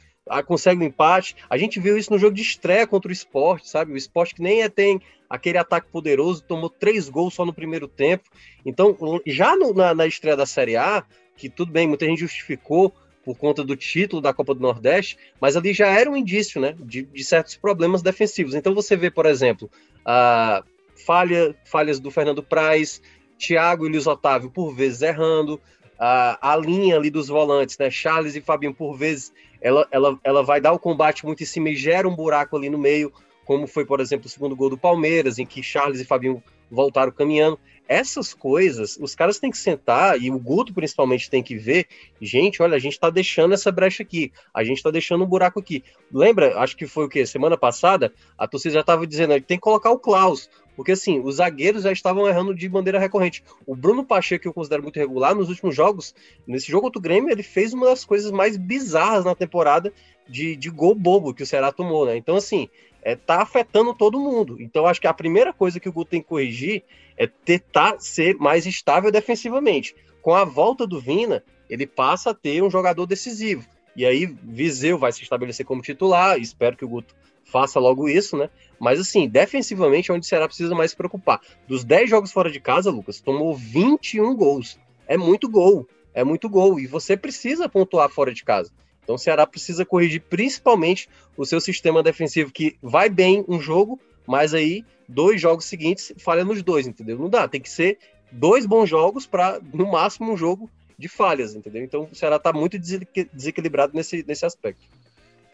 consegue 0.46 0.82
um 0.82 0.86
empate. 0.86 1.36
A 1.48 1.56
gente 1.56 1.80
viu 1.80 1.96
isso 1.96 2.12
no 2.12 2.18
jogo 2.18 2.34
de 2.34 2.42
estreia 2.42 2.86
contra 2.86 3.08
o 3.08 3.12
esporte, 3.12 3.68
sabe? 3.68 3.92
O 3.92 3.96
esporte 3.96 4.34
que 4.34 4.42
nem 4.42 4.62
é, 4.62 4.68
tem 4.68 5.00
aquele 5.28 5.58
ataque 5.58 5.88
poderoso, 5.90 6.42
tomou 6.42 6.70
três 6.70 7.08
gols 7.08 7.34
só 7.34 7.44
no 7.44 7.52
primeiro 7.52 7.86
tempo. 7.86 8.24
Então, 8.64 8.96
já 9.26 9.54
no, 9.56 9.74
na, 9.74 9.94
na 9.94 10.06
estreia 10.06 10.36
da 10.36 10.46
Série 10.46 10.76
A, 10.76 11.04
que 11.36 11.48
tudo 11.48 11.72
bem, 11.72 11.86
muita 11.86 12.06
gente 12.06 12.20
justificou 12.20 12.92
por 13.24 13.36
conta 13.36 13.62
do 13.62 13.76
título 13.76 14.22
da 14.22 14.32
Copa 14.32 14.54
do 14.54 14.60
Nordeste, 14.60 15.18
mas 15.38 15.54
ali 15.54 15.74
já 15.74 15.88
era 15.88 16.10
um 16.10 16.16
indício, 16.16 16.58
né, 16.60 16.74
de, 16.78 17.02
de 17.02 17.24
certos 17.24 17.56
problemas 17.56 18.00
defensivos. 18.00 18.54
Então 18.54 18.74
você 18.74 18.96
vê, 18.96 19.10
por 19.10 19.26
exemplo, 19.26 19.70
a 20.02 20.64
falha, 21.06 21.54
falhas 21.64 22.00
do 22.00 22.10
Fernando 22.10 22.42
Praz, 22.42 23.02
Thiago 23.38 23.86
e 23.86 23.90
Luiz 23.90 24.06
Otávio 24.06 24.50
por 24.50 24.74
vezes 24.74 25.02
errando, 25.02 25.60
a, 25.98 26.52
a 26.52 26.56
linha 26.56 26.96
ali 26.96 27.10
dos 27.10 27.28
volantes, 27.28 27.76
né, 27.76 27.90
Charles 27.90 28.34
e 28.34 28.40
Fabinho 28.40 28.72
por 28.72 28.96
vezes 28.96 29.30
ela, 29.60 29.86
ela, 29.90 30.18
ela 30.22 30.42
vai 30.42 30.60
dar 30.60 30.72
o 30.72 30.78
combate 30.78 31.24
muito 31.24 31.42
em 31.42 31.46
cima 31.46 31.70
e 31.70 31.76
gera 31.76 32.08
um 32.08 32.14
buraco 32.14 32.56
ali 32.56 32.68
no 32.70 32.78
meio, 32.78 33.12
como 33.44 33.66
foi, 33.66 33.84
por 33.84 34.00
exemplo, 34.00 34.26
o 34.26 34.30
segundo 34.30 34.54
gol 34.54 34.70
do 34.70 34.78
Palmeiras, 34.78 35.38
em 35.38 35.46
que 35.46 35.62
Charles 35.62 36.00
e 36.00 36.04
Fabinho 36.04 36.42
voltaram 36.70 37.10
caminhando. 37.10 37.58
Essas 37.88 38.34
coisas, 38.34 38.98
os 39.00 39.14
caras 39.14 39.38
têm 39.38 39.50
que 39.50 39.56
sentar, 39.56 40.20
e 40.20 40.30
o 40.30 40.38
Guto 40.38 40.74
principalmente 40.74 41.30
tem 41.30 41.42
que 41.42 41.56
ver, 41.56 41.86
gente, 42.20 42.62
olha, 42.62 42.76
a 42.76 42.78
gente 42.78 43.00
tá 43.00 43.08
deixando 43.08 43.54
essa 43.54 43.72
brecha 43.72 44.02
aqui, 44.02 44.30
a 44.52 44.62
gente 44.62 44.82
tá 44.82 44.90
deixando 44.90 45.24
um 45.24 45.26
buraco 45.26 45.58
aqui. 45.58 45.82
Lembra, 46.12 46.58
acho 46.58 46.76
que 46.76 46.86
foi 46.86 47.06
o 47.06 47.08
quê? 47.08 47.24
Semana 47.24 47.56
passada, 47.56 48.12
a 48.36 48.46
torcida 48.46 48.74
já 48.74 48.82
tava 48.82 49.06
dizendo, 49.06 49.40
tem 49.40 49.56
que 49.56 49.62
colocar 49.62 49.90
o 49.90 49.98
Klaus, 49.98 50.50
porque 50.78 50.92
assim, 50.92 51.18
os 51.18 51.34
zagueiros 51.34 51.82
já 51.82 51.90
estavam 51.90 52.28
errando 52.28 52.54
de 52.54 52.68
maneira 52.68 53.00
recorrente. 53.00 53.42
O 53.66 53.74
Bruno 53.74 54.04
Pacheco, 54.04 54.42
que 54.42 54.46
eu 54.46 54.54
considero 54.54 54.80
muito 54.80 54.96
regular, 54.96 55.34
nos 55.34 55.48
últimos 55.48 55.74
jogos, 55.74 56.14
nesse 56.46 56.70
jogo 56.70 56.84
contra 56.84 57.00
o 57.00 57.02
Grêmio, 57.02 57.32
ele 57.32 57.42
fez 57.42 57.74
uma 57.74 57.86
das 57.86 58.04
coisas 58.04 58.30
mais 58.30 58.56
bizarras 58.56 59.24
na 59.24 59.34
temporada 59.34 59.92
de, 60.28 60.54
de 60.54 60.70
gol 60.70 60.94
bobo 60.94 61.34
que 61.34 61.42
o 61.42 61.46
Ceará 61.46 61.72
tomou, 61.72 62.06
né? 62.06 62.16
Então, 62.16 62.36
assim, 62.36 62.68
é, 63.02 63.16
tá 63.16 63.42
afetando 63.42 63.92
todo 63.92 64.20
mundo. 64.20 64.56
Então, 64.60 64.86
acho 64.86 65.00
que 65.00 65.08
a 65.08 65.12
primeira 65.12 65.52
coisa 65.52 65.80
que 65.80 65.88
o 65.88 65.92
Guto 65.92 66.12
tem 66.12 66.22
que 66.22 66.28
corrigir 66.28 66.84
é 67.16 67.26
tentar 67.26 67.96
ser 67.98 68.36
mais 68.36 68.64
estável 68.64 69.10
defensivamente. 69.10 69.96
Com 70.22 70.32
a 70.32 70.44
volta 70.44 70.86
do 70.86 71.00
Vina, 71.00 71.42
ele 71.68 71.88
passa 71.88 72.30
a 72.30 72.34
ter 72.34 72.62
um 72.62 72.70
jogador 72.70 73.04
decisivo. 73.04 73.66
E 73.96 74.06
aí, 74.06 74.26
Viseu 74.26 74.96
vai 74.96 75.10
se 75.10 75.24
estabelecer 75.24 75.66
como 75.66 75.82
titular. 75.82 76.38
Espero 76.38 76.76
que 76.76 76.84
o 76.84 76.88
Guto 76.88 77.16
faça 77.50 77.80
logo 77.80 78.08
isso, 78.08 78.36
né? 78.36 78.48
Mas 78.78 79.00
assim, 79.00 79.28
defensivamente 79.28 80.10
é 80.10 80.14
onde 80.14 80.24
o 80.24 80.28
Ceará 80.28 80.46
precisa 80.46 80.74
mais 80.74 80.92
se 80.92 80.96
preocupar. 80.96 81.40
Dos 81.66 81.82
10 81.84 82.10
jogos 82.10 82.30
fora 82.30 82.50
de 82.50 82.60
casa, 82.60 82.90
Lucas, 82.90 83.20
tomou 83.20 83.56
21 83.56 84.34
gols. 84.36 84.78
É 85.06 85.16
muito 85.16 85.48
gol, 85.48 85.88
é 86.14 86.22
muito 86.22 86.48
gol. 86.48 86.78
E 86.78 86.86
você 86.86 87.16
precisa 87.16 87.68
pontuar 87.68 88.08
fora 88.10 88.32
de 88.32 88.44
casa. 88.44 88.70
Então 89.02 89.16
o 89.16 89.18
Ceará 89.18 89.46
precisa 89.46 89.86
corrigir 89.86 90.20
principalmente 90.28 91.08
o 91.36 91.46
seu 91.46 91.60
sistema 91.60 92.02
defensivo, 92.02 92.52
que 92.52 92.76
vai 92.82 93.08
bem 93.08 93.42
um 93.48 93.58
jogo, 93.60 93.98
mas 94.26 94.52
aí 94.52 94.84
dois 95.08 95.40
jogos 95.40 95.64
seguintes 95.64 96.12
falha 96.18 96.44
nos 96.44 96.62
dois, 96.62 96.86
entendeu? 96.86 97.18
Não 97.18 97.30
dá, 97.30 97.48
tem 97.48 97.60
que 97.60 97.70
ser 97.70 97.98
dois 98.30 98.66
bons 98.66 98.86
jogos 98.86 99.26
para, 99.26 99.58
no 99.72 99.90
máximo, 99.90 100.30
um 100.30 100.36
jogo 100.36 100.70
de 100.98 101.08
falhas, 101.08 101.54
entendeu? 101.54 101.82
Então 101.82 102.08
o 102.12 102.14
Ceará 102.14 102.36
está 102.36 102.52
muito 102.52 102.78
desequilibrado 102.78 103.94
nesse, 103.94 104.22
nesse 104.26 104.44
aspecto. 104.44 104.82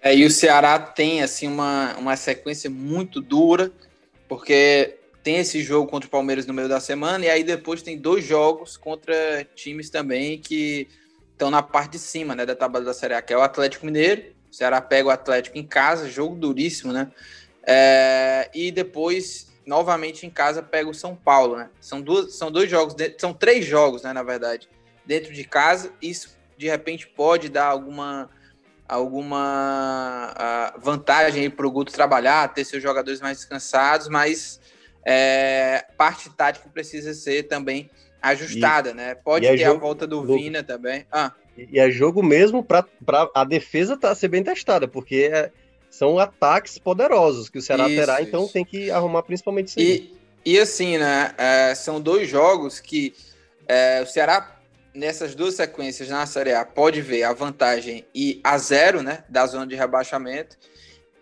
É, 0.04 0.14
e 0.14 0.26
o 0.26 0.30
Ceará 0.30 0.78
tem 0.78 1.22
assim 1.22 1.48
uma, 1.48 1.96
uma 1.96 2.14
sequência 2.14 2.68
muito 2.68 3.22
dura, 3.22 3.72
porque 4.28 4.98
tem 5.22 5.36
esse 5.36 5.62
jogo 5.62 5.90
contra 5.90 6.06
o 6.06 6.10
Palmeiras 6.10 6.44
no 6.44 6.52
meio 6.52 6.68
da 6.68 6.78
semana, 6.78 7.24
e 7.24 7.30
aí 7.30 7.42
depois 7.42 7.80
tem 7.80 7.96
dois 7.96 8.22
jogos 8.22 8.76
contra 8.76 9.42
times 9.54 9.88
também 9.88 10.38
que 10.38 10.86
estão 11.32 11.50
na 11.50 11.62
parte 11.62 11.92
de 11.92 11.98
cima 11.98 12.34
né, 12.34 12.44
da 12.44 12.54
tabela 12.54 12.84
da 12.84 12.92
Série 12.92 13.14
A, 13.14 13.22
que 13.22 13.32
é 13.32 13.38
o 13.38 13.40
Atlético 13.40 13.86
Mineiro. 13.86 14.24
O 14.52 14.54
Ceará 14.54 14.78
pega 14.82 15.08
o 15.08 15.10
Atlético 15.10 15.56
em 15.56 15.66
casa, 15.66 16.06
jogo 16.06 16.36
duríssimo, 16.36 16.92
né? 16.92 17.10
É, 17.66 18.50
e 18.54 18.70
depois, 18.70 19.50
novamente 19.64 20.26
em 20.26 20.30
casa, 20.30 20.62
pega 20.62 20.90
o 20.90 20.94
São 20.94 21.16
Paulo, 21.16 21.56
né? 21.56 21.70
São, 21.80 22.02
duas, 22.02 22.34
são 22.34 22.52
dois 22.52 22.68
jogos, 22.68 22.94
são 23.18 23.32
três 23.32 23.64
jogos, 23.64 24.02
né, 24.02 24.12
na 24.12 24.22
verdade, 24.22 24.68
dentro 25.06 25.32
de 25.32 25.44
casa. 25.44 25.90
Isso 26.02 26.36
de 26.58 26.68
repente 26.68 27.06
pode 27.06 27.48
dar 27.48 27.68
alguma 27.68 28.28
alguma 28.88 30.34
uh, 30.76 30.80
vantagem 30.80 31.48
para 31.50 31.66
o 31.66 31.70
Guto 31.70 31.92
trabalhar, 31.92 32.52
ter 32.52 32.64
seus 32.64 32.82
jogadores 32.82 33.20
mais 33.20 33.38
descansados, 33.38 34.08
mas 34.08 34.60
é, 35.04 35.86
parte 35.96 36.30
tática 36.30 36.68
precisa 36.68 37.14
ser 37.14 37.44
também 37.44 37.90
ajustada, 38.20 38.90
e, 38.90 38.94
né? 38.94 39.14
Pode 39.14 39.46
é 39.46 39.50
ter 39.50 39.58
jogo, 39.58 39.76
a 39.76 39.80
volta 39.80 40.06
do 40.06 40.16
jogo, 40.16 40.38
Vina 40.38 40.62
também. 40.62 41.06
Ah. 41.12 41.32
E 41.56 41.78
é 41.78 41.90
jogo 41.90 42.22
mesmo 42.22 42.64
para 42.64 42.84
a 43.34 43.44
defesa 43.44 43.96
tá, 43.96 44.14
ser 44.14 44.28
bem 44.28 44.42
testada, 44.42 44.88
porque 44.88 45.30
é, 45.32 45.50
são 45.90 46.18
ataques 46.18 46.78
poderosos 46.78 47.48
que 47.48 47.58
o 47.58 47.62
Ceará 47.62 47.88
isso, 47.88 47.96
terá, 47.96 48.22
então 48.22 48.48
tem 48.48 48.64
que 48.64 48.90
arrumar 48.90 49.22
principalmente 49.22 49.68
isso 49.68 49.78
e, 50.44 50.52
e 50.54 50.58
assim, 50.58 50.98
né? 50.98 51.32
É, 51.38 51.74
são 51.74 52.00
dois 52.00 52.28
jogos 52.28 52.80
que 52.80 53.14
é, 53.68 54.02
o 54.02 54.06
Ceará 54.06 54.53
nessas 54.94 55.34
duas 55.34 55.54
sequências 55.54 56.08
na 56.08 56.24
Série 56.24 56.54
A 56.54 56.64
pode 56.64 57.00
ver 57.00 57.24
a 57.24 57.32
vantagem 57.32 58.06
e 58.14 58.40
a 58.44 58.56
zero, 58.56 59.02
né, 59.02 59.24
da 59.28 59.44
zona 59.46 59.66
de 59.66 59.74
rebaixamento 59.74 60.56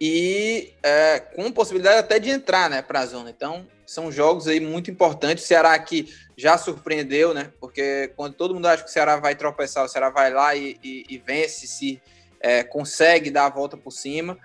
e 0.01 0.75
é, 0.83 1.21
com 1.21 1.51
possibilidade 1.51 1.99
até 1.99 2.19
de 2.19 2.29
entrar, 2.29 2.69
né, 2.69 2.83
para 2.83 3.01
a 3.01 3.07
zona. 3.07 3.31
Então 3.31 3.67
são 3.87 4.13
jogos 4.13 4.47
aí 4.47 4.61
muito 4.61 4.91
importantes. 4.91 5.45
O 5.45 5.47
Ceará 5.47 5.73
aqui 5.73 6.15
já 6.37 6.59
surpreendeu, 6.59 7.33
né, 7.33 7.51
porque 7.59 8.13
quando 8.15 8.35
todo 8.35 8.55
mundo 8.55 8.67
acha 8.67 8.83
que 8.83 8.91
o 8.91 8.93
Ceará 8.93 9.17
vai 9.17 9.35
tropeçar, 9.35 9.85
o 9.85 9.89
Ceará 9.89 10.11
vai 10.11 10.33
lá 10.33 10.55
e, 10.55 10.79
e, 10.83 11.07
e 11.09 11.19
vence, 11.19 11.67
se 11.67 12.01
é, 12.41 12.63
consegue 12.63 13.31
dar 13.31 13.47
a 13.47 13.51
volta 13.51 13.77
por 13.77 13.91
cima. 13.91 14.39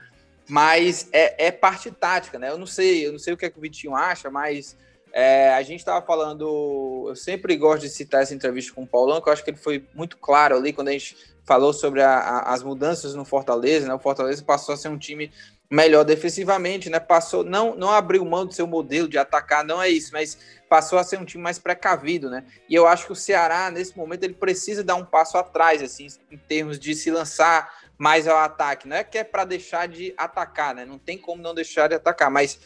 Mas 0.50 1.10
é, 1.12 1.48
é 1.48 1.52
parte 1.52 1.92
tática, 1.92 2.40
né? 2.40 2.50
Eu 2.50 2.58
não 2.58 2.66
sei, 2.66 3.06
eu 3.06 3.12
não 3.12 3.20
sei 3.20 3.34
o 3.34 3.38
que, 3.38 3.46
é 3.46 3.50
que 3.50 3.58
o 3.58 3.62
Vitinho 3.62 3.94
acha, 3.94 4.30
mas 4.30 4.78
é, 5.20 5.50
a 5.56 5.64
gente 5.64 5.80
estava 5.80 6.06
falando, 6.06 7.06
eu 7.08 7.16
sempre 7.16 7.58
gosto 7.58 7.82
de 7.82 7.90
citar 7.90 8.22
essa 8.22 8.36
entrevista 8.36 8.72
com 8.72 8.84
o 8.84 8.88
Paulão, 8.88 9.20
que 9.20 9.28
eu 9.28 9.34
acho 9.34 9.44
que 9.44 9.50
ele 9.50 9.58
foi 9.58 9.84
muito 9.96 10.16
claro 10.16 10.56
ali 10.56 10.72
quando 10.72 10.90
a 10.90 10.92
gente 10.92 11.18
falou 11.44 11.74
sobre 11.74 12.04
a, 12.04 12.20
a, 12.20 12.54
as 12.54 12.62
mudanças 12.62 13.16
no 13.16 13.26
Fortaleza, 13.26 13.88
né? 13.88 13.96
O 13.96 14.00
Fortaleza 14.00 14.44
passou 14.44 14.76
a 14.76 14.78
ser 14.78 14.90
um 14.90 14.98
time 14.98 15.32
melhor 15.72 16.04
defensivamente, 16.04 16.88
né? 16.88 17.00
Passou, 17.00 17.44
não, 17.44 17.76
não 17.76 17.90
abriu 17.90 18.24
mão 18.24 18.46
do 18.46 18.54
seu 18.54 18.68
modelo 18.68 19.08
de 19.08 19.18
atacar, 19.18 19.66
não 19.66 19.82
é 19.82 19.90
isso, 19.90 20.12
mas 20.14 20.38
passou 20.70 21.00
a 21.00 21.04
ser 21.04 21.18
um 21.18 21.26
time 21.26 21.44
mais 21.44 21.58
precavido, 21.58 22.30
né? 22.30 22.44
E 22.70 22.76
eu 22.76 22.86
acho 22.86 23.08
que 23.08 23.12
o 23.12 23.16
Ceará, 23.16 23.72
nesse 23.72 23.98
momento, 23.98 24.24
ele 24.24 24.36
precisa 24.36 24.84
dar 24.84 24.94
um 24.94 25.06
passo 25.06 25.36
atrás, 25.36 25.82
assim, 25.82 26.06
em 26.30 26.38
termos 26.38 26.78
de 26.78 26.94
se 26.94 27.10
lançar 27.10 27.74
mais 27.98 28.28
ao 28.28 28.38
ataque. 28.38 28.88
Não 28.88 28.96
é 28.96 29.04
que 29.04 29.18
é 29.18 29.24
para 29.24 29.46
deixar 29.46 29.88
de 29.88 30.14
atacar, 30.16 30.76
né? 30.76 30.86
Não 30.86 31.00
tem 31.00 31.18
como 31.18 31.42
não 31.42 31.56
deixar 31.56 31.88
de 31.88 31.96
atacar, 31.96 32.30
mas 32.30 32.60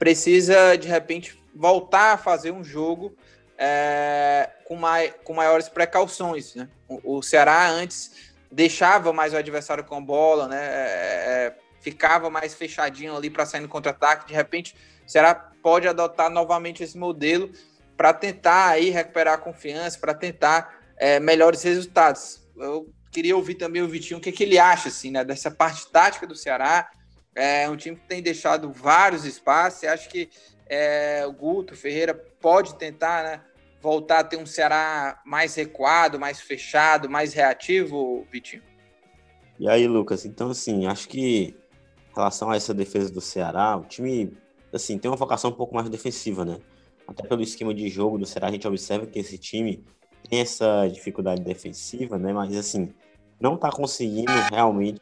precisa, 0.00 0.76
de 0.76 0.88
repente, 0.88 1.38
voltar 1.54 2.14
a 2.14 2.16
fazer 2.16 2.50
um 2.50 2.64
jogo 2.64 3.14
é, 3.58 4.48
com, 4.64 4.74
mai, 4.74 5.14
com 5.22 5.34
maiores 5.34 5.68
precauções. 5.68 6.54
Né? 6.54 6.68
O, 6.88 7.18
o, 7.18 7.22
Ceará 7.22 7.68
antes 7.68 8.32
deixava 8.50 9.12
mais 9.12 9.34
o 9.34 9.36
adversário 9.36 9.84
com 9.84 10.02
bola, 10.02 10.48
né? 10.48 10.56
É, 10.58 11.56
é 11.56 11.56
ficava 11.80 12.28
mais 12.28 12.54
fechadinho 12.54 13.16
ali 13.16 13.30
para 13.30 13.46
sair 13.46 13.60
no 13.60 13.68
contra-ataque. 13.68 14.28
De 14.28 14.34
repente, 14.34 14.74
o 15.06 15.10
Ceará 15.10 15.34
pode 15.34 15.88
adotar 15.88 16.30
novamente 16.30 16.82
esse 16.82 16.96
modelo 16.96 17.50
para 17.96 18.12
tentar 18.12 18.68
aí 18.68 18.90
recuperar 18.90 19.34
a 19.34 19.38
confiança, 19.38 19.98
para 19.98 20.14
tentar 20.14 20.78
é, 20.98 21.18
melhores 21.20 21.62
resultados. 21.62 22.46
Eu 22.56 22.92
queria 23.10 23.36
ouvir 23.36 23.54
também 23.54 23.82
o 23.82 23.88
Vitinho 23.88 24.18
o 24.18 24.22
que, 24.22 24.32
que 24.32 24.44
ele 24.44 24.58
acha 24.58 24.88
assim, 24.88 25.10
né, 25.10 25.24
dessa 25.24 25.50
parte 25.50 25.90
tática 25.90 26.26
do 26.26 26.34
Ceará. 26.34 26.90
É 27.34 27.68
um 27.68 27.76
time 27.76 27.96
que 27.96 28.06
tem 28.06 28.22
deixado 28.22 28.70
vários 28.72 29.24
espaços. 29.24 29.84
Acho 29.84 30.08
que 30.08 30.28
é, 30.66 31.24
o 31.26 31.32
Guto 31.32 31.76
Ferreira 31.76 32.14
pode 32.14 32.74
tentar 32.76 33.22
né, 33.22 33.40
voltar 33.80 34.20
a 34.20 34.24
ter 34.24 34.36
um 34.36 34.46
Ceará 34.46 35.20
mais 35.24 35.54
recuado, 35.54 36.18
mais 36.18 36.40
fechado, 36.40 37.08
mais 37.08 37.32
reativo, 37.32 38.26
Vitinho? 38.30 38.62
E 39.58 39.68
aí, 39.68 39.86
Lucas, 39.86 40.24
então 40.24 40.50
assim, 40.50 40.86
acho 40.86 41.08
que 41.08 41.56
em 42.10 42.14
relação 42.14 42.50
a 42.50 42.56
essa 42.56 42.72
defesa 42.72 43.12
do 43.12 43.20
Ceará, 43.20 43.76
o 43.76 43.84
time 43.84 44.32
assim, 44.72 44.98
tem 44.98 45.10
uma 45.10 45.16
vocação 45.16 45.50
um 45.50 45.54
pouco 45.54 45.74
mais 45.74 45.88
defensiva, 45.88 46.44
né? 46.44 46.58
Até 47.06 47.26
pelo 47.26 47.42
esquema 47.42 47.74
de 47.74 47.88
jogo 47.88 48.18
do 48.18 48.26
Ceará, 48.26 48.48
a 48.48 48.52
gente 48.52 48.66
observa 48.66 49.06
que 49.06 49.18
esse 49.18 49.36
time 49.36 49.84
tem 50.28 50.40
essa 50.40 50.86
dificuldade 50.86 51.42
defensiva, 51.42 52.18
né? 52.18 52.32
Mas 52.32 52.56
assim, 52.56 52.94
não 53.40 53.54
está 53.54 53.70
conseguindo 53.70 54.32
realmente 54.50 55.00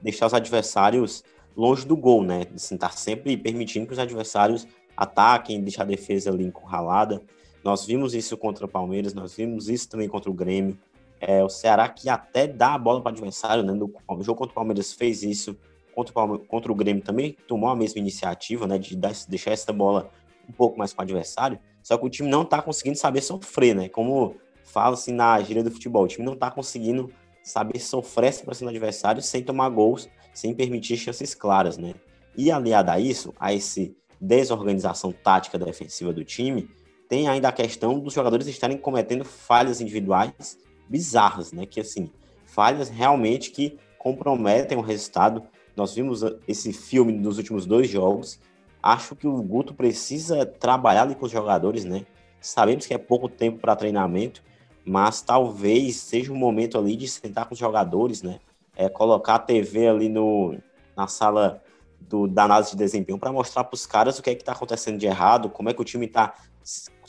deixar 0.00 0.26
os 0.26 0.34
adversários 0.34 1.24
longe 1.56 1.86
do 1.86 1.96
gol, 1.96 2.22
né? 2.22 2.46
Assim, 2.54 2.76
tá 2.76 2.90
sempre 2.90 3.36
permitindo 3.36 3.86
que 3.86 3.92
os 3.92 3.98
adversários 3.98 4.66
ataquem, 4.96 5.60
deixar 5.60 5.82
a 5.82 5.86
defesa 5.86 6.30
ali 6.30 6.44
encurralada. 6.44 7.22
Nós 7.62 7.86
vimos 7.86 8.14
isso 8.14 8.36
contra 8.36 8.66
o 8.66 8.68
Palmeiras, 8.68 9.14
nós 9.14 9.34
vimos 9.34 9.68
isso 9.68 9.88
também 9.88 10.08
contra 10.08 10.30
o 10.30 10.34
Grêmio. 10.34 10.78
É, 11.20 11.42
o 11.42 11.48
Ceará 11.48 11.88
que 11.88 12.08
até 12.08 12.46
dá 12.46 12.74
a 12.74 12.78
bola 12.78 13.00
para 13.00 13.10
o 13.10 13.12
adversário, 13.12 13.62
né? 13.62 13.72
No, 13.72 13.90
jogo 14.22 14.38
contra 14.38 14.52
o 14.52 14.54
Palmeiras 14.54 14.92
fez 14.92 15.22
isso, 15.22 15.56
contra 15.94 16.10
o, 16.10 16.14
Palmeiras, 16.14 16.46
contra 16.46 16.70
o 16.70 16.74
Grêmio 16.74 17.02
também 17.02 17.36
tomou 17.48 17.70
a 17.70 17.76
mesma 17.76 17.98
iniciativa, 17.98 18.66
né? 18.66 18.78
De 18.78 18.96
dar, 18.96 19.12
deixar 19.28 19.52
essa 19.52 19.72
bola 19.72 20.10
um 20.48 20.52
pouco 20.52 20.78
mais 20.78 20.92
para 20.92 21.02
o 21.02 21.04
adversário. 21.04 21.58
Só 21.82 21.96
que 21.96 22.04
o 22.04 22.10
time 22.10 22.28
não 22.28 22.42
está 22.42 22.60
conseguindo 22.60 22.98
saber 22.98 23.22
sofrer, 23.22 23.74
né? 23.74 23.88
Como 23.88 24.36
fala-se 24.64 25.12
na 25.12 25.40
gíria 25.40 25.62
do 25.62 25.70
futebol, 25.70 26.04
o 26.04 26.08
time 26.08 26.24
não 26.24 26.34
está 26.34 26.50
conseguindo 26.50 27.10
saber 27.42 27.78
sofrer 27.78 28.28
essa 28.28 28.44
pressão 28.44 28.66
do 28.66 28.70
adversário 28.70 29.22
sem 29.22 29.42
tomar 29.42 29.68
gols, 29.68 30.08
sem 30.34 30.52
permitir 30.52 30.96
chances 30.96 31.34
claras, 31.34 31.78
né? 31.78 31.94
E 32.36 32.50
aliado 32.50 32.90
a 32.90 32.98
isso, 32.98 33.32
a 33.38 33.54
esse 33.54 33.96
desorganização 34.20 35.12
tática 35.12 35.58
defensiva 35.58 36.12
do 36.12 36.24
time, 36.24 36.68
tem 37.08 37.28
ainda 37.28 37.48
a 37.48 37.52
questão 37.52 37.98
dos 37.98 38.12
jogadores 38.12 38.46
estarem 38.46 38.76
cometendo 38.76 39.24
falhas 39.24 39.80
individuais 39.80 40.58
bizarras, 40.88 41.52
né? 41.52 41.64
Que 41.64 41.80
assim, 41.80 42.10
falhas 42.44 42.88
realmente 42.88 43.50
que 43.50 43.78
comprometem 43.98 44.76
o 44.76 44.80
resultado. 44.80 45.42
Nós 45.76 45.94
vimos 45.94 46.22
esse 46.46 46.72
filme 46.72 47.12
nos 47.12 47.38
últimos 47.38 47.66
dois 47.66 47.88
jogos. 47.88 48.40
Acho 48.82 49.16
que 49.16 49.26
o 49.26 49.42
Guto 49.42 49.74
precisa 49.74 50.44
trabalhar 50.44 51.02
ali 51.02 51.14
com 51.14 51.26
os 51.26 51.32
jogadores, 51.32 51.84
né? 51.84 52.04
Sabemos 52.40 52.86
que 52.86 52.92
é 52.92 52.98
pouco 52.98 53.28
tempo 53.28 53.58
para 53.58 53.74
treinamento, 53.74 54.42
mas 54.84 55.22
talvez 55.22 55.96
seja 55.96 56.32
um 56.32 56.36
momento 56.36 56.76
ali 56.76 56.94
de 56.94 57.08
sentar 57.08 57.46
com 57.46 57.54
os 57.54 57.58
jogadores, 57.58 58.22
né? 58.22 58.40
É, 58.76 58.88
colocar 58.88 59.36
a 59.36 59.38
TV 59.38 59.88
ali 59.88 60.08
no, 60.08 60.56
na 60.96 61.06
sala 61.06 61.62
do, 62.00 62.26
da 62.26 62.44
análise 62.44 62.72
de 62.72 62.76
desempenho 62.76 63.18
para 63.18 63.32
mostrar 63.32 63.64
para 63.64 63.74
os 63.74 63.86
caras 63.86 64.18
o 64.18 64.22
que 64.22 64.30
é 64.30 64.34
que 64.34 64.42
está 64.42 64.52
acontecendo 64.52 64.98
de 64.98 65.06
errado, 65.06 65.48
como 65.48 65.68
é 65.68 65.74
que 65.74 65.80
o 65.80 65.84
time 65.84 66.06
está 66.06 66.34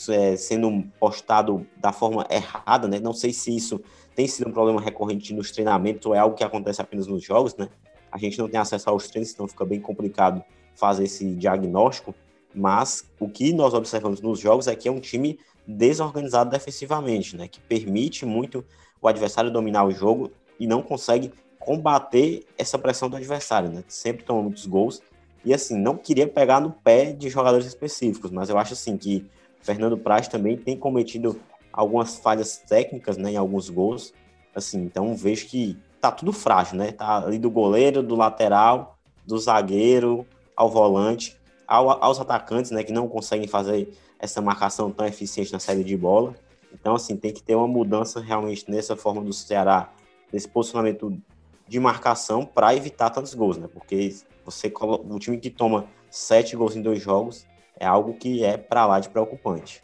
é, 0.09 0.36
sendo 0.36 0.84
postado 0.99 1.66
da 1.78 1.91
forma 1.91 2.26
errada, 2.30 2.88
né? 2.88 2.99
Não 2.99 3.13
sei 3.13 3.32
se 3.32 3.55
isso 3.55 3.82
tem 4.13 4.28
sido 4.28 4.49
um 4.49 4.51
problema 4.51 4.82
recorrente 4.82 5.34
nos 5.34 5.51
treinamentos 5.51 6.05
ou 6.05 6.13
é 6.13 6.20
algo 6.20 6.36
que 6.36 6.43
acontece 6.43 6.82
apenas 6.82 7.07
nos 7.07 7.24
jogos, 7.24 7.55
né? 7.55 7.70
A 8.11 8.18
gente 8.18 8.38
não 8.38 8.47
tem 8.47 8.59
acesso 8.59 8.89
aos 8.89 9.07
treinos, 9.07 9.32
então 9.34 9.47
fica 9.47 9.66
bem 9.66 9.80
complicado 9.80 10.43
fazer 10.76 11.05
esse 11.05 11.36
diagnóstico. 11.36 12.13
Mas 12.53 13.09
o 13.20 13.28
que 13.28 13.51
nós 13.51 13.74
observamos 13.74 14.22
nos 14.22 14.39
jogos 14.39 14.68
é 14.68 14.76
que 14.76 14.88
é 14.88 14.91
um 14.91 14.99
time 14.99 15.38
desorganizado 15.68 16.49
defensivamente, 16.49 17.36
né? 17.36 17.47
Que 17.47 17.59
permite 17.59 18.26
muito 18.26 18.63
o 19.01 19.07
adversário 19.07 19.51
dominar 19.51 19.86
o 19.86 19.91
jogo 19.91 20.32
e 20.59 20.66
não 20.66 20.82
consegue 20.82 21.32
combater 21.66 22.45
essa 22.57 22.78
pressão 22.78 23.09
do 23.09 23.18
adversário, 23.18 23.70
né? 23.70 23.84
Sempre 23.88 24.24
toma 24.24 24.43
muitos 24.43 24.68
gols. 24.68 25.01
E 25.43 25.53
assim, 25.53 25.76
não 25.76 25.97
queria 25.97 26.28
pegar 26.28 26.61
no 26.61 26.72
pé 26.72 27.11
de 27.11 27.28
jogadores 27.28 27.66
específicos, 27.66 28.30
mas 28.30 28.49
eu 28.49 28.57
acho 28.57 28.74
assim 28.74 28.95
que 28.95 29.26
Fernando 29.61 29.97
Praz 29.97 30.28
também 30.28 30.55
tem 30.55 30.78
cometido 30.78 31.41
algumas 31.74 32.18
falhas 32.18 32.57
técnicas, 32.57 33.18
né, 33.18 33.32
em 33.32 33.38
alguns 33.38 33.70
gols. 33.70 34.13
Assim, 34.53 34.84
então 34.84 35.16
vejo 35.16 35.47
que 35.47 35.78
tá 35.99 36.11
tudo 36.11 36.32
frágil, 36.32 36.78
né? 36.78 36.91
Tá 36.91 37.18
ali 37.18 37.39
do 37.39 37.49
goleiro, 37.49 38.03
do 38.03 38.16
lateral, 38.16 38.97
do 39.26 39.38
zagueiro, 39.38 40.26
ao 40.55 40.70
volante, 40.70 41.36
ao, 41.68 42.03
aos 42.03 42.20
atacantes, 42.20 42.72
né, 42.72 42.84
que 42.84 42.93
não 42.93 43.07
conseguem 43.07 43.47
fazer 43.47 43.89
essa 44.20 44.39
marcação 44.39 44.91
tão 44.91 45.05
eficiente 45.05 45.51
na 45.51 45.59
saída 45.59 45.84
de 45.84 45.97
bola. 45.97 46.36
Então, 46.72 46.93
assim, 46.95 47.18
tem 47.18 47.34
que 47.34 47.41
ter 47.41 47.55
uma 47.55 47.68
mudança 47.68 48.20
realmente 48.20 48.70
nessa 48.70 48.95
forma 48.95 49.22
do 49.22 49.34
Ceará, 49.34 49.91
nesse 50.32 50.47
posicionamento 50.47 51.18
de 51.68 51.80
marcação 51.80 52.45
para 52.45 52.76
evitar 52.76 53.09
tantos 53.09 53.34
gols, 53.34 53.57
né? 53.57 53.68
Porque 53.72 54.16
você 54.45 54.72
o 54.80 55.20
time 55.20 55.38
que 55.38 55.49
toma 55.49 55.88
sete 56.09 56.55
gols 56.55 56.76
em 56.76 56.82
dois 56.82 57.01
jogos 57.01 57.45
é 57.80 57.86
algo 57.86 58.13
que 58.13 58.43
é 58.43 58.57
para 58.57 58.86
lá 58.86 58.99
de 58.99 59.09
preocupante. 59.09 59.82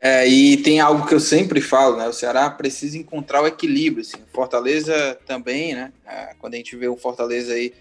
É, 0.00 0.26
e 0.26 0.56
tem 0.56 0.80
algo 0.80 1.06
que 1.06 1.14
eu 1.14 1.20
sempre 1.20 1.60
falo, 1.60 1.96
né? 1.96 2.08
O 2.08 2.12
Ceará 2.12 2.48
precisa 2.48 2.96
encontrar 2.96 3.42
o 3.42 3.46
equilíbrio. 3.46 4.00
Assim. 4.00 4.16
Fortaleza 4.32 5.18
também, 5.26 5.74
né? 5.74 5.92
É, 6.06 6.34
quando 6.38 6.54
a 6.54 6.56
gente 6.56 6.74
vê 6.74 6.88
o 6.88 6.96
Fortaleza 6.96 7.52
aí 7.52 7.74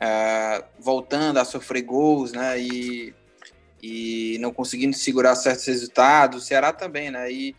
é, 0.00 0.64
voltando 0.78 1.38
a 1.38 1.44
sofrer 1.44 1.82
gols, 1.82 2.32
né? 2.32 2.58
E, 2.58 3.14
e 3.82 4.38
não 4.40 4.54
conseguindo 4.54 4.96
segurar 4.96 5.34
certos 5.34 5.66
resultados, 5.66 6.42
o 6.42 6.46
Ceará 6.46 6.72
também, 6.72 7.10
né? 7.10 7.30
E 7.30 7.54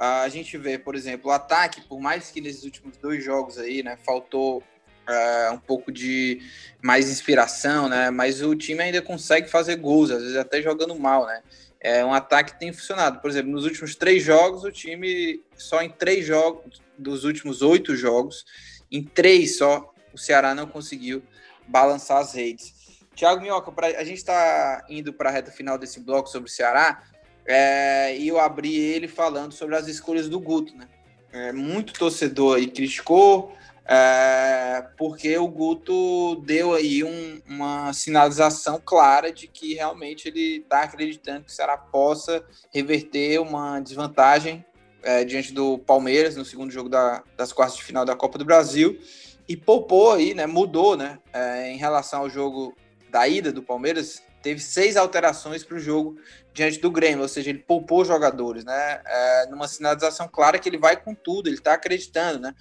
a 0.00 0.28
gente 0.30 0.56
vê, 0.56 0.78
por 0.78 0.94
exemplo, 0.94 1.30
o 1.30 1.34
ataque, 1.34 1.82
por 1.82 2.00
mais 2.00 2.30
que 2.30 2.40
nesses 2.40 2.64
últimos 2.64 2.96
dois 2.96 3.22
jogos 3.22 3.58
aí, 3.58 3.82
né? 3.82 3.98
Faltou 4.02 4.58
uh, 4.58 5.52
um 5.52 5.58
pouco 5.58 5.92
de 5.92 6.40
mais 6.82 7.10
inspiração, 7.10 7.86
né? 7.86 8.08
Mas 8.10 8.40
o 8.40 8.56
time 8.56 8.82
ainda 8.82 9.02
consegue 9.02 9.50
fazer 9.50 9.76
gols, 9.76 10.10
às 10.10 10.22
vezes 10.22 10.36
até 10.38 10.62
jogando 10.62 10.98
mal, 10.98 11.26
né? 11.26 11.42
É 11.78 12.02
um 12.02 12.14
ataque 12.14 12.54
que 12.54 12.60
tem 12.60 12.72
funcionado. 12.72 13.20
Por 13.20 13.28
exemplo, 13.28 13.50
nos 13.50 13.64
últimos 13.64 13.94
três 13.94 14.22
jogos, 14.22 14.64
o 14.64 14.72
time, 14.72 15.44
só 15.54 15.82
em 15.82 15.90
três 15.90 16.24
jogos, 16.24 16.80
dos 16.96 17.24
últimos 17.24 17.60
oito 17.60 17.94
jogos, 17.94 18.46
em 18.90 19.02
três 19.04 19.58
só, 19.58 19.92
o 20.14 20.18
Ceará 20.18 20.54
não 20.54 20.66
conseguiu 20.66 21.22
balançar 21.68 22.18
as 22.18 22.32
redes. 22.32 22.74
Thiago 23.14 23.42
Minhoca, 23.42 23.70
pra, 23.70 23.88
a 23.88 24.04
gente 24.04 24.16
está 24.16 24.82
indo 24.88 25.12
para 25.12 25.28
a 25.28 25.32
reta 25.32 25.50
final 25.50 25.76
desse 25.76 26.00
bloco 26.00 26.28
sobre 26.28 26.48
o 26.48 26.52
Ceará, 26.52 27.02
é, 27.46 28.16
e 28.16 28.28
eu 28.28 28.38
abri 28.38 28.76
ele 28.76 29.08
falando 29.08 29.52
sobre 29.52 29.76
as 29.76 29.88
escolhas 29.88 30.28
do 30.28 30.38
Guto, 30.38 30.76
né? 30.76 30.88
É, 31.32 31.52
muito 31.52 31.92
torcedor 31.92 32.56
aí 32.56 32.66
criticou, 32.66 33.52
é, 33.86 34.86
porque 34.96 35.36
o 35.38 35.48
Guto 35.48 36.36
deu 36.44 36.74
aí 36.74 37.02
um, 37.02 37.40
uma 37.48 37.92
sinalização 37.92 38.80
clara 38.84 39.32
de 39.32 39.46
que 39.46 39.74
realmente 39.74 40.28
ele 40.28 40.58
está 40.58 40.82
acreditando 40.82 41.44
que 41.44 41.50
o 41.50 41.54
Ceará 41.54 41.76
possa 41.76 42.44
reverter 42.72 43.40
uma 43.40 43.80
desvantagem 43.80 44.64
é, 45.02 45.24
diante 45.24 45.52
do 45.52 45.78
Palmeiras 45.78 46.36
no 46.36 46.44
segundo 46.44 46.70
jogo 46.70 46.88
da, 46.88 47.22
das 47.36 47.52
quartas 47.52 47.76
de 47.76 47.82
final 47.82 48.04
da 48.04 48.14
Copa 48.14 48.38
do 48.38 48.44
Brasil. 48.44 48.98
E 49.48 49.56
poupou 49.56 50.12
aí, 50.12 50.34
né, 50.34 50.46
mudou, 50.46 50.96
né, 50.96 51.18
é, 51.32 51.72
em 51.72 51.76
relação 51.76 52.20
ao 52.20 52.30
jogo 52.30 52.76
da 53.10 53.26
ida 53.26 53.52
do 53.52 53.62
Palmeiras, 53.62 54.22
teve 54.42 54.60
seis 54.60 54.96
alterações 54.96 55.64
para 55.64 55.76
o 55.76 55.80
jogo 55.80 56.16
diante 56.52 56.78
do 56.78 56.90
Grêmio, 56.90 57.22
ou 57.22 57.28
seja, 57.28 57.50
ele 57.50 57.60
poupou 57.60 58.04
jogadores, 58.04 58.64
né, 58.64 59.00
é, 59.06 59.46
numa 59.46 59.68
sinalização 59.68 60.28
clara 60.28 60.58
que 60.58 60.68
ele 60.68 60.78
vai 60.78 60.96
com 60.96 61.14
tudo, 61.14 61.48
ele 61.48 61.56
está 61.56 61.74
acreditando, 61.74 62.40
né, 62.40 62.54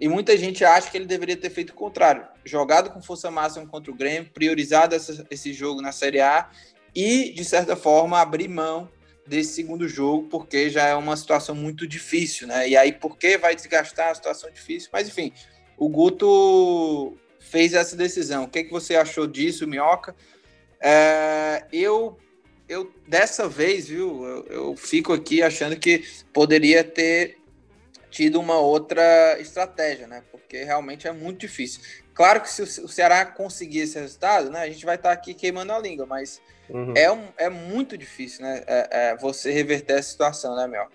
e 0.00 0.08
muita 0.08 0.36
gente 0.36 0.64
acha 0.64 0.90
que 0.90 0.96
ele 0.96 1.06
deveria 1.06 1.36
ter 1.36 1.50
feito 1.50 1.70
o 1.70 1.74
contrário, 1.74 2.26
jogado 2.44 2.90
com 2.90 3.00
força 3.00 3.30
máxima 3.30 3.66
contra 3.66 3.90
o 3.90 3.94
Grêmio, 3.94 4.30
priorizado 4.32 4.94
essa, 4.94 5.26
esse 5.30 5.52
jogo 5.52 5.80
na 5.80 5.92
Série 5.92 6.20
A 6.20 6.50
e, 6.94 7.32
de 7.32 7.44
certa 7.44 7.76
forma, 7.76 8.20
abrir 8.20 8.48
mão 8.48 8.90
desse 9.26 9.54
segundo 9.54 9.88
jogo, 9.88 10.28
porque 10.28 10.70
já 10.70 10.86
é 10.86 10.94
uma 10.94 11.16
situação 11.16 11.54
muito 11.54 11.86
difícil, 11.86 12.46
né? 12.46 12.68
E 12.68 12.76
aí, 12.76 12.92
por 12.92 13.18
que 13.18 13.36
vai 13.36 13.56
desgastar 13.56 14.10
a 14.10 14.14
situação 14.14 14.50
difícil? 14.50 14.88
Mas, 14.92 15.08
enfim, 15.08 15.32
o 15.76 15.88
Guto 15.88 17.16
fez 17.40 17.74
essa 17.74 17.96
decisão. 17.96 18.44
O 18.44 18.48
que, 18.48 18.64
que 18.64 18.70
você 18.70 18.96
achou 18.96 19.26
disso, 19.26 19.66
Minhoca? 19.66 20.14
É, 20.80 21.64
eu, 21.72 22.18
eu, 22.68 22.92
dessa 23.06 23.48
vez, 23.48 23.88
viu, 23.88 24.24
eu, 24.24 24.46
eu 24.46 24.76
fico 24.76 25.12
aqui 25.12 25.42
achando 25.42 25.76
que 25.76 26.04
poderia 26.32 26.84
ter 26.84 27.38
tido 28.10 28.40
uma 28.40 28.58
outra 28.58 29.38
estratégia, 29.40 30.06
né? 30.06 30.22
Porque 30.30 30.64
realmente 30.64 31.06
é 31.06 31.12
muito 31.12 31.40
difícil. 31.40 31.82
Claro 32.14 32.40
que 32.40 32.48
se 32.50 32.62
o 32.62 32.88
Ceará 32.88 33.26
conseguir 33.26 33.80
esse 33.80 33.98
resultado, 34.00 34.50
né, 34.50 34.60
a 34.60 34.70
gente 34.70 34.86
vai 34.86 34.96
estar 34.96 35.10
tá 35.10 35.14
aqui 35.14 35.34
queimando 35.34 35.72
a 35.72 35.78
língua, 35.78 36.06
mas 36.06 36.40
uhum. 36.70 36.94
é, 36.96 37.12
um, 37.12 37.28
é 37.36 37.50
muito 37.50 37.96
difícil, 37.98 38.42
né? 38.42 38.62
É, 38.66 39.10
é 39.10 39.16
você 39.16 39.52
reverter 39.52 39.98
a 39.98 40.02
situação, 40.02 40.56
né, 40.56 40.66
Mel? 40.66 40.88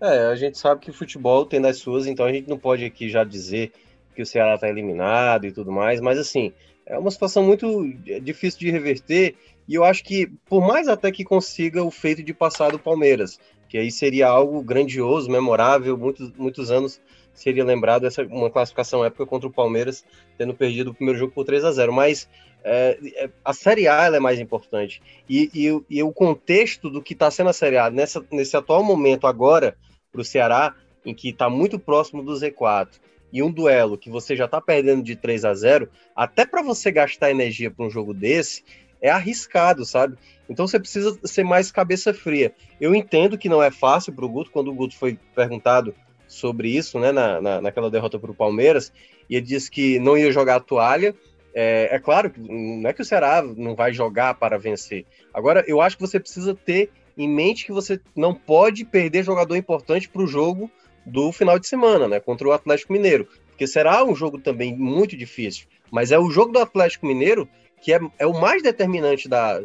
É, 0.00 0.26
a 0.26 0.34
gente 0.34 0.58
sabe 0.58 0.80
que 0.80 0.90
o 0.90 0.94
futebol 0.94 1.46
tem 1.46 1.60
das 1.60 1.76
suas, 1.76 2.08
então 2.08 2.26
a 2.26 2.32
gente 2.32 2.48
não 2.48 2.58
pode 2.58 2.84
aqui 2.84 3.08
já 3.08 3.22
dizer 3.22 3.72
que 4.16 4.22
o 4.22 4.26
Ceará 4.26 4.56
está 4.56 4.68
eliminado 4.68 5.46
e 5.46 5.52
tudo 5.52 5.70
mais, 5.70 6.00
mas 6.00 6.18
assim, 6.18 6.52
é 6.86 6.98
uma 6.98 7.10
situação 7.10 7.42
muito 7.42 7.84
difícil 8.22 8.60
de 8.60 8.70
reverter 8.70 9.34
e 9.68 9.74
eu 9.74 9.84
acho 9.84 10.02
que, 10.04 10.26
por 10.46 10.66
mais 10.66 10.88
até 10.88 11.10
que 11.10 11.24
consiga 11.24 11.82
o 11.82 11.90
feito 11.90 12.22
de 12.22 12.34
passar 12.34 12.72
do 12.72 12.78
Palmeiras, 12.78 13.38
que 13.68 13.78
aí 13.78 13.90
seria 13.90 14.28
algo 14.28 14.62
grandioso, 14.62 15.30
memorável, 15.30 15.96
muitos, 15.96 16.32
muitos 16.32 16.70
anos 16.70 17.00
seria 17.32 17.64
lembrado 17.64 18.06
essa 18.06 18.22
uma 18.24 18.50
classificação 18.50 19.04
época 19.04 19.24
contra 19.24 19.48
o 19.48 19.52
Palmeiras, 19.52 20.04
tendo 20.36 20.52
perdido 20.52 20.90
o 20.90 20.94
primeiro 20.94 21.18
jogo 21.18 21.32
por 21.32 21.44
3 21.44 21.64
a 21.64 21.72
0 21.72 21.92
mas 21.92 22.28
é, 22.64 22.98
é, 23.16 23.30
a 23.44 23.52
Série 23.52 23.88
A 23.88 24.04
é 24.04 24.20
mais 24.20 24.38
importante. 24.38 25.02
E, 25.28 25.50
e, 25.54 25.96
e, 25.98 26.02
o 26.02 26.12
contexto 26.12 26.90
do 26.90 27.02
que 27.02 27.12
está 27.12 27.30
sendo 27.30 27.50
a 27.50 27.52
Série 27.52 27.78
A 27.78 27.90
nessa, 27.90 28.24
nesse 28.30 28.56
atual 28.56 28.84
momento 28.84 29.26
agora, 29.26 29.76
para 30.12 30.20
o 30.20 30.24
Ceará, 30.24 30.74
em 31.04 31.14
que 31.14 31.30
está 31.30 31.48
muito 31.48 31.78
próximo 31.78 32.22
do 32.22 32.32
Z4, 32.32 32.88
e 33.32 33.42
um 33.42 33.50
duelo 33.50 33.96
que 33.96 34.10
você 34.10 34.36
já 34.36 34.44
está 34.44 34.60
perdendo 34.60 35.02
de 35.02 35.16
3 35.16 35.44
a 35.44 35.54
0 35.54 35.88
até 36.14 36.44
para 36.44 36.62
você 36.62 36.92
gastar 36.92 37.30
energia 37.30 37.70
para 37.70 37.86
um 37.86 37.90
jogo 37.90 38.12
desse, 38.12 38.62
é 39.00 39.10
arriscado, 39.10 39.84
sabe? 39.84 40.16
Então 40.48 40.66
você 40.66 40.78
precisa 40.78 41.18
ser 41.24 41.42
mais 41.42 41.72
cabeça 41.72 42.12
fria. 42.12 42.52
Eu 42.80 42.94
entendo 42.94 43.38
que 43.38 43.48
não 43.48 43.62
é 43.62 43.70
fácil 43.70 44.12
para 44.12 44.24
o 44.24 44.28
Guto, 44.28 44.50
quando 44.50 44.70
o 44.70 44.74
Guto 44.74 44.96
foi 44.96 45.18
perguntado 45.34 45.94
sobre 46.28 46.68
isso, 46.68 46.98
né, 46.98 47.10
na, 47.10 47.40
na, 47.40 47.60
naquela 47.60 47.90
derrota 47.90 48.18
para 48.18 48.30
o 48.30 48.34
Palmeiras, 48.34 48.92
e 49.28 49.36
ele 49.36 49.46
disse 49.46 49.70
que 49.70 49.98
não 49.98 50.16
ia 50.16 50.30
jogar 50.30 50.56
a 50.56 50.60
toalha. 50.60 51.14
É, 51.54 51.96
é 51.96 51.98
claro 51.98 52.30
que 52.30 52.40
não 52.40 52.88
é 52.88 52.92
que 52.92 53.02
o 53.02 53.04
Ceará 53.04 53.42
não 53.42 53.74
vai 53.74 53.92
jogar 53.92 54.34
para 54.34 54.58
vencer. 54.58 55.04
Agora, 55.34 55.64
eu 55.66 55.80
acho 55.80 55.96
que 55.96 56.02
você 56.02 56.18
precisa 56.18 56.54
ter 56.54 56.90
em 57.18 57.28
mente 57.28 57.66
que 57.66 57.72
você 57.72 58.00
não 58.16 58.34
pode 58.34 58.84
perder 58.84 59.22
jogador 59.22 59.56
importante 59.56 60.08
para 60.08 60.22
o 60.22 60.26
jogo 60.26 60.70
do 61.04 61.32
final 61.32 61.58
de 61.58 61.66
semana, 61.66 62.08
né? 62.08 62.20
Contra 62.20 62.48
o 62.48 62.52
Atlético 62.52 62.92
Mineiro. 62.92 63.28
Porque 63.48 63.66
será 63.66 64.04
um 64.04 64.14
jogo 64.14 64.38
também 64.38 64.76
muito 64.76 65.16
difícil. 65.16 65.66
Mas 65.90 66.10
é 66.10 66.18
o 66.18 66.30
jogo 66.30 66.52
do 66.52 66.58
Atlético 66.58 67.06
Mineiro 67.06 67.48
que 67.82 67.92
é, 67.92 68.00
é 68.16 68.26
o 68.26 68.40
mais 68.40 68.62
determinante 68.62 69.28
da, 69.28 69.58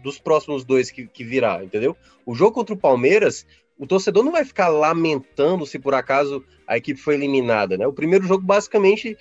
dos 0.00 0.16
próximos 0.16 0.64
dois 0.64 0.92
que, 0.92 1.08
que 1.08 1.24
virá, 1.24 1.62
entendeu? 1.62 1.96
O 2.24 2.32
jogo 2.32 2.52
contra 2.52 2.72
o 2.72 2.78
Palmeiras, 2.78 3.44
o 3.76 3.84
torcedor 3.84 4.22
não 4.22 4.30
vai 4.30 4.44
ficar 4.44 4.68
lamentando 4.68 5.66
se 5.66 5.80
por 5.80 5.92
acaso 5.92 6.44
a 6.68 6.76
equipe 6.76 7.00
foi 7.00 7.14
eliminada, 7.14 7.76
né? 7.76 7.84
O 7.84 7.92
primeiro 7.92 8.24
jogo 8.26 8.44
basicamente 8.44 9.18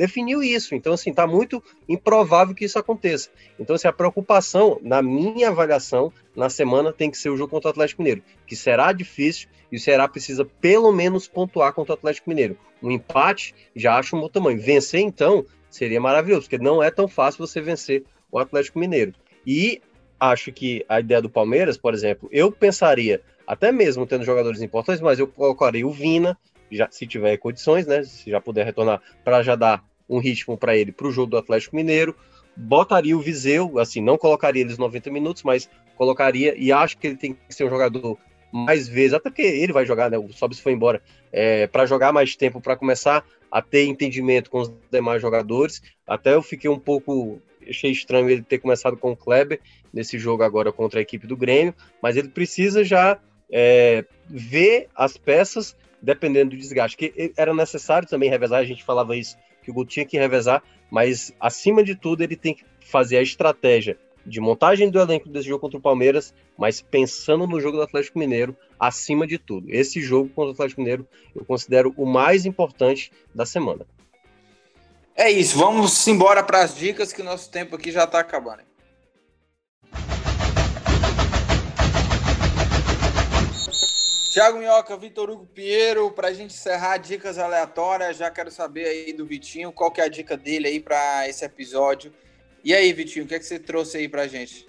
definiu 0.00 0.42
isso. 0.42 0.74
Então, 0.74 0.94
assim, 0.94 1.12
tá 1.12 1.26
muito 1.26 1.62
improvável 1.86 2.54
que 2.54 2.64
isso 2.64 2.78
aconteça. 2.78 3.28
Então, 3.58 3.76
assim, 3.76 3.86
a 3.86 3.92
preocupação, 3.92 4.80
na 4.82 5.02
minha 5.02 5.48
avaliação, 5.48 6.10
na 6.34 6.48
semana 6.48 6.90
tem 6.90 7.10
que 7.10 7.18
ser 7.18 7.28
o 7.28 7.36
jogo 7.36 7.50
contra 7.50 7.68
o 7.68 7.70
Atlético 7.70 8.00
Mineiro, 8.00 8.22
que 8.46 8.56
será 8.56 8.92
difícil 8.92 9.50
e 9.70 9.76
o 9.76 9.78
Ceará 9.78 10.08
precisa 10.08 10.42
pelo 10.58 10.90
menos 10.90 11.28
pontuar 11.28 11.74
contra 11.74 11.92
o 11.92 11.98
Atlético 11.98 12.30
Mineiro. 12.30 12.56
Um 12.82 12.90
empate 12.90 13.54
já 13.76 13.98
acho 13.98 14.16
um 14.16 14.22
bom 14.22 14.28
tamanho. 14.30 14.58
Vencer, 14.58 15.00
então, 15.00 15.44
seria 15.68 16.00
maravilhoso, 16.00 16.48
porque 16.48 16.56
não 16.56 16.82
é 16.82 16.90
tão 16.90 17.06
fácil 17.06 17.46
você 17.46 17.60
vencer 17.60 18.02
o 18.32 18.38
Atlético 18.38 18.78
Mineiro. 18.78 19.12
E 19.46 19.82
acho 20.18 20.50
que 20.50 20.82
a 20.88 21.00
ideia 21.00 21.20
do 21.20 21.28
Palmeiras, 21.28 21.76
por 21.76 21.92
exemplo, 21.92 22.26
eu 22.32 22.50
pensaria, 22.50 23.20
até 23.46 23.70
mesmo 23.70 24.06
tendo 24.06 24.24
jogadores 24.24 24.62
importantes, 24.62 25.02
mas 25.02 25.18
eu 25.18 25.26
colocaria 25.26 25.86
o 25.86 25.90
Vina, 25.90 26.38
já, 26.72 26.88
se 26.90 27.06
tiver 27.06 27.36
condições, 27.36 27.86
né? 27.86 28.02
Se 28.02 28.30
já 28.30 28.40
puder 28.40 28.64
retornar, 28.64 29.02
para 29.24 29.42
já 29.42 29.56
dar 29.56 29.89
um 30.10 30.18
ritmo 30.18 30.58
para 30.58 30.76
ele 30.76 30.90
para 30.90 31.06
o 31.06 31.12
jogo 31.12 31.30
do 31.30 31.38
Atlético 31.38 31.76
Mineiro. 31.76 32.14
Botaria 32.56 33.16
o 33.16 33.20
Viseu, 33.20 33.78
assim, 33.78 34.02
não 34.02 34.18
colocaria 34.18 34.60
eles 34.60 34.76
90 34.76 35.10
minutos, 35.10 35.44
mas 35.44 35.70
colocaria, 35.96 36.54
e 36.58 36.72
acho 36.72 36.98
que 36.98 37.06
ele 37.06 37.16
tem 37.16 37.32
que 37.32 37.54
ser 37.54 37.64
um 37.64 37.70
jogador 37.70 38.18
mais 38.52 38.88
vezes, 38.88 39.14
até 39.14 39.30
porque 39.30 39.42
ele 39.42 39.72
vai 39.72 39.86
jogar, 39.86 40.10
né? 40.10 40.18
O 40.18 40.32
Sobis 40.32 40.58
foi 40.58 40.72
embora, 40.72 41.00
é, 41.32 41.68
para 41.68 41.86
jogar 41.86 42.12
mais 42.12 42.34
tempo, 42.34 42.60
para 42.60 42.76
começar 42.76 43.24
a 43.50 43.62
ter 43.62 43.84
entendimento 43.84 44.50
com 44.50 44.60
os 44.60 44.72
demais 44.90 45.22
jogadores. 45.22 45.80
Até 46.06 46.34
eu 46.34 46.42
fiquei 46.42 46.68
um 46.68 46.78
pouco. 46.78 47.40
Achei 47.68 47.92
estranho 47.92 48.28
ele 48.28 48.42
ter 48.42 48.58
começado 48.58 48.96
com 48.96 49.12
o 49.12 49.16
Kleber 49.16 49.60
nesse 49.92 50.18
jogo 50.18 50.42
agora 50.42 50.72
contra 50.72 50.98
a 50.98 51.02
equipe 51.02 51.26
do 51.26 51.36
Grêmio, 51.36 51.74
mas 52.02 52.16
ele 52.16 52.28
precisa 52.28 52.82
já 52.82 53.18
é, 53.52 54.04
ver 54.28 54.88
as 54.96 55.16
peças 55.16 55.76
dependendo 56.02 56.50
do 56.50 56.56
desgaste. 56.56 56.96
Que 56.96 57.32
era 57.36 57.54
necessário 57.54 58.08
também 58.08 58.30
revezar, 58.30 58.60
a 58.60 58.64
gente 58.64 58.82
falava 58.82 59.16
isso 59.16 59.36
que 59.62 59.70
o 59.70 59.74
Guto 59.74 59.90
tinha 59.90 60.06
que 60.06 60.18
revezar, 60.18 60.62
mas 60.90 61.32
acima 61.40 61.82
de 61.82 61.94
tudo 61.94 62.22
ele 62.22 62.36
tem 62.36 62.54
que 62.54 62.64
fazer 62.80 63.18
a 63.18 63.22
estratégia 63.22 63.98
de 64.24 64.40
montagem 64.40 64.90
do 64.90 65.00
elenco 65.00 65.28
desse 65.28 65.48
jogo 65.48 65.60
contra 65.60 65.78
o 65.78 65.82
Palmeiras, 65.82 66.34
mas 66.58 66.80
pensando 66.80 67.46
no 67.46 67.60
jogo 67.60 67.78
do 67.78 67.82
Atlético 67.82 68.18
Mineiro 68.18 68.56
acima 68.78 69.26
de 69.26 69.38
tudo. 69.38 69.66
Esse 69.70 70.00
jogo 70.00 70.28
contra 70.30 70.50
o 70.50 70.54
Atlético 70.54 70.80
Mineiro 70.80 71.06
eu 71.34 71.44
considero 71.44 71.94
o 71.96 72.04
mais 72.04 72.44
importante 72.44 73.10
da 73.34 73.46
semana. 73.46 73.86
É 75.16 75.30
isso, 75.30 75.58
vamos 75.58 76.06
embora 76.06 76.42
para 76.42 76.62
as 76.62 76.74
dicas 76.74 77.12
que 77.12 77.20
o 77.20 77.24
nosso 77.24 77.50
tempo 77.50 77.76
aqui 77.76 77.90
já 77.90 78.04
está 78.04 78.20
acabando. 78.20 78.69
Thiago 84.30 84.58
Minhoca, 84.58 84.96
Vitor 84.96 85.28
Hugo 85.28 85.44
Pinheiro, 85.44 86.08
para 86.12 86.28
a 86.28 86.32
gente 86.32 86.54
encerrar 86.54 86.98
dicas 86.98 87.36
aleatórias, 87.36 88.16
já 88.16 88.30
quero 88.30 88.48
saber 88.48 88.84
aí 88.84 89.12
do 89.12 89.26
Vitinho, 89.26 89.72
qual 89.72 89.90
que 89.90 90.00
é 90.00 90.04
a 90.04 90.08
dica 90.08 90.36
dele 90.36 90.68
aí 90.68 90.78
para 90.78 91.28
esse 91.28 91.44
episódio. 91.44 92.12
E 92.62 92.72
aí, 92.72 92.92
Vitinho, 92.92 93.24
o 93.24 93.28
que, 93.28 93.34
é 93.34 93.40
que 93.40 93.44
você 93.44 93.58
trouxe 93.58 93.96
aí 93.96 94.08
para 94.08 94.22
a 94.22 94.28
gente? 94.28 94.68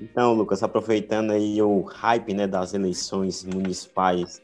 Então, 0.00 0.32
Lucas, 0.32 0.62
aproveitando 0.62 1.32
aí 1.32 1.60
o 1.60 1.82
hype 1.82 2.32
né, 2.32 2.46
das 2.46 2.72
eleições 2.72 3.44
municipais 3.44 4.40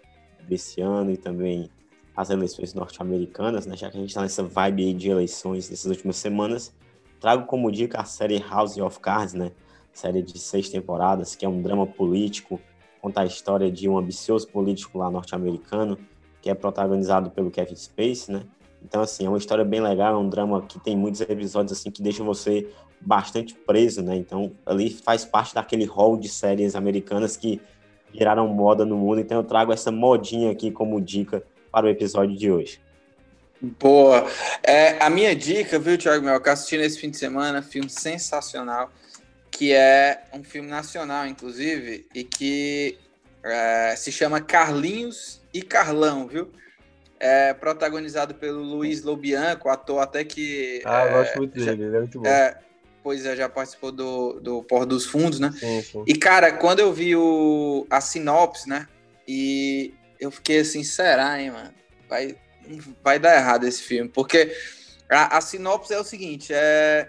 desse 0.47 0.83
ano 0.83 1.13
e 1.13 1.17
também 1.17 1.71
as 2.15 2.29
eleições 2.29 2.75
norte-americanas, 2.75 3.65
né, 3.65 3.75
já 3.75 3.91
que 3.91 3.97
a 3.97 4.01
gente 4.01 4.11
está 4.11 4.21
nessa 4.21 4.43
vibe 4.43 4.85
aí 4.85 4.93
de 4.93 5.09
eleições 5.09 5.71
nessas 5.71 5.87
últimas 5.87 6.17
semanas, 6.17 6.75
trago 7.19 7.47
como 7.47 7.73
dica 7.73 8.03
a 8.03 8.05
série 8.05 8.39
House 8.39 8.77
of 8.77 9.01
Cards, 9.01 9.33
né, 9.33 9.51
série 9.95 10.23
de 10.23 10.39
seis 10.39 10.69
temporadas, 10.69 11.35
que 11.35 11.47
é 11.47 11.49
um 11.49 11.63
drama 11.63 11.87
político 11.87 12.61
conta 13.03 13.23
a 13.23 13.27
história 13.27 13.71
de 13.71 13.89
um 13.89 13.99
ambicioso 13.99 14.47
político 14.47 14.97
lá 14.97 15.11
norte-americano, 15.11 15.99
que 16.41 16.49
é 16.49 16.55
protagonizado 16.55 17.31
pelo 17.31 17.51
Kevin 17.51 17.75
Spacey, 17.75 18.33
né? 18.33 18.43
Então, 18.81 19.03
assim, 19.03 19.27
é 19.27 19.29
uma 19.29 19.39
história 19.39 19.65
bem 19.65 19.81
legal, 19.81 20.15
é 20.15 20.19
um 20.19 20.29
drama 20.29 20.63
que 20.63 20.79
tem 20.79 20.97
muitos 20.97 21.21
episódios, 21.21 21.73
assim, 21.73 21.91
que 21.91 22.01
deixam 22.01 22.25
você 22.25 22.69
bastante 23.01 23.55
preso, 23.55 24.03
né? 24.03 24.17
Então, 24.17 24.53
ali 24.65 24.89
faz 24.89 25.25
parte 25.25 25.53
daquele 25.53 25.85
hall 25.85 26.17
de 26.17 26.29
séries 26.29 26.77
americanas 26.77 27.37
que 27.37 27.61
viraram 28.13 28.47
moda 28.47 28.85
no 28.85 28.97
mundo. 28.97 29.21
Então, 29.21 29.39
eu 29.39 29.45
trago 29.45 29.73
essa 29.73 29.91
modinha 29.91 30.53
aqui 30.53 30.71
como 30.71 31.01
dica 31.01 31.43
para 31.73 31.87
o 31.87 31.89
episódio 31.89 32.37
de 32.37 32.51
hoje. 32.53 32.81
Boa. 33.61 34.27
É, 34.63 35.03
a 35.03 35.11
minha 35.11 35.35
dica, 35.35 35.79
viu, 35.79 35.99
Thiago 35.99 36.25
Mel, 36.25 36.41
que 36.41 36.49
assisti 36.49 36.77
nesse 36.77 37.01
fim 37.01 37.11
de 37.11 37.17
semana, 37.17 37.63
filme 37.63 37.91
sensacional 37.91 38.91
que 39.53 39.73
é 39.73 40.25
um 40.33 40.43
filme 40.43 40.69
nacional, 40.69 41.27
inclusive, 41.27 42.07
e 42.15 42.25
que 42.25 42.99
é, 43.45 43.95
se 43.97 44.11
chama 44.11 44.41
Carlinhos 44.41 45.41
e 45.53 45.63
Carlão, 45.63 46.27
viu? 46.27 46.51
É 47.21 47.53
protagonizado 47.55 48.35
pelo 48.35 48.61
Luiz 48.63 49.03
Lobianco, 49.05 49.69
ator 49.69 50.01
até 50.01 50.25
que. 50.25 50.83
Ah, 50.85 51.05
eu 51.05 51.09
é, 51.09 51.13
gosto 51.13 51.37
muito 51.37 51.55
dele, 51.55 51.85
ele 51.85 51.97
é 51.97 51.99
muito 52.01 52.21
bom. 52.21 52.27
É, 52.27 52.59
pois 53.05 53.25
é, 53.27 53.37
já 53.37 53.49
participou 53.49 53.93
do, 53.93 54.41
do 54.41 54.63
Porto 54.65 54.89
dos 54.89 55.07
Fundos, 55.07 55.39
né? 55.39 55.55
Sim, 55.57 55.83
sim. 55.83 56.05
E, 56.07 56.15
cara, 56.15 56.51
quando 56.51 56.81
eu 56.81 56.93
vi 56.93 57.15
o, 57.15 57.87
a 57.91 58.01
sinopse, 58.01 58.69
né? 58.69 58.89
E 59.29 59.95
eu 60.19 60.31
fiquei 60.31 60.61
assim, 60.61 60.83
será, 60.83 61.41
hein, 61.41 61.53
mano? 61.53 61.73
Vai, 62.09 62.37
vai 63.05 63.19
dar 63.19 63.37
errado 63.37 63.65
esse 63.65 63.83
filme, 63.83 64.09
porque 64.09 64.57
a, 65.09 65.37
a 65.37 65.41
sinopse 65.41 65.93
é 65.93 66.01
o 66.01 66.05
seguinte: 66.05 66.53
é 66.53 67.09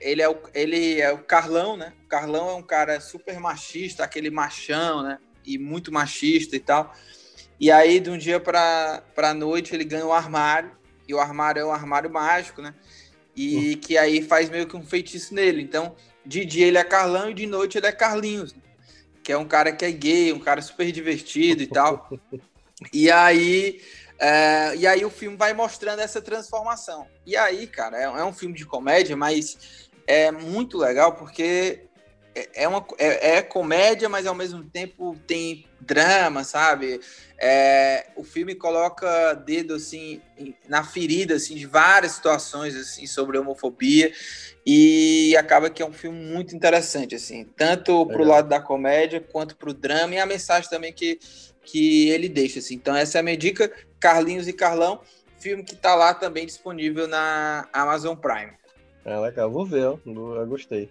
ele 0.00 0.20
é 0.20 0.28
o, 0.28 0.38
ele 0.52 1.00
é 1.00 1.12
o 1.12 1.18
Carlão, 1.18 1.76
né? 1.76 1.92
O 2.04 2.08
Carlão 2.08 2.50
é 2.50 2.54
um 2.54 2.62
cara 2.62 3.00
super 3.00 3.38
machista, 3.40 4.04
aquele 4.04 4.30
machão, 4.30 5.02
né? 5.02 5.18
E 5.44 5.58
muito 5.58 5.90
machista 5.90 6.54
e 6.54 6.60
tal. 6.60 6.94
E 7.58 7.70
aí, 7.70 8.00
de 8.00 8.10
um 8.10 8.18
dia 8.18 8.40
para 8.40 9.02
a 9.16 9.34
noite, 9.34 9.74
ele 9.74 9.84
ganha 9.84 10.06
um 10.06 10.12
armário, 10.12 10.72
e 11.08 11.14
o 11.14 11.20
armário 11.20 11.60
é 11.60 11.64
um 11.64 11.72
armário 11.72 12.10
mágico, 12.10 12.62
né? 12.62 12.74
E 13.34 13.74
uhum. 13.74 13.80
que 13.80 13.96
aí 13.96 14.22
faz 14.22 14.50
meio 14.50 14.66
que 14.66 14.76
um 14.76 14.82
feitiço 14.82 15.34
nele. 15.34 15.62
Então, 15.62 15.94
de 16.24 16.44
dia 16.44 16.66
ele 16.66 16.78
é 16.78 16.84
Carlão 16.84 17.30
e 17.30 17.34
de 17.34 17.46
noite 17.46 17.78
ele 17.78 17.86
é 17.86 17.92
Carlinhos, 17.92 18.54
né? 18.54 18.60
que 19.22 19.32
é 19.32 19.36
um 19.36 19.46
cara 19.46 19.72
que 19.72 19.84
é 19.84 19.90
gay, 19.92 20.32
um 20.32 20.38
cara 20.38 20.62
super 20.62 20.90
divertido 20.90 21.62
e 21.62 21.66
tal. 21.66 22.10
E 22.94 23.10
aí 23.10 23.78
é, 24.20 24.76
e 24.76 24.86
aí 24.86 25.02
o 25.02 25.10
filme 25.10 25.34
vai 25.34 25.54
mostrando 25.54 26.00
essa 26.00 26.20
transformação. 26.20 27.06
E 27.24 27.34
aí, 27.34 27.66
cara, 27.66 27.96
é, 27.96 28.02
é, 28.02 28.24
um 28.24 28.34
filme 28.34 28.54
de 28.54 28.66
comédia, 28.66 29.16
mas 29.16 29.88
é 30.06 30.30
muito 30.30 30.76
legal 30.76 31.14
porque 31.14 31.86
é, 32.34 32.64
é 32.64 32.68
uma, 32.68 32.84
é, 32.98 33.36
é, 33.36 33.42
comédia, 33.42 34.10
mas 34.10 34.26
ao 34.26 34.34
mesmo 34.34 34.62
tempo 34.62 35.16
tem 35.26 35.64
drama, 35.80 36.44
sabe? 36.44 37.00
É, 37.38 38.08
o 38.14 38.22
filme 38.22 38.54
coloca 38.54 39.32
dedo 39.32 39.74
assim 39.74 40.20
na 40.68 40.84
ferida 40.84 41.36
assim 41.36 41.54
de 41.54 41.64
várias 41.64 42.12
situações 42.12 42.76
assim 42.76 43.06
sobre 43.06 43.38
homofobia 43.38 44.12
e 44.66 45.34
acaba 45.38 45.70
que 45.70 45.80
é 45.80 45.86
um 45.86 45.92
filme 45.92 46.22
muito 46.22 46.54
interessante 46.54 47.14
assim, 47.14 47.46
tanto 47.56 48.04
para 48.04 48.20
o 48.20 48.26
lado 48.26 48.50
da 48.50 48.60
comédia 48.60 49.18
quanto 49.18 49.56
para 49.56 49.70
o 49.70 49.74
drama 49.74 50.16
e 50.16 50.18
a 50.18 50.26
mensagem 50.26 50.68
também 50.68 50.92
que 50.92 51.18
que 51.62 52.08
ele 52.08 52.28
deixa. 52.28 52.58
Assim. 52.58 52.74
Então, 52.74 52.94
essa 52.94 53.18
é 53.18 53.20
a 53.20 53.22
minha 53.22 53.36
dica: 53.36 53.72
Carlinhos 54.00 54.48
e 54.48 54.52
Carlão, 54.52 55.00
filme 55.38 55.62
que 55.62 55.74
está 55.74 55.94
lá 55.94 56.14
também 56.14 56.46
disponível 56.46 57.06
na 57.06 57.68
Amazon 57.72 58.16
Prime. 58.16 58.52
É 59.04 59.18
legal, 59.18 59.50
vou 59.50 59.64
ver, 59.64 59.82
eu 59.82 60.00
gostei. 60.46 60.90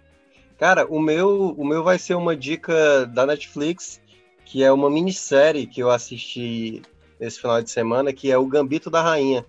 Cara, 0.58 0.86
o 0.86 1.00
meu, 1.00 1.54
o 1.56 1.64
meu 1.64 1.82
vai 1.82 1.98
ser 1.98 2.14
uma 2.14 2.36
dica 2.36 3.06
da 3.06 3.24
Netflix, 3.24 4.00
que 4.44 4.62
é 4.62 4.70
uma 4.70 4.90
minissérie 4.90 5.66
que 5.66 5.82
eu 5.82 5.90
assisti 5.90 6.82
esse 7.18 7.40
final 7.40 7.62
de 7.62 7.70
semana, 7.70 8.12
que 8.12 8.30
é 8.30 8.36
o 8.36 8.46
Gambito 8.46 8.90
da 8.90 9.00
Rainha. 9.00 9.44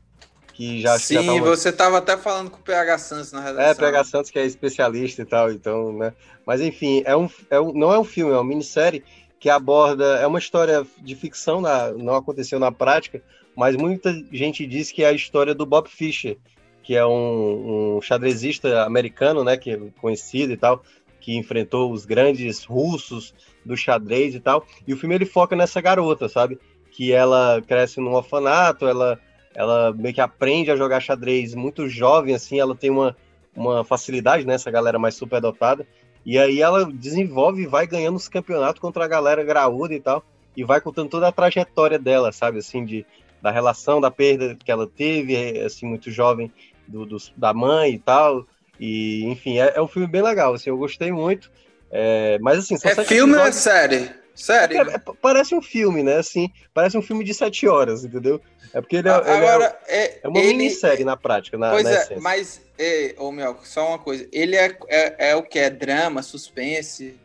Que 0.53 0.81
já 0.81 0.97
Sim, 0.99 1.15
já 1.15 1.23
tava... 1.23 1.39
você 1.39 1.69
estava 1.69 1.97
até 1.97 2.17
falando 2.17 2.49
com 2.49 2.57
o 2.59 2.63
PH 2.63 2.97
Santos 2.97 3.31
na 3.31 3.41
redação. 3.41 3.71
É, 3.71 3.73
PH 3.73 4.03
Santos 4.03 4.31
que 4.31 4.37
é 4.37 4.45
especialista 4.45 5.21
e 5.21 5.25
tal, 5.25 5.51
então, 5.51 5.91
né? 5.93 6.13
Mas 6.45 6.61
enfim, 6.61 7.01
é 7.05 7.15
um, 7.15 7.29
é 7.49 7.59
um, 7.59 7.73
não 7.73 7.91
é 7.91 7.99
um 7.99 8.03
filme, 8.03 8.31
é 8.31 8.35
uma 8.35 8.43
minissérie 8.43 9.03
que 9.39 9.49
aborda. 9.49 10.17
É 10.17 10.27
uma 10.27 10.39
história 10.39 10.85
de 10.99 11.15
ficção, 11.15 11.61
na, 11.61 11.91
não 11.91 12.15
aconteceu 12.15 12.59
na 12.59 12.71
prática, 12.71 13.21
mas 13.55 13.75
muita 13.75 14.13
gente 14.31 14.65
diz 14.65 14.91
que 14.91 15.03
é 15.03 15.07
a 15.07 15.13
história 15.13 15.53
do 15.53 15.65
Bob 15.65 15.89
Fischer, 15.89 16.37
que 16.83 16.95
é 16.95 17.05
um, 17.05 17.97
um 17.97 18.01
xadrezista 18.01 18.83
americano, 18.83 19.43
né, 19.43 19.57
que 19.57 19.71
é 19.71 19.79
conhecido 19.99 20.53
e 20.53 20.57
tal, 20.57 20.83
que 21.19 21.37
enfrentou 21.37 21.91
os 21.91 22.05
grandes 22.05 22.63
russos 22.63 23.33
do 23.63 23.77
xadrez 23.77 24.33
e 24.33 24.39
tal. 24.39 24.65
E 24.87 24.93
o 24.93 24.97
filme 24.97 25.15
ele 25.15 25.25
foca 25.25 25.55
nessa 25.55 25.79
garota, 25.79 26.27
sabe? 26.27 26.59
Que 26.91 27.11
ela 27.11 27.61
cresce 27.65 28.01
num 28.01 28.13
orfanato, 28.13 28.87
ela, 28.87 29.19
ela 29.53 29.93
meio 29.93 30.13
que 30.15 30.21
aprende 30.21 30.71
a 30.71 30.75
jogar 30.75 30.99
xadrez 30.99 31.53
muito 31.53 31.87
jovem, 31.87 32.33
assim, 32.33 32.59
ela 32.59 32.75
tem 32.75 32.89
uma, 32.89 33.15
uma 33.55 33.83
facilidade, 33.83 34.45
né? 34.45 34.55
Essa 34.55 34.71
galera 34.71 34.97
mais 34.97 35.15
superdotada. 35.15 35.85
E 36.25 36.37
aí 36.37 36.61
ela 36.61 36.85
desenvolve 36.91 37.63
e 37.63 37.67
vai 37.67 37.87
ganhando 37.87 38.15
os 38.15 38.27
campeonatos 38.27 38.79
contra 38.79 39.05
a 39.05 39.07
galera 39.07 39.43
graúda 39.43 39.93
e 39.93 39.99
tal, 39.99 40.23
e 40.55 40.63
vai 40.63 40.81
contando 40.81 41.09
toda 41.09 41.27
a 41.27 41.31
trajetória 41.31 41.97
dela, 41.97 42.31
sabe, 42.31 42.59
assim, 42.59 42.83
de, 42.83 43.05
da 43.41 43.51
relação, 43.51 43.99
da 43.99 44.11
perda 44.11 44.55
que 44.55 44.71
ela 44.71 44.87
teve, 44.87 45.59
assim, 45.61 45.85
muito 45.85 46.11
jovem, 46.11 46.51
do, 46.87 47.05
do 47.05 47.17
da 47.35 47.53
mãe 47.53 47.93
e 47.93 47.99
tal, 47.99 48.45
e, 48.79 49.25
enfim, 49.25 49.59
é, 49.59 49.73
é, 49.75 49.81
um 49.81 49.87
filme 49.87 50.07
bem 50.07 50.21
legal, 50.21 50.53
assim, 50.53 50.69
eu 50.69 50.77
gostei 50.77 51.11
muito, 51.11 51.51
é, 51.89 52.37
mas 52.39 52.59
assim... 52.59 52.75
é 52.83 53.03
filme 53.03 53.35
ou 53.35 53.45
é 53.45 53.51
série? 53.51 54.09
Série? 54.33 54.77
É, 54.77 54.81
é, 54.81 55.01
parece 55.21 55.53
um 55.53 55.61
filme, 55.61 56.03
né, 56.03 56.17
assim, 56.17 56.49
parece 56.73 56.97
um 56.97 57.01
filme 57.01 57.23
de 57.23 57.33
sete 57.33 57.67
horas, 57.67 58.03
entendeu? 58.03 58.41
É 58.73 58.79
porque 58.79 58.97
ele 58.97 59.09
é, 59.09 59.11
Agora, 59.11 59.79
ele 59.87 59.97
é, 59.97 60.19
é, 60.23 60.27
uma 60.27 60.39
ele, 60.39 60.53
minissérie 60.53 61.03
na 61.03 61.17
prática, 61.17 61.57
na, 61.57 61.71
pois 61.71 61.83
na 61.83 61.91
é, 61.91 62.19
mas, 62.19 62.61
é, 62.79 63.15
ô 63.17 63.31
Mel, 63.31 63.57
só 63.63 63.89
uma 63.89 63.99
coisa. 63.99 64.27
Ele 64.31 64.55
é, 64.55 64.77
é, 64.87 65.31
é 65.31 65.35
o 65.35 65.43
que? 65.43 65.59
É 65.59 65.69
drama, 65.69 66.23
suspense? 66.23 67.19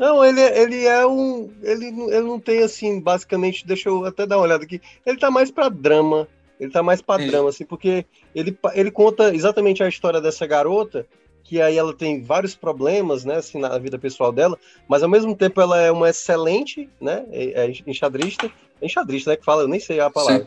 Não, 0.00 0.24
ele, 0.24 0.40
ele 0.40 0.86
é 0.86 1.06
um. 1.06 1.52
Ele, 1.62 1.88
ele 1.88 2.22
não 2.22 2.40
tem 2.40 2.62
assim, 2.62 2.98
basicamente, 2.98 3.66
deixa 3.66 3.90
eu 3.90 4.06
até 4.06 4.24
dar 4.24 4.38
uma 4.38 4.44
olhada 4.44 4.64
aqui. 4.64 4.80
Ele 5.04 5.18
tá 5.18 5.30
mais 5.30 5.50
pra 5.50 5.68
drama. 5.68 6.26
Ele 6.58 6.70
tá 6.70 6.82
mais 6.82 7.02
pra 7.02 7.18
Sim. 7.18 7.26
drama, 7.26 7.50
assim, 7.50 7.66
porque 7.66 8.06
ele, 8.34 8.56
ele 8.72 8.90
conta 8.90 9.34
exatamente 9.34 9.82
a 9.82 9.88
história 9.88 10.18
dessa 10.18 10.46
garota, 10.46 11.06
que 11.44 11.60
aí 11.60 11.76
ela 11.76 11.92
tem 11.92 12.22
vários 12.22 12.54
problemas, 12.54 13.26
né, 13.26 13.36
assim, 13.36 13.58
na 13.58 13.76
vida 13.76 13.98
pessoal 13.98 14.32
dela, 14.32 14.58
mas 14.88 15.02
ao 15.02 15.08
mesmo 15.08 15.36
tempo 15.36 15.60
ela 15.60 15.78
é 15.80 15.90
uma 15.90 16.08
excelente, 16.08 16.88
né, 17.00 17.24
é, 17.30 17.64
é 17.64 17.72
enxadrista, 17.86 18.50
enxadrista, 18.80 19.30
né, 19.30 19.36
que 19.36 19.44
fala, 19.44 19.62
eu 19.62 19.68
nem 19.68 19.80
sei 19.80 20.00
a 20.00 20.10
palavra. 20.10 20.46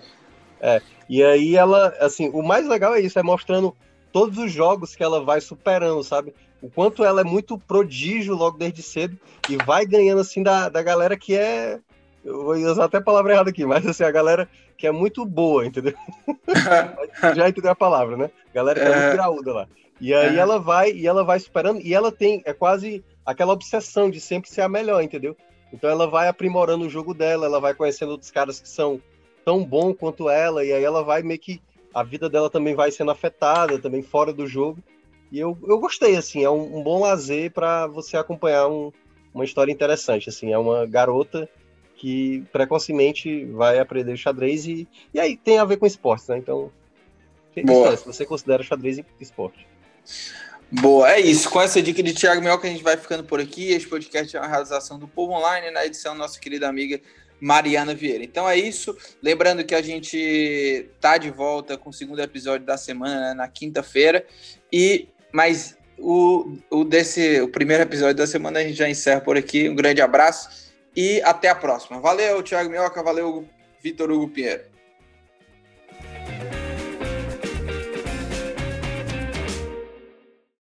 É, 0.61 0.81
e 1.09 1.23
aí 1.23 1.55
ela, 1.55 1.89
assim, 1.99 2.29
o 2.29 2.43
mais 2.43 2.67
legal 2.67 2.93
é 2.93 3.01
isso, 3.01 3.17
é 3.17 3.23
mostrando 3.23 3.75
todos 4.11 4.37
os 4.37 4.51
jogos 4.51 4.95
que 4.95 5.03
ela 5.03 5.23
vai 5.23 5.41
superando, 5.41 6.03
sabe? 6.03 6.33
O 6.63 6.69
quanto 6.69 7.03
ela 7.03 7.19
é 7.19 7.23
muito 7.25 7.57
prodígio 7.57 8.33
logo 8.33 8.57
desde 8.57 8.81
cedo 8.81 9.19
e 9.49 9.57
vai 9.57 9.85
ganhando, 9.85 10.21
assim, 10.21 10.41
da, 10.41 10.69
da 10.69 10.81
galera 10.81 11.17
que 11.17 11.35
é. 11.35 11.77
Eu 12.23 12.41
vou 12.41 12.53
usar 12.55 12.85
até 12.85 12.99
a 12.99 13.01
palavra 13.01 13.33
errada 13.33 13.49
aqui, 13.49 13.65
mas 13.65 13.85
assim, 13.85 14.05
a 14.05 14.11
galera 14.11 14.47
que 14.77 14.87
é 14.87 14.91
muito 14.91 15.25
boa, 15.25 15.65
entendeu? 15.65 15.93
Já 17.35 17.49
entendeu 17.49 17.71
a 17.71 17.75
palavra, 17.75 18.15
né? 18.15 18.31
Galera 18.53 18.79
que 18.79 18.85
é, 18.85 18.89
é 18.89 19.01
muito 19.01 19.15
graúda 19.17 19.53
lá. 19.53 19.67
E 19.99 20.13
aí 20.13 20.37
é. 20.37 20.39
ela 20.39 20.57
vai 20.57 20.93
e 20.93 21.05
ela 21.05 21.25
vai 21.25 21.37
superando 21.37 21.81
e 21.81 21.93
ela 21.93 22.13
tem 22.13 22.41
é 22.45 22.53
quase 22.53 23.03
aquela 23.25 23.51
obsessão 23.51 24.09
de 24.09 24.21
sempre 24.21 24.49
ser 24.49 24.61
a 24.61 24.69
melhor, 24.69 25.03
entendeu? 25.03 25.35
Então 25.73 25.89
ela 25.89 26.07
vai 26.07 26.29
aprimorando 26.29 26.85
o 26.85 26.89
jogo 26.89 27.13
dela, 27.13 27.45
ela 27.45 27.59
vai 27.59 27.73
conhecendo 27.73 28.11
outros 28.13 28.31
caras 28.31 28.61
que 28.61 28.69
são 28.69 29.01
tão 29.43 29.65
bom 29.65 29.93
quanto 29.93 30.29
ela, 30.29 30.63
e 30.63 30.71
aí 30.71 30.83
ela 30.83 31.03
vai 31.03 31.21
meio 31.23 31.39
que. 31.39 31.61
A 31.93 32.01
vida 32.01 32.27
dela 32.27 32.49
também 32.49 32.73
vai 32.73 32.89
sendo 32.89 33.11
afetada, 33.11 33.77
também 33.77 34.01
fora 34.01 34.33
do 34.33 34.47
jogo. 34.47 34.79
E 35.33 35.39
eu, 35.39 35.57
eu 35.67 35.79
gostei, 35.79 36.15
assim, 36.15 36.43
é 36.43 36.49
um, 36.49 36.77
um 36.77 36.83
bom 36.83 36.99
lazer 36.99 37.49
para 37.49 37.87
você 37.87 38.15
acompanhar 38.15 38.67
um, 38.67 38.93
uma 39.33 39.43
história 39.43 39.71
interessante, 39.71 40.29
assim, 40.29 40.53
é 40.53 40.57
uma 40.59 40.85
garota 40.85 41.49
que 41.95 42.43
precocemente 42.51 43.43
vai 43.45 43.79
aprender 43.79 44.15
xadrez 44.15 44.67
e, 44.67 44.87
e 45.11 45.19
aí 45.19 45.35
tem 45.35 45.57
a 45.57 45.65
ver 45.65 45.77
com 45.77 45.87
esportes, 45.87 46.27
né? 46.27 46.37
Então, 46.37 46.71
Boa. 47.65 47.97
se 47.97 48.05
você 48.05 48.27
considera 48.27 48.61
xadrez 48.61 48.99
esporte. 49.19 49.65
Boa, 50.71 51.11
é 51.11 51.19
isso. 51.19 51.49
Com 51.49 51.59
essa 51.59 51.81
dica 51.81 52.03
de 52.03 52.13
Thiago 52.13 52.39
Mioca, 52.39 52.67
a 52.67 52.69
gente 52.69 52.83
vai 52.83 52.95
ficando 52.95 53.23
por 53.23 53.39
aqui. 53.39 53.71
Este 53.71 53.87
podcast 53.87 54.37
é 54.37 54.39
uma 54.39 54.47
realização 54.47 54.99
do 54.99 55.07
Povo 55.07 55.33
Online, 55.33 55.71
na 55.71 55.83
edição 55.83 56.13
nossa 56.13 56.39
querida 56.39 56.69
amiga 56.69 57.01
Mariana 57.41 57.95
Vieira. 57.95 58.23
Então 58.23 58.47
é 58.47 58.55
isso. 58.55 58.95
Lembrando 59.21 59.63
que 59.63 59.73
a 59.73 59.81
gente 59.81 60.89
tá 61.01 61.17
de 61.17 61.31
volta 61.31 61.75
com 61.75 61.89
o 61.89 61.93
segundo 61.93 62.21
episódio 62.21 62.67
da 62.67 62.77
semana, 62.77 63.29
né, 63.29 63.33
na 63.33 63.47
quinta-feira. 63.47 64.25
E 64.71 65.07
mas 65.33 65.75
o, 65.97 66.57
o 66.69 66.83
desse 66.83 67.41
o 67.41 67.47
primeiro 67.47 67.83
episódio 67.83 68.15
da 68.15 68.27
semana 68.27 68.59
a 68.59 68.63
gente 68.63 68.75
já 68.75 68.87
encerra 68.87 69.19
por 69.19 69.35
aqui. 69.35 69.67
Um 69.67 69.75
grande 69.75 70.01
abraço 70.01 70.71
e 70.95 71.21
até 71.23 71.49
a 71.49 71.55
próxima. 71.55 71.99
Valeu, 71.99 72.43
Thiago 72.43 72.69
Minhoca, 72.69 73.01
valeu, 73.01 73.45
Vitor 73.81 74.11
Hugo 74.11 74.29
Pinheiro. 74.29 74.63